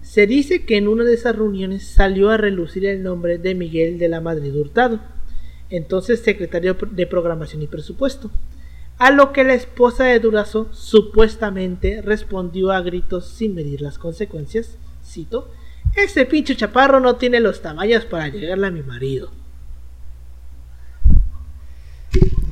[0.00, 3.98] Se dice que en una de esas reuniones salió a relucir el nombre de Miguel
[3.98, 5.00] de la Madrid Hurtado,
[5.70, 8.30] entonces secretario de Programación y Presupuesto,
[8.98, 14.78] a lo que la esposa de Durazo supuestamente respondió a gritos sin medir las consecuencias,
[15.04, 15.50] cito,
[15.96, 19.30] ese pinche chaparro no tiene los tamaños para llegarle a mi marido.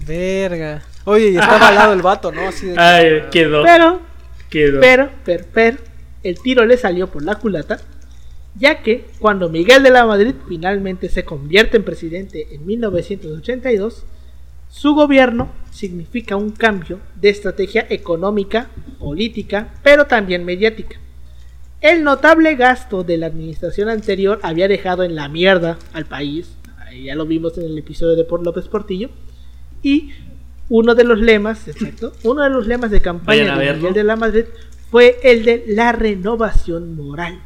[0.07, 0.83] Verga.
[1.05, 2.49] Oye, y estaba al lado el vato, ¿no?
[2.49, 3.63] Así de que- Ay, quedó.
[3.63, 4.01] Pero,
[4.51, 4.81] quedó.
[4.81, 5.79] pero, pero, pero,
[6.23, 7.81] el tiro le salió por la culata,
[8.57, 14.05] ya que cuando Miguel de la Madrid finalmente se convierte en presidente en 1982,
[14.73, 20.97] su gobierno significa un cambio de estrategia económica política, pero también mediática.
[21.83, 26.57] El notable gasto de la administración anterior había dejado en la mierda al país,
[27.05, 29.11] ya lo vimos en el episodio de por López Portillo,
[29.83, 30.13] y
[30.71, 34.17] uno de los lemas, exacto, uno de los lemas de campaña de Miguel de la
[34.17, 34.45] Madrid
[34.91, 37.43] fue el de la renovación moral.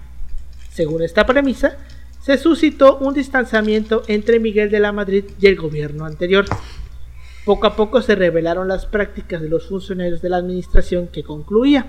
[0.70, 1.76] Según esta premisa,
[2.22, 6.44] se suscitó un distanciamiento entre Miguel de la Madrid y el gobierno anterior.
[7.46, 11.86] Poco a poco se revelaron las prácticas de los funcionarios de la administración que concluía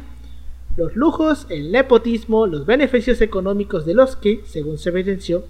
[0.77, 5.43] los lujos, el nepotismo, los beneficios económicos de los que, según se evidenció,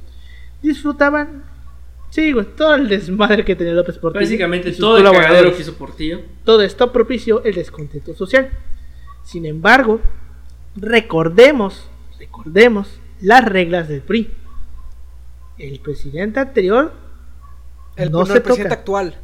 [0.64, 1.44] disfrutaban
[2.10, 4.24] Sí, güey, todo el desmadre que tenía López Portillo.
[4.24, 6.22] Básicamente todo el cagadero que hizo Portillo.
[6.46, 8.50] Todo esto propició el descontento social.
[9.24, 10.00] Sin embargo,
[10.78, 14.32] recordemos, recordemos las reglas del PRI.
[15.58, 16.94] El presidente anterior
[17.98, 19.18] el, no, se presidente actual.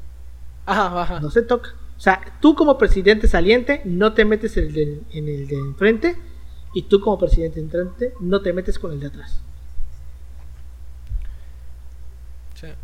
[0.66, 1.72] Ajá, No se toca.
[1.98, 5.56] O sea, tú como presidente saliente no te metes en el de, en el de
[5.56, 6.16] enfrente
[6.74, 9.42] y tú como presidente entrante no te metes con el de atrás.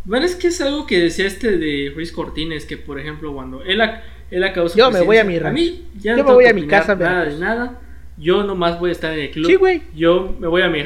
[0.04, 3.64] Bueno, es que es algo que decía este de Ruiz Cortines, que por ejemplo, cuando
[3.64, 3.82] él,
[4.30, 6.54] él acabó su Yo me voy a mi A mí ya Yo me voy a
[6.54, 6.96] mi casa.
[6.96, 7.82] Nada de nada.
[8.18, 9.46] Yo nomás voy a estar en el club.
[9.46, 9.84] Sí, güey.
[9.96, 10.84] Yo me voy a mi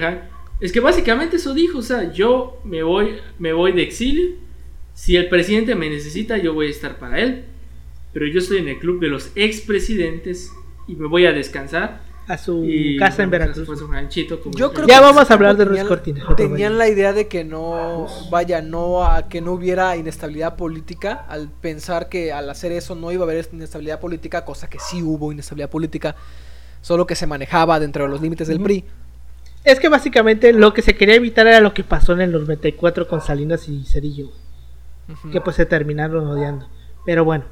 [0.59, 4.35] Es que básicamente eso dijo, o sea, yo me voy, me voy de exilio.
[4.93, 7.45] Si el presidente me necesita, yo voy a estar para él.
[8.13, 10.51] Pero yo estoy en el club de los expresidentes
[10.87, 12.65] y me voy a descansar a su
[12.99, 13.67] casa en Veracruz.
[14.55, 16.23] Yo creo ya vamos a hablar de Ruiz Cortines.
[16.37, 21.49] Tenían la idea de que no, vaya, no a que no hubiera inestabilidad política, al
[21.49, 25.31] pensar que al hacer eso no iba a haber inestabilidad política, cosa que sí hubo
[25.31, 26.15] inestabilidad política,
[26.81, 28.85] solo que se manejaba dentro de los límites del PRI.
[29.63, 33.07] Es que básicamente lo que se quería evitar era lo que pasó en el 94
[33.07, 33.85] con Salinas y
[35.31, 36.67] Que pues se terminaron odiando.
[37.05, 37.45] Pero bueno,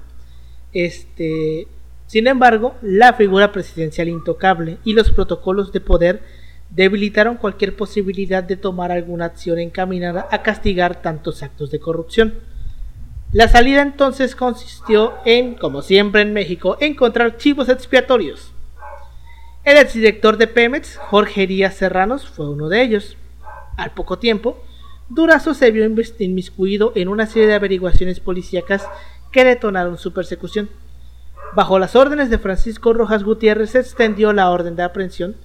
[0.73, 1.67] este
[2.11, 6.21] sin embargo, la figura presidencial intocable y los protocolos de poder
[6.69, 12.33] debilitaron cualquier posibilidad de tomar alguna acción encaminada a castigar tantos actos de corrupción.
[13.31, 18.51] La salida entonces consistió en, como siempre en México, encontrar chivos expiatorios.
[19.63, 23.15] El exdirector de Pemex, Jorge Díaz Serranos, fue uno de ellos.
[23.77, 24.61] Al poco tiempo,
[25.13, 25.85] Durazo se vio
[26.19, 28.88] inmiscuido en una serie de averiguaciones policíacas
[29.33, 30.69] que detonaron su persecución.
[31.53, 35.35] Bajo las órdenes de Francisco Rojas Gutiérrez se extendió la orden de aprehensión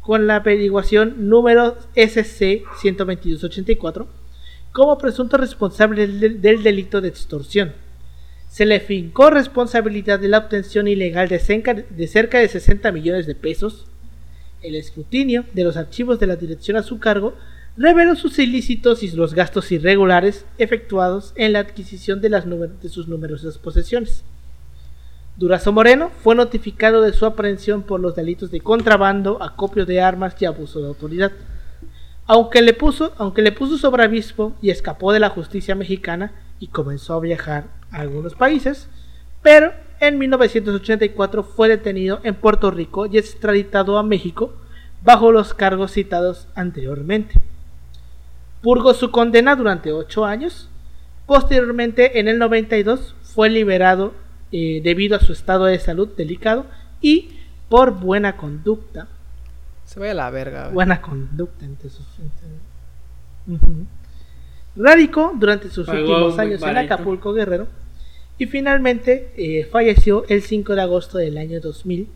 [0.00, 4.06] con la averiguación número SC 12284
[4.70, 7.72] como presunto responsable del, delito de extorsión.
[8.48, 13.86] Se le fincó responsabilidad de la obtención ilegal de cerca de 60 millones de pesos.
[14.62, 17.34] El escrutinio de los archivos de la dirección a su cargo
[17.76, 24.24] reveló sus ilícitos y los gastos irregulares efectuados en la adquisición de, sus numerosas posesiones.
[25.36, 30.34] Durazo Moreno fue notificado de su aprehensión por los delitos de contrabando, acopio de armas
[30.40, 31.32] y abuso de autoridad.
[32.26, 36.68] Aunque le puso, aunque le puso sobre aviso y escapó de la justicia mexicana y
[36.68, 38.88] comenzó a viajar a algunos países,
[39.42, 44.54] pero en 1984 fue detenido en Puerto Rico y extraditado a México
[45.04, 47.38] bajo los cargos citados anteriormente.
[48.66, 50.68] Purgó su condena durante ocho años.
[51.24, 54.12] Posteriormente, en el 92, fue liberado
[54.50, 56.66] eh, debido a su estado de salud delicado
[57.00, 57.38] y
[57.68, 59.06] por buena conducta.
[59.84, 60.70] Se vaya a la verga.
[60.70, 62.04] Buena conducta entre sus.
[64.74, 67.68] Radicó durante sus últimos años en Acapulco Guerrero
[68.36, 72.08] y finalmente eh, falleció el 5 de agosto del año 2000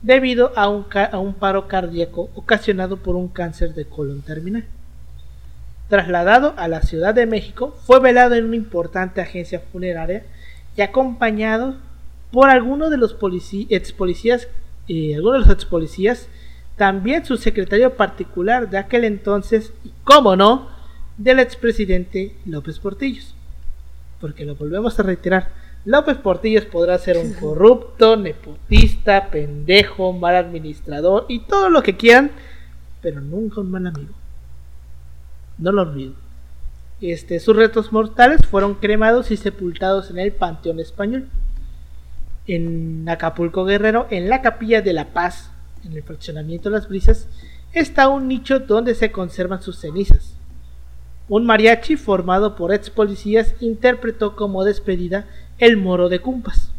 [0.00, 4.64] debido a un, a un paro cardíaco ocasionado por un cáncer de colon terminal.
[5.88, 10.24] Trasladado a la Ciudad de México, fue velado en una importante agencia funeraria
[10.76, 11.76] y acompañado
[12.30, 13.16] por algunos de los
[13.70, 14.48] ex policías,
[14.88, 16.28] eh, algunos de los ex policías,
[16.76, 20.68] también su secretario particular de aquel entonces, y cómo no,
[21.16, 23.34] del expresidente López Portillos.
[24.20, 25.48] Porque lo volvemos a reiterar,
[25.84, 32.30] López Portillos podrá ser un corrupto, nepotista, pendejo, mal administrador y todo lo que quieran,
[33.00, 34.12] pero nunca un mal amigo.
[35.58, 36.14] No lo olvido.
[37.00, 41.28] Este, sus restos mortales fueron cremados y sepultados en el Panteón Español,
[42.46, 45.52] en Acapulco Guerrero, en la Capilla de la Paz,
[45.84, 47.28] en el fraccionamiento de las Brisas,
[47.72, 50.34] está un nicho donde se conservan sus cenizas.
[51.28, 55.26] Un mariachi formado por ex policías interpretó como despedida
[55.58, 56.72] el moro de Cumpas.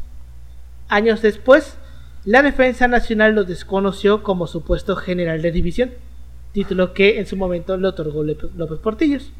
[0.88, 1.78] Años después,
[2.26, 5.92] la Defensa Nacional lo desconoció como supuesto general de división,
[6.54, 9.32] título que en su momento le otorgó López Portillos.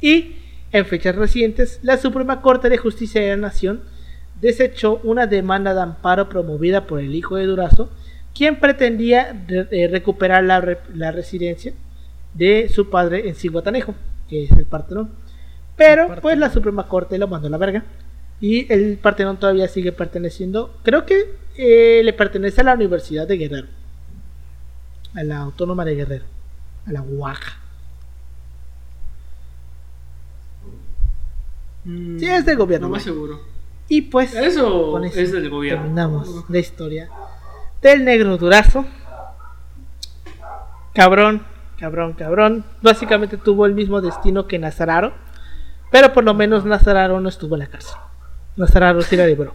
[0.00, 0.36] Y,
[0.72, 3.80] en fechas recientes, la Suprema Corte de Justicia de la Nación
[4.40, 7.90] desechó una demanda de amparo promovida por el hijo de Durazo,
[8.34, 11.72] quien pretendía re- eh, recuperar la, re- la residencia
[12.34, 13.94] de su padre en Ciguatanejo,
[14.28, 15.10] que es el Partenón.
[15.76, 16.22] Pero El Partenón.
[16.22, 17.84] pues la Suprema Corte lo mandó a la verga.
[18.38, 23.38] Y el Partenón todavía sigue perteneciendo, creo que eh, le pertenece a la Universidad de
[23.38, 23.68] Guerrero.
[25.14, 26.24] A la Autónoma de Guerrero.
[26.86, 27.38] A la UAG.
[31.84, 33.40] Mm, Sí, es del gobierno, No más seguro.
[33.88, 35.82] Y pues Eso con eso es del gobierno.
[35.82, 37.08] terminamos la historia
[37.80, 38.84] del negro durazo.
[40.92, 41.42] Cabrón,
[41.78, 42.64] cabrón, cabrón.
[42.82, 45.12] Básicamente tuvo el mismo destino que Nazararo.
[45.92, 47.96] Pero por lo menos Nazararo no estuvo en la cárcel.
[48.56, 49.54] Nazararo sí la libró.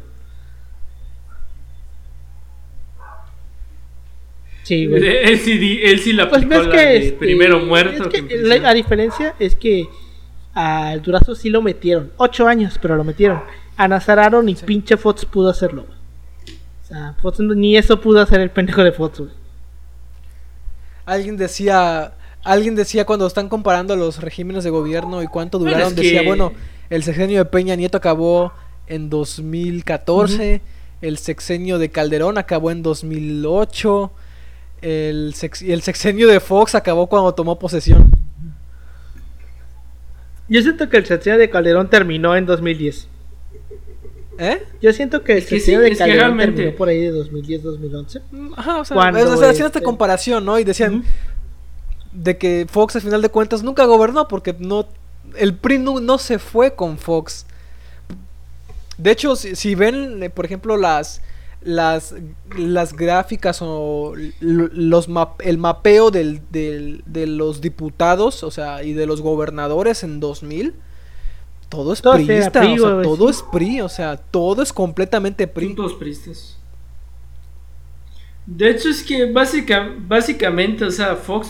[4.71, 5.05] Sí, güey.
[5.23, 8.09] Él sí, él sí la Pues aplicó ves la que de este, primero muerto es
[8.09, 9.89] que que la, diferencia es que
[10.53, 12.13] al Durazo sí lo metieron.
[12.15, 13.41] Ocho años, pero lo metieron.
[13.75, 15.83] A Nazararo ni pinche Fox pudo hacerlo.
[15.87, 15.97] güey.
[16.83, 19.19] O sea, Fox no- ni eso pudo hacer el pendejo de Fox.
[19.19, 19.31] güey.
[21.03, 26.21] Alguien decía, alguien decía cuando están comparando los regímenes de gobierno y cuánto duraron, decía,
[26.21, 26.53] que- bueno,
[26.89, 28.53] el sexenio de Peña Nieto acabó
[28.87, 30.61] en 2014,
[31.01, 34.13] el sexenio de Calderón acabó en 2008,
[34.81, 38.09] el, sex- y el sexenio de Fox acabó cuando tomó posesión.
[40.49, 43.07] Yo siento que el sexenio de Calderón terminó en 2010.
[44.37, 44.63] ¿Eh?
[44.81, 47.11] Yo siento que el Es sexenio sí, de es Calderón realmente- terminó por ahí de
[47.13, 48.21] 2010-2011.
[48.31, 50.57] Mm, Ajá, o sea, Cuando, o sea, hacían esta este- comparación, ¿no?
[50.59, 51.03] Y decían
[52.11, 54.87] de que Fox al final de cuentas nunca gobernó porque no
[55.37, 57.45] el PRI no, no se fue con Fox.
[58.97, 61.21] De hecho, si, si ven, eh, por ejemplo, las
[61.63, 62.15] las,
[62.57, 68.93] las gráficas o los map- el mapeo del, del- de los diputados, o sea, y
[68.93, 70.73] de los gobernadores en 2000,
[71.69, 75.47] todo es Todo priista, PRI, o sea, todo es PRI, o sea, todo es completamente
[75.47, 75.67] PRI.
[75.67, 76.57] Son todos pristas.
[78.45, 81.49] De hecho, es que básica, básicamente, o sea, Fox,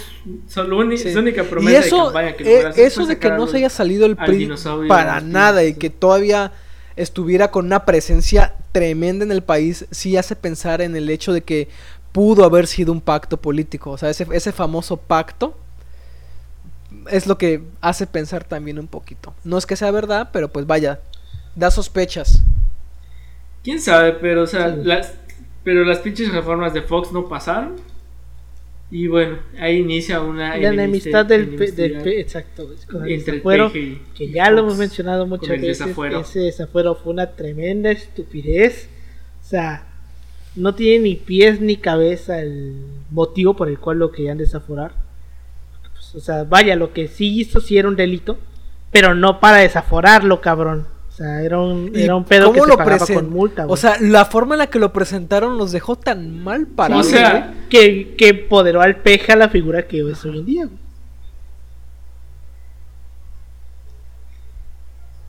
[0.97, 1.13] Sí.
[1.13, 3.69] su única Y promesa eso, de campaña que eh, eso de que no se haya
[3.69, 4.49] salido el PRI
[4.87, 6.51] para nada y que todavía
[6.95, 11.41] estuviera con una presencia tremenda en el país, sí hace pensar en el hecho de
[11.41, 11.69] que
[12.11, 13.91] pudo haber sido un pacto político.
[13.91, 15.57] O sea, ese, ese famoso pacto
[17.09, 19.33] es lo que hace pensar también un poquito.
[19.43, 20.99] No es que sea verdad, pero pues vaya,
[21.55, 22.43] da sospechas.
[23.63, 24.13] ¿Quién sabe?
[24.13, 24.81] Pero, o sea, Sí.
[24.83, 25.13] las,
[25.63, 27.75] pero las pinches reformas de Fox no pasaron.
[28.91, 34.01] Y bueno, ahí inicia una La enemistad del, del exacto, con el entre desafuero, y-
[34.13, 35.79] que y ya lo hemos mencionado muchas veces.
[35.79, 36.19] desafuero.
[36.19, 38.89] Ese desafuero fue una tremenda estupidez.
[39.41, 39.87] O sea,
[40.57, 42.75] no tiene ni pies ni cabeza el
[43.11, 44.91] motivo por el cual lo querían desaforar.
[45.93, 48.37] Pues, o sea, vaya, lo que sí hizo sí era un delito,
[48.91, 50.85] pero no para desaforarlo, cabrón.
[51.21, 53.73] Sea, era un, ¿Y era un pedo que se pagaba con multa, güey.
[53.73, 57.05] O sea, la forma en la que lo presentaron nos dejó tan mal parados.
[57.05, 60.65] o sea, que, que empoderó al peje a la figura que es hoy en día,
[60.65, 60.79] güey.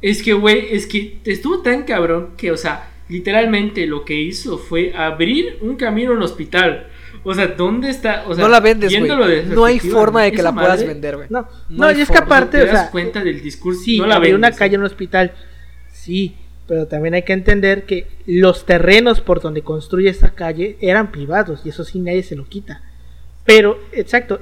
[0.00, 4.56] Es que, güey, es que estuvo tan cabrón que, o sea, literalmente lo que hizo
[4.56, 6.86] fue abrir un camino a un hospital.
[7.22, 8.24] O sea, ¿dónde está?
[8.26, 9.44] O sea, no la vendes, güey.
[9.44, 11.28] No hay forma de que la puedas vender, güey.
[11.28, 13.82] No, No y es que aparte, Te o das sea, cuenta del discurso.
[13.84, 14.76] Sí, no la abrir una vendes, calle ¿eh?
[14.76, 15.32] en un hospital.
[16.02, 16.34] Sí,
[16.66, 21.60] pero también hay que entender que los terrenos por donde construye esta calle eran privados
[21.64, 22.82] y eso sí nadie se lo quita.
[23.44, 24.40] Pero, exacto.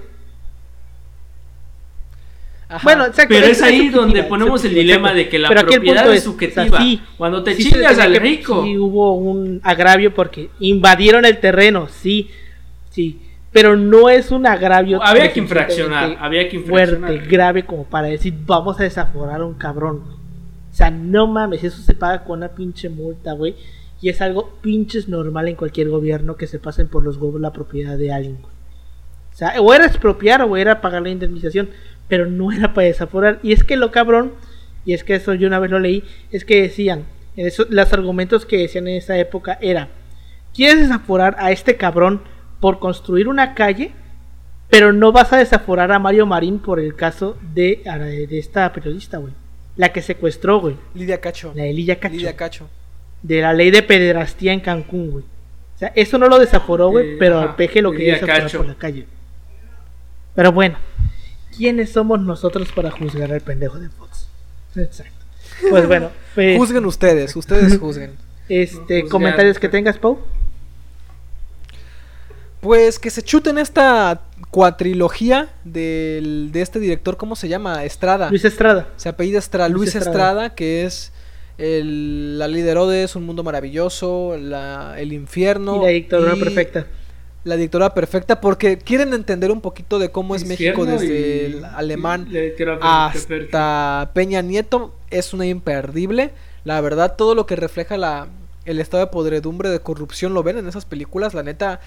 [2.66, 2.80] Ajá.
[2.82, 3.34] Bueno, exacto.
[3.34, 5.16] Pero es ahí donde ponemos el dilema exacto.
[5.16, 6.78] de que la Pero propiedad es es, o sea, subjetiva.
[6.78, 8.64] sí, Cuando te sí chingas al rico.
[8.64, 12.30] Sí, hubo un agravio porque invadieron el terreno, sí,
[12.88, 13.20] sí.
[13.52, 15.02] Pero no es un agravio.
[15.02, 17.10] Había que infraccionar, había que infraccionar.
[17.10, 20.19] Fuerte, grave como para decir, vamos a desaforar a un cabrón.
[20.81, 23.55] Sea, no mames, eso se paga con una pinche multa, güey.
[24.01, 27.52] Y es algo pinches normal en cualquier gobierno que se pasen por los huevos la
[27.52, 28.55] propiedad de alguien, güey.
[29.32, 31.70] O sea, o era expropiar o era pagar la indemnización,
[32.09, 33.39] pero no era para desaforar.
[33.43, 34.32] Y es que lo cabrón,
[34.85, 37.05] y es que eso yo una vez lo leí, es que decían,
[37.36, 39.89] en eso, los argumentos que decían en esa época era,
[40.55, 42.23] quieres desaforar a este cabrón
[42.59, 43.93] por construir una calle,
[44.69, 47.82] pero no vas a desaforar a Mario Marín por el caso de,
[48.28, 49.32] de esta periodista, güey.
[49.76, 50.76] La que secuestró, güey.
[50.94, 51.52] Lidia Cacho.
[51.55, 52.14] La de Lidia Cacho.
[52.14, 52.68] Lidia Cacho.
[53.22, 55.24] De la ley de pederastía en Cancún, güey.
[55.24, 58.51] O sea, eso no lo desaforó, güey, Eh, pero ajá, al peje lo quería desaforar
[58.51, 59.06] por la calle.
[60.34, 60.76] Pero bueno,
[61.56, 64.28] ¿quiénes somos nosotros para juzgar al pendejo de Fox?
[64.76, 65.24] Exacto.
[65.68, 68.12] Pues bueno, pues, Juzguen ustedes, ustedes juzguen.
[68.48, 69.09] este, Juzgar.
[69.10, 70.18] comentarios que tengas, Pau.
[72.60, 74.20] Pues que se chuten esta
[74.50, 77.84] cuatrilogía del, de este director, ¿cómo se llama?
[77.84, 78.28] Estrada.
[78.30, 78.88] Luis Estrada.
[78.96, 80.10] Se apellida Estrada, Luis Luis Estrada,
[80.46, 80.54] Estrada.
[80.54, 81.12] que es
[81.56, 85.76] el, la líder Herodes, Un Mundo Maravilloso, la, El Infierno.
[85.76, 86.86] y la dictadura y perfecta.
[87.44, 91.64] La dictadura perfecta porque quieren entender un poquito de cómo es México desde y- el
[91.64, 94.00] alemán la dictadura perfecta.
[94.02, 96.32] hasta Peña Nieto es una imperdible.
[96.64, 98.26] La verdad, todo lo que refleja la,
[98.66, 101.32] el estado de podredumbre, de corrupción, lo ven en esas películas.
[101.32, 101.80] La neta,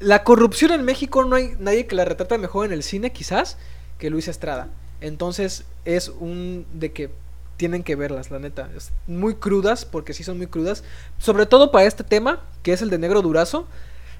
[0.00, 3.58] la corrupción en México no hay nadie que la retrata mejor en el cine, quizás,
[3.98, 4.68] que Luis Estrada.
[5.00, 7.10] Entonces, es un de que
[7.56, 8.70] tienen que verlas, la neta.
[8.76, 10.82] Es muy crudas, porque sí son muy crudas.
[11.18, 13.68] Sobre todo para este tema, que es el de Negro Durazo.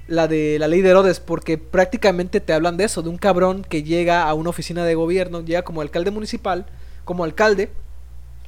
[0.08, 3.64] La de la ley de Herodes, porque prácticamente te hablan de eso, de un cabrón
[3.68, 6.66] que llega a una oficina de gobierno, llega como alcalde municipal,
[7.04, 7.70] como alcalde,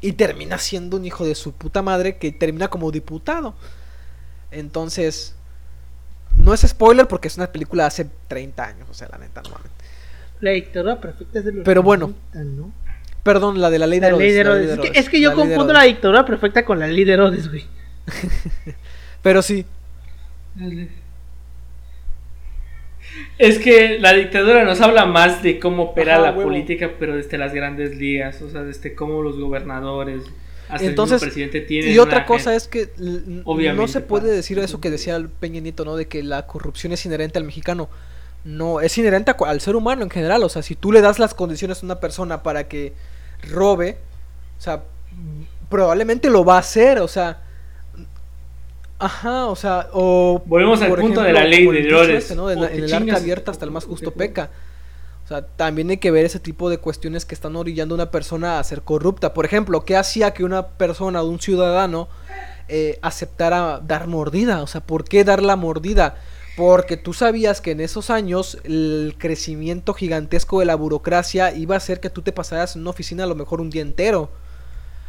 [0.01, 3.55] y termina siendo un hijo de su puta madre que termina como diputado.
[4.51, 5.35] Entonces,
[6.37, 9.43] no es spoiler porque es una película de hace 30 años, o sea, la neta,
[9.43, 9.71] no mames.
[10.41, 12.13] La dictadura perfecta es de los Pero bueno.
[12.35, 12.73] 90, ¿no?
[13.23, 14.67] Perdón, la de la ley de La ley de Herodes.
[14.77, 17.13] la Es que, es que yo la confundo la dictadura perfecta con la ley de
[17.15, 17.65] Herodes, güey.
[19.23, 19.65] Pero sí,
[23.39, 26.45] Es que la dictadura nos habla más de cómo opera Ajá, la huevo.
[26.45, 30.25] política, pero desde las grandes ligas, o sea, desde cómo los gobernadores,
[30.69, 31.93] hasta Entonces, el presidente tienen.
[31.93, 32.91] Y otra cosa es que
[33.45, 35.97] Obviamente, no se puede para- decir eso que decía el Peña Nieto, ¿no?
[35.97, 37.89] De que la corrupción es inherente al mexicano.
[38.45, 40.43] No, es inherente a al ser humano en general.
[40.43, 42.93] O sea, si tú le das las condiciones a una persona para que
[43.51, 43.99] robe,
[44.59, 44.83] o sea,
[45.69, 47.41] probablemente lo va a hacer, o sea.
[48.99, 50.43] Ajá, o sea, o.
[50.47, 52.51] Volvemos al punto de la ley de este, ¿no?
[52.51, 54.51] En, en el arca abierta hasta el más justo peca.
[55.25, 58.11] O sea, también hay que ver ese tipo de cuestiones que están orillando a una
[58.11, 59.33] persona a ser corrupta.
[59.33, 62.09] Por ejemplo, ¿qué hacía que una persona o un ciudadano
[62.69, 64.63] eh, aceptara dar mordida?
[64.63, 66.17] O sea, ¿por qué dar la mordida?
[66.57, 71.79] Porque tú sabías que en esos años el crecimiento gigantesco de la burocracia iba a
[71.79, 74.31] hacer que tú te pasaras una oficina a lo mejor un día entero.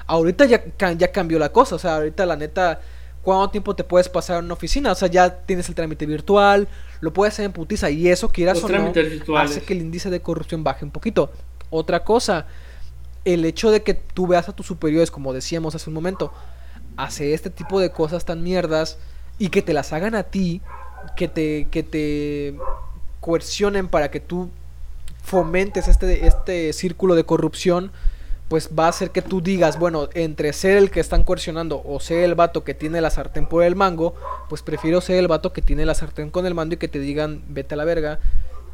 [0.07, 0.63] Ahorita ya,
[0.97, 2.79] ya cambió la cosa, o sea, ahorita la neta,
[3.25, 4.91] ¿cuánto tiempo te puedes pasar en una oficina?
[4.91, 6.67] O sea, ya tienes el trámite virtual,
[7.01, 9.51] lo puedes hacer en putiza y eso, quieras Los o no, trámites virtuales.
[9.51, 11.31] hace que el índice de corrupción baje un poquito.
[11.71, 12.45] Otra cosa,
[13.25, 16.31] el hecho de que tú veas a tus superiores, como decíamos hace un momento,
[16.97, 18.99] hace este tipo de cosas tan mierdas
[19.39, 20.61] y que te las hagan a ti,
[21.17, 22.55] que te, que te
[23.19, 24.49] coercionen para que tú
[25.23, 27.91] fomentes este, este círculo de corrupción,
[28.47, 31.99] pues va a hacer que tú digas, bueno, entre ser el que están coercionando o
[31.99, 34.13] ser el vato que tiene la sartén por el mango,
[34.49, 36.99] pues prefiero ser el vato que tiene la sartén con el mando y que te
[36.99, 38.19] digan, vete a la verga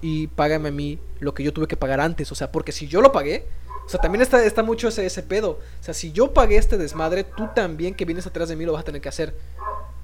[0.02, 2.32] y págame a mí lo que yo tuve que pagar antes.
[2.32, 3.48] O sea, porque si yo lo pagué,
[3.86, 5.52] o sea, también está, está mucho ese, ese pedo.
[5.52, 8.74] O sea, si yo pagué este desmadre, tú también que vienes atrás de mí lo
[8.74, 9.36] vas a tener que hacer.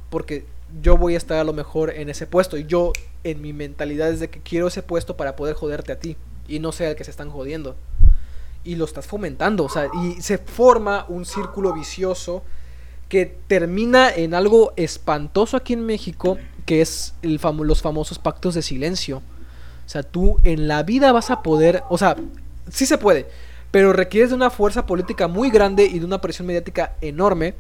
[0.10, 0.46] Porque
[0.82, 2.56] yo voy a estar a lo mejor en ese puesto.
[2.58, 2.94] Y yo,
[3.26, 6.16] en mi mentalidad, es de que quiero ese puesto para poder joderte a ti.
[6.48, 7.76] Y no sea el que se están jodiendo.
[8.68, 9.64] Y lo estás fomentando.
[9.66, 12.44] O sea, y se forma un círculo vicioso
[13.10, 18.56] que termina en algo espantoso aquí en México, que es el famo- los famosos pactos
[18.56, 19.18] de silencio.
[19.86, 22.18] O sea, tú en la vida vas a poder, o sea,
[22.70, 23.26] sí se puede,
[23.72, 27.54] pero requieres de una fuerza política muy grande y de una presión mediática enorme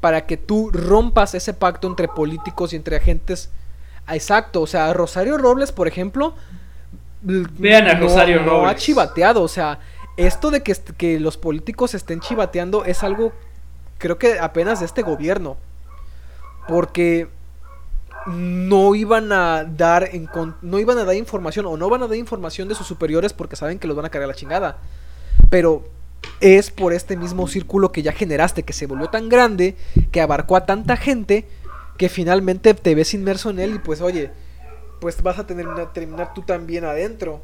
[0.00, 3.50] para que tú rompas ese pacto entre políticos y entre agentes.
[4.06, 6.34] Ah, Exacto, o sea, Rosario Robles, por ejemplo,
[7.22, 8.82] Vean a Rosario no ha Robles.
[8.82, 9.78] chivateado, o sea,
[10.16, 13.32] esto de que, los políticos estén chivateando es algo,
[13.98, 15.56] creo que apenas de este gobierno,
[16.68, 17.28] porque
[18.26, 20.28] no iban a dar en
[20.60, 23.56] no iban a dar información o no van a dar información de sus superiores porque
[23.56, 24.78] saben que los van a cargar la chingada.
[25.48, 25.84] Pero
[26.40, 29.76] es por este mismo círculo que ya generaste, que se volvió tan grande,
[30.12, 31.46] que abarcó a tanta gente,
[31.96, 34.30] que finalmente te ves inmerso en él y pues oye,
[35.00, 37.40] pues vas a tener terminar tú también adentro.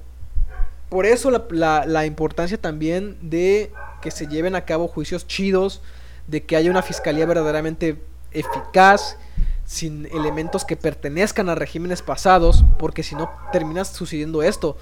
[0.89, 5.83] Por eso la, la- importancia también de que se lleven a cabo juicios chidos,
[6.27, 8.01] de que haya una fiscalía verdaderamente
[8.33, 9.17] eficaz,
[9.65, 14.77] sin elementos que pertenezcan a regímenes pasados, porque si no terminas sucediendo esto.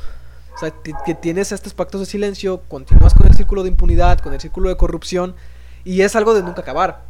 [0.55, 0.72] O sea,
[1.06, 4.68] que tienes estos pactos de silencio, continúas con el círculo de impunidad, con el círculo
[4.68, 5.35] de corrupción,
[5.85, 7.02] y es algo de nunca acabar.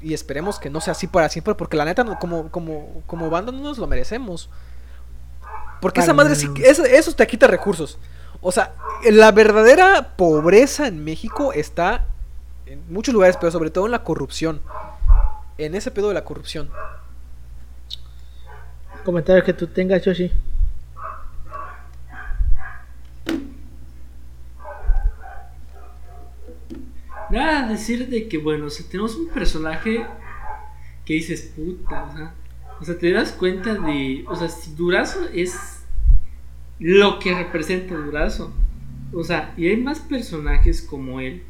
[0.00, 3.50] Y esperemos que no sea así para siempre, porque la neta, como, como, como banda
[3.50, 4.50] no nos lo merecemos.
[5.82, 7.98] Porque esa madre sí, eso, eso te quita recursos.
[8.40, 8.76] O sea,
[9.10, 12.06] la verdadera pobreza en México está
[12.66, 14.62] en muchos lugares, pero sobre todo en la corrupción.
[15.58, 16.70] En ese pedo de la corrupción.
[19.04, 20.30] Comentario que tú tengas, Yoshi.
[27.28, 30.06] Nada, decir de que, bueno, o sea, tenemos un personaje
[31.04, 32.34] que dices, puta, o sea,
[32.82, 35.84] o sea, te das cuenta de, o sea, si Durazo es
[36.80, 38.52] lo que representa Durazo,
[39.12, 41.44] o sea, y hay más personajes como él,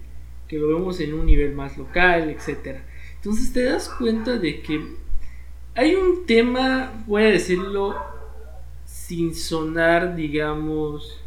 [0.46, 2.84] que lo vemos en un nivel más local, etcétera.
[3.14, 4.84] Entonces te das cuenta de que
[5.74, 7.96] hay un tema, voy a decirlo
[8.84, 11.18] sin sonar, digamos,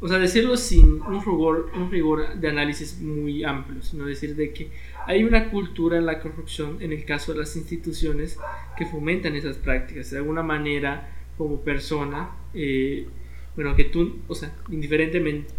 [0.00, 4.52] o sea, decirlo sin un rigor, un rigor de análisis muy amplio, sino decir de
[4.52, 4.72] que
[5.06, 8.38] hay una cultura en la corrupción, en el caso de las instituciones,
[8.76, 10.10] que fomentan esas prácticas.
[10.10, 11.08] De alguna manera,
[11.38, 13.06] como persona, eh,
[13.54, 15.54] bueno, que tú, o sea, indiferentemente,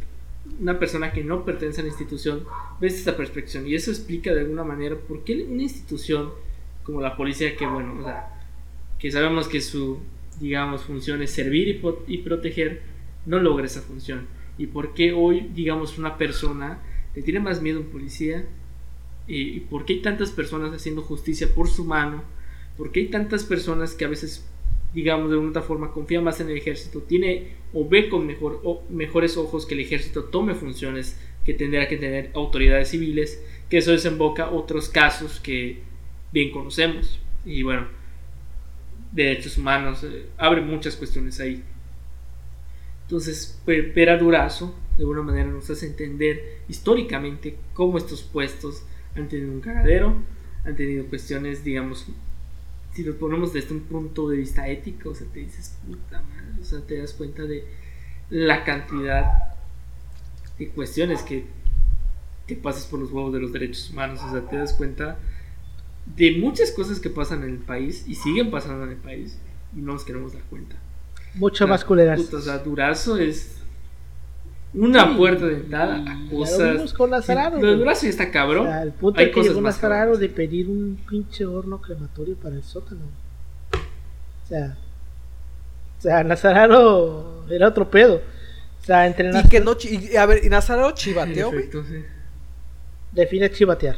[0.60, 2.44] una persona que no pertenece a la institución,
[2.80, 3.68] ves esta perspectiva.
[3.68, 6.32] Y eso explica de alguna manera por qué una institución
[6.84, 8.30] como la policía, que bueno, o sea,
[9.00, 10.00] que sabemos que su,
[10.40, 12.82] digamos, función es servir y, y proteger,
[13.26, 14.28] no logra esa función.
[14.58, 16.80] Y por qué hoy, digamos, una persona
[17.16, 18.46] le tiene más miedo a un policía.
[19.28, 22.24] Y, por qué hay tantas personas haciendo justicia por su mano.
[22.78, 24.46] por qué hay tantas personas que a veces,
[24.94, 28.84] digamos, de alguna forma confían más en el ejército, tiene o ve con mejor, o
[28.90, 33.92] mejores ojos que el ejército tome funciones que tendrá que tener autoridades civiles, que eso
[33.92, 35.80] desemboca otros casos que
[36.32, 37.20] bien conocemos.
[37.46, 37.88] Y bueno,
[39.12, 41.64] derechos humanos, eh, abre muchas cuestiones ahí.
[43.04, 48.84] Entonces, ver a Durazo de alguna manera nos hace entender históricamente cómo estos puestos
[49.22, 50.16] han tenido un cagadero,
[50.66, 52.08] han tenido cuestiones, digamos,
[52.94, 56.62] si lo ponemos desde un punto de vista ético, o sea, te dices, puta madre,
[56.62, 57.66] o sea, te das cuenta de
[58.30, 59.56] la cantidad
[60.58, 61.46] de cuestiones que,
[62.48, 65.20] que pasas por los huevos de los derechos humanos, o sea, te das cuenta
[66.16, 69.38] de muchas cosas que pasan en el país y siguen pasando en el país
[69.76, 70.76] y no nos queremos dar cuenta.
[71.36, 72.34] Mucho más culeras.
[72.34, 73.58] o sea, Durazo es
[74.78, 76.60] una puerta de entrada a cosas.
[76.60, 77.60] Lo vimos con Nazararo.
[77.60, 78.68] Lo de ya está cabrón.
[78.68, 82.56] O sea, el punto Hay que llegó Nazararo de pedir un pinche horno crematorio para
[82.56, 83.02] el sótano.
[83.72, 84.78] O sea,
[85.98, 88.22] o sea, Nazararo era otro pedo.
[88.82, 91.52] O sea, entre y que no, y, a ver, y Nazararo chivateó,
[93.12, 93.98] Define chivatear.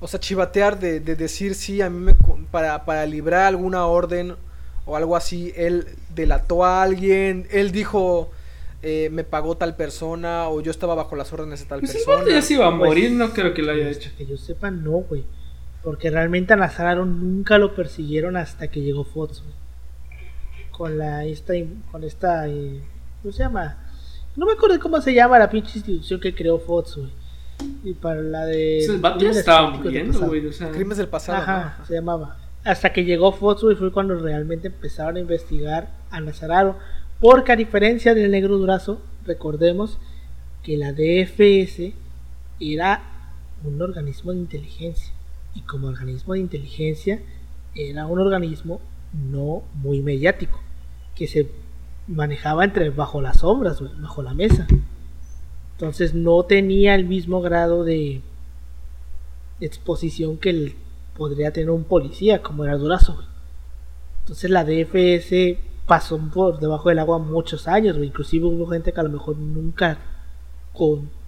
[0.00, 2.14] O sea, chivatear de, de decir sí, a mí me,
[2.50, 4.34] para, para librar alguna orden
[4.84, 8.30] o algo así, él delató a alguien, él dijo,
[8.82, 12.28] eh, me pagó tal persona, o yo estaba bajo las órdenes de tal pues persona.
[12.28, 14.10] ya se iba a morir, pues, no creo que lo haya hecho.
[14.18, 15.24] Que yo sepa, no, güey.
[15.82, 19.42] Porque realmente a Nazaro nunca lo persiguieron hasta que llegó Fox,
[20.70, 21.54] Con la, esta,
[21.90, 22.80] con esta, eh,
[23.22, 23.78] ¿cómo se llama?
[24.36, 27.10] No me acuerdo cómo se llama la pinche institución que creó Fox, güey.
[27.84, 28.78] Y para la de...
[29.30, 30.46] estaba muriendo, güey.
[30.46, 30.70] O sea...
[30.70, 31.38] Crímenes del pasado.
[31.38, 36.20] Ajá, se llamaba hasta que llegó Fox y fue cuando realmente empezaron a investigar a
[36.20, 36.76] Nazararo.
[37.22, 39.96] Porque a diferencia del negro durazo, recordemos
[40.64, 41.94] que la DFS
[42.58, 43.28] era
[43.62, 45.14] un organismo de inteligencia.
[45.54, 47.22] Y como organismo de inteligencia
[47.76, 48.80] era un organismo
[49.12, 50.60] no muy mediático.
[51.14, 51.48] Que se
[52.08, 54.66] manejaba entre bajo las sombras, bajo la mesa.
[55.74, 58.20] Entonces no tenía el mismo grado de
[59.60, 60.74] exposición que el
[61.16, 63.22] podría tener un policía como era Durazo.
[64.22, 69.04] Entonces la DFS pasó por debajo del agua muchos años, inclusive hubo gente que a
[69.04, 69.98] lo mejor nunca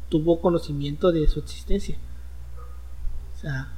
[0.08, 1.96] tuvo conocimiento de su existencia.
[3.36, 3.68] O sea,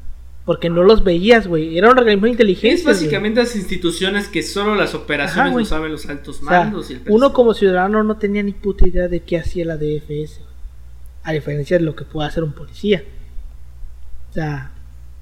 [0.45, 1.77] porque no los veías, güey.
[1.77, 2.79] Era un organismo de inteligencia.
[2.79, 6.89] Es básicamente las instituciones que solo las operaciones lo saben los altos mandos.
[7.09, 10.41] uno como ciudadano no tenía ni puta idea de qué hacía la DFS.
[11.25, 13.03] A diferencia de lo que puede hacer un policía.
[14.31, 14.71] O sea,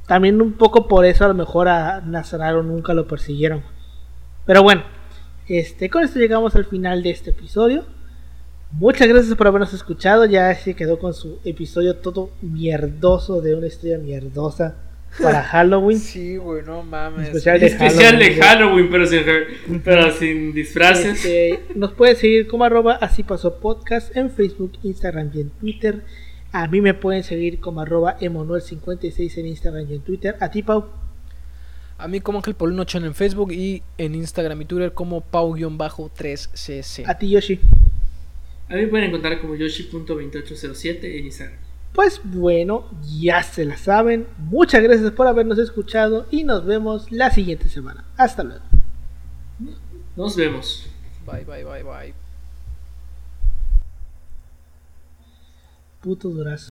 [0.07, 3.63] también un poco por eso a lo mejor a Nazararo nunca lo persiguieron.
[4.45, 4.83] Pero bueno,
[5.49, 7.85] este, con esto llegamos al final de este episodio.
[8.73, 10.27] Muchas gracias por habernos escuchado.
[10.27, 14.77] Ya se quedó con su episodio todo mierdoso de una historia mierdosa
[15.23, 15.99] para Halloween.
[15.99, 17.29] Sí, güey, no mames.
[17.29, 21.25] Especial de Halloween, pero, sin, pero sin disfraces.
[21.25, 26.03] Este, nos puede seguir como arroba así pasó podcast en Facebook, Instagram y en Twitter.
[26.51, 30.37] A mí me pueden seguir como arroba emanuel56 en Instagram y en Twitter.
[30.41, 31.04] A ti, Pau.
[32.05, 37.09] A mí como Ángel Paulino en Facebook y en Instagram y Twitter como Pau-3cc.
[37.09, 37.59] A ti, Yoshi.
[38.69, 41.59] A mí me pueden encontrar como Yoshi.2807 en Instagram.
[41.95, 44.27] Pues bueno, ya se la saben.
[44.37, 48.05] Muchas gracias por habernos escuchado y nos vemos la siguiente semana.
[48.19, 48.65] Hasta luego.
[50.15, 50.87] Nos vemos.
[51.25, 52.15] Bye, bye, bye, bye.
[56.05, 56.63] puto durazo.